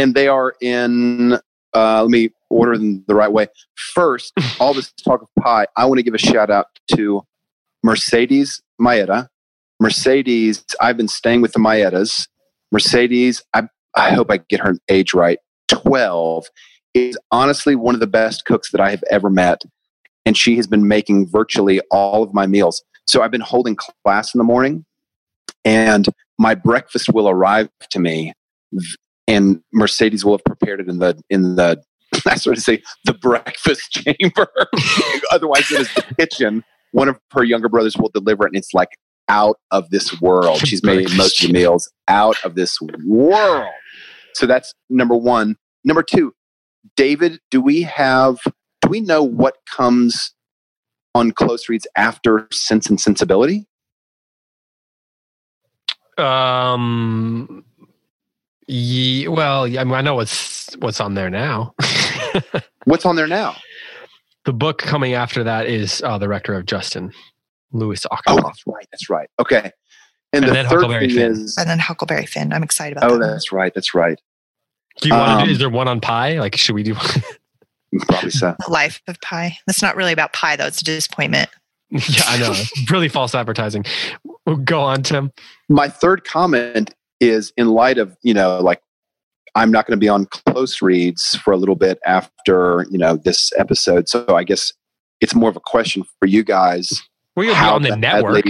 [0.00, 1.34] And they are in.
[1.74, 3.46] Uh, let me order them the right way.
[3.76, 6.66] First, all this talk of pie, I want to give a shout out
[6.96, 7.22] to
[7.84, 9.28] Mercedes Maeda.
[9.78, 12.28] Mercedes, I've been staying with the Maedas.
[12.72, 13.62] Mercedes, I,
[13.94, 15.38] I hope I get her age right.
[15.68, 16.46] 12
[16.92, 19.62] is honestly one of the best cooks that I have ever met.
[20.26, 22.82] And she has been making virtually all of my meals.
[23.06, 24.84] So I've been holding class in the morning,
[25.64, 26.06] and
[26.38, 28.34] my breakfast will arrive to me,
[29.30, 31.82] and Mercedes will have prepared it in the in the
[32.26, 34.48] I sort of say the breakfast chamber,
[35.30, 36.64] otherwise it is the kitchen.
[36.92, 38.90] one of her younger brothers will deliver it, and it's like
[39.28, 40.58] out of this world.
[40.66, 42.76] She's made most of the meals out of this
[43.06, 43.68] world.
[44.34, 45.56] So that's number one.
[45.84, 46.34] Number two,
[46.96, 48.38] David, do we have?
[48.82, 50.34] Do we know what comes
[51.14, 53.66] on close reads after Sense and Sensibility?
[56.18, 57.64] Um.
[58.72, 61.74] Ye, well, I mean, I know what's what's on there now.
[62.84, 63.56] What's on there now?
[64.44, 67.12] the book coming after that is uh, the Rector of Justin,
[67.72, 68.86] Louis Oh, that's right.
[68.92, 69.28] That's right.
[69.40, 69.72] Okay.
[70.32, 71.32] And, And the then third Huckleberry thing Finn.
[71.32, 71.56] is.
[71.58, 72.52] And then Huckleberry Finn.
[72.52, 73.14] I'm excited about that.
[73.14, 73.26] Oh, that.
[73.32, 73.72] that's right.
[73.74, 74.18] That's right.
[75.00, 75.32] do you want to?
[75.40, 76.38] um, do Is there one on pie?
[76.38, 76.94] Like, should we do?
[78.02, 78.54] Probably so.
[78.64, 79.56] The Life of Pi.
[79.66, 80.66] That's not really about pie, though.
[80.66, 81.50] It's a disappointment.
[81.90, 82.54] yeah, I know.
[82.88, 83.84] really false advertising.
[84.64, 85.32] Go on, Tim.
[85.68, 88.80] my third comment is in light of you know like
[89.54, 93.16] i'm not going to be on close reads for a little bit after you know
[93.16, 94.08] this episode.
[94.08, 94.72] So i guess
[95.20, 96.88] it's more of a question for you guys.
[97.36, 98.44] Well, you'll be on the network.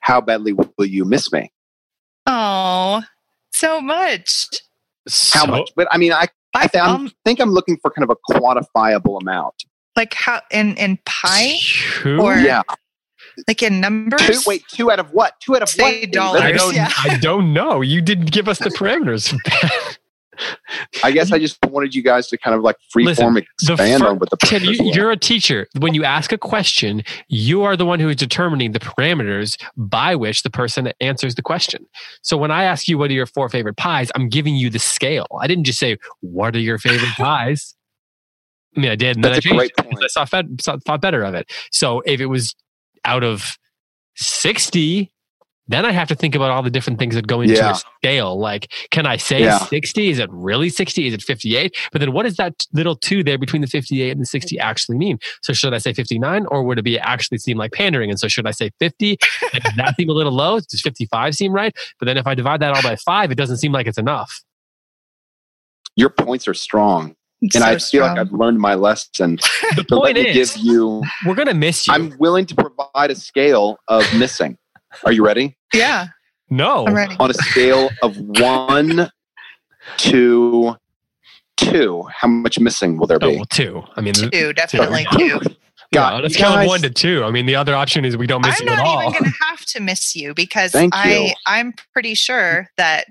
[0.00, 1.50] how badly will you miss me?
[2.26, 3.02] Oh,
[3.52, 4.46] so much.
[5.32, 5.70] how So- much?
[5.76, 8.10] But i mean i I I, th- I'm- um, think i'm looking for kind of
[8.16, 9.54] a quantifiable amount.
[9.94, 11.56] Like how in in pie,
[12.02, 12.20] Who?
[12.20, 12.62] Or- yeah
[13.48, 14.20] like in numbers.
[14.26, 16.42] two wait two out of what two out of Say what dollars.
[16.42, 16.74] I don't.
[16.74, 16.90] Yeah.
[17.04, 17.80] I don't know.
[17.80, 19.34] You didn't give us the parameters.
[21.02, 24.08] i guess i just wanted you guys to kind of like Listen, freeform expand fir-
[24.08, 24.92] on what the Tim, you, were.
[24.92, 25.66] you're a teacher.
[25.78, 30.14] When you ask a question, you are the one who is determining the parameters by
[30.14, 31.86] which the person answers the question.
[32.22, 34.78] So when I ask you what are your four favorite pies, I'm giving you the
[34.78, 35.26] scale.
[35.40, 37.74] I didn't just say what are your favorite pies.
[38.76, 40.04] I mean, I did, and then I That's a changed great point.
[40.04, 41.50] I saw, saw thought better of it.
[41.72, 42.54] So if it was
[43.06, 43.56] out of
[44.16, 45.12] sixty,
[45.68, 47.72] then I have to think about all the different things that go into Yeah.
[47.72, 48.38] a scale.
[48.38, 49.58] Like, can I say Yeah.
[49.58, 50.10] 60?
[50.10, 51.08] Is it really 60?
[51.08, 51.74] Is it 58?
[51.90, 54.96] But then what does that little two there between the 58 and the 60 actually
[54.96, 55.18] mean?
[55.42, 58.10] So should I say 59 or would it be actually seem like pandering?
[58.10, 59.16] And so should I say 50?
[59.54, 60.60] Does that seem a little low?
[60.60, 61.74] Does 55 seem right?
[61.98, 64.42] But then if I divide that all by five, it doesn't seem like it's enough.
[65.96, 68.08] your points are strong and So i feel strong.
[68.16, 69.36] like i've learned my lesson
[69.76, 71.92] The So let point me is, give you we're going to miss you.
[71.94, 74.56] I'm willing to provide a scale of missing.
[75.04, 75.56] Are you ready?
[75.74, 76.06] yeah,
[76.50, 76.86] no.
[76.86, 77.14] I'm ready.
[77.20, 79.10] On a scale of one
[79.98, 80.76] to
[81.56, 83.36] two, how much missing will there Oh, be?
[83.36, 83.82] well, two.
[83.96, 85.26] I mean, Two, definitely two.
[85.26, 85.38] yeah,
[85.92, 87.24] God, on a you scale of one to two.
[87.24, 89.00] I mean, the other option is we don't miss I'm you at not all.
[89.02, 91.34] even going to have to miss you because Thank I you.
[91.46, 93.06] I'm pretty sure that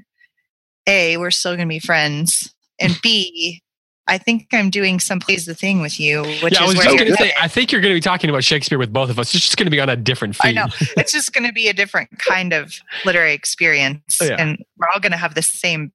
[0.88, 3.61] a we're still going to be friends, and b
[4.07, 6.86] I think I'm doing some Play's the Thing with you, which yeah, I was where
[6.86, 7.34] just you're going to say.
[7.41, 9.34] I think you're going to be talking about Shakespeare with both of us.
[9.34, 10.49] It's just going to be on a different feed.
[10.49, 10.68] I know.
[10.98, 12.73] it's just going to be a different kind of
[13.03, 14.36] literary experience, Oh, yeah.
[14.38, 15.91] and we're all going to have the same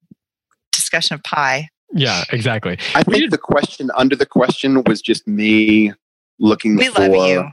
[0.71, 1.69] discussion of pie.
[1.93, 2.77] Yeah, exactly.
[2.95, 5.93] I We think did- the question under the question was just me
[6.39, 7.45] looking We for love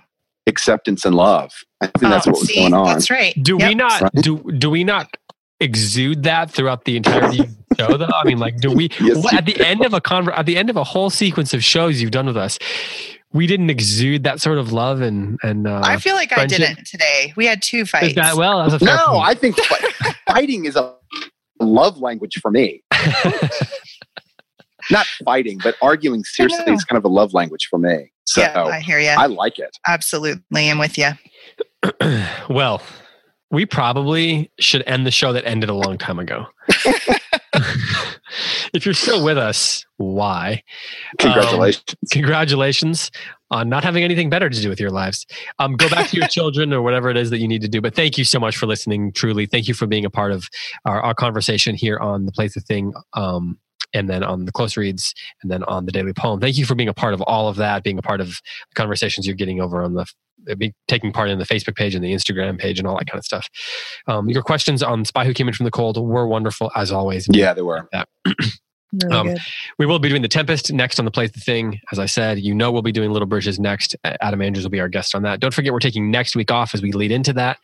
[0.46, 1.52] acceptance and love.
[1.80, 2.86] I think that's Oh, what was see, going on.
[2.86, 3.34] That's right.
[3.42, 3.68] Do Yep.
[3.68, 4.12] we not Right.
[4.22, 5.16] do do we not
[5.60, 8.06] exude that throughout the entirety of the show though?
[8.06, 10.56] I mean like do we Yes, what, at the end of a conver- at the
[10.56, 12.58] end of a whole sequence of shows you've done with us,
[13.32, 16.86] we didn't exude that sort of love and and uh I feel like I didn't
[16.86, 17.32] today.
[17.36, 18.14] We had two fights.
[18.14, 19.28] that well that's a fair No, point.
[19.28, 19.56] I think
[20.28, 20.94] fighting is a
[21.60, 22.82] love language for me.
[24.90, 28.10] Not fighting, but arguing seriously is kind of a love language for me.
[28.24, 29.08] So yeah, I hear you.
[29.08, 29.76] I like it.
[29.86, 31.10] Absolutely, I'm with you.
[32.48, 32.80] well,
[33.50, 36.46] we probably should end the show that ended a long time ago.
[38.74, 40.62] if you're still with us, why?
[41.18, 41.94] Congratulations.
[42.10, 43.10] congratulations
[43.50, 45.26] on not having anything better to do with your lives.
[45.58, 47.80] Um, go back to your children or whatever it is that you need to do.
[47.80, 49.12] But thank you so much for listening.
[49.12, 50.48] Truly, thank you for being a part of
[50.84, 52.92] our, our conversation here on the Play's the Thing.
[53.14, 53.58] Um,
[53.94, 56.40] and then on the close reads, and then on the daily poem.
[56.40, 58.74] Thank you for being a part of all of that, being a part of the
[58.74, 60.04] conversations you're getting over on the,
[60.56, 63.18] be, taking part in the Facebook page and the Instagram page and all that kind
[63.18, 63.48] of stuff.
[64.06, 67.26] Um, your questions on Spy Who Came In From the Cold were wonderful as always.
[67.30, 67.88] yeah, they were.
[68.92, 69.36] Really Um.
[69.78, 71.78] We will be doing the Tempest next on the Play's the Thing.
[71.92, 73.94] As I said, you know we'll be doing Little Britches next.
[74.02, 75.40] Adam Andrews will be our guest on that.
[75.40, 77.58] Don't forget we're taking next week off as we lead into that,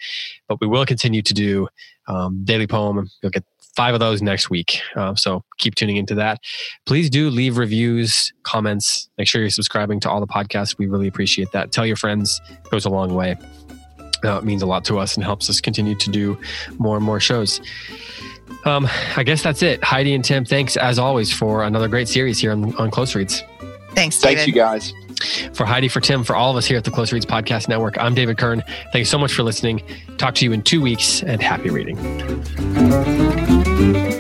[0.48, 1.66] but we will continue to do
[2.08, 3.08] um, daily poem.
[3.22, 3.44] You'll get
[3.76, 4.80] five of those next week.
[4.96, 6.40] Uh, so keep tuning into that.
[6.86, 9.08] Please do leave reviews, comments.
[9.18, 10.78] Make sure you're subscribing to all the podcasts.
[10.78, 11.72] We really appreciate that.
[11.72, 13.36] Tell your friends; it goes a long way.
[14.24, 16.38] Uh, it means a lot to us and helps us continue to do
[16.78, 17.60] more and more shows.
[18.64, 19.84] Um, I guess that's it.
[19.84, 23.42] Heidi and Tim, thanks as always for another great series here on, on Close Reads.
[23.90, 24.38] Thanks, David.
[24.38, 24.92] Thanks, you guys.
[25.52, 27.96] For Heidi, for Tim, for all of us here at the Close Reads Podcast Network,
[27.98, 28.62] I'm David Kern.
[28.92, 29.82] Thanks so much for listening.
[30.18, 31.96] Talk to you in two weeks and happy reading.
[33.76, 34.13] Thank you.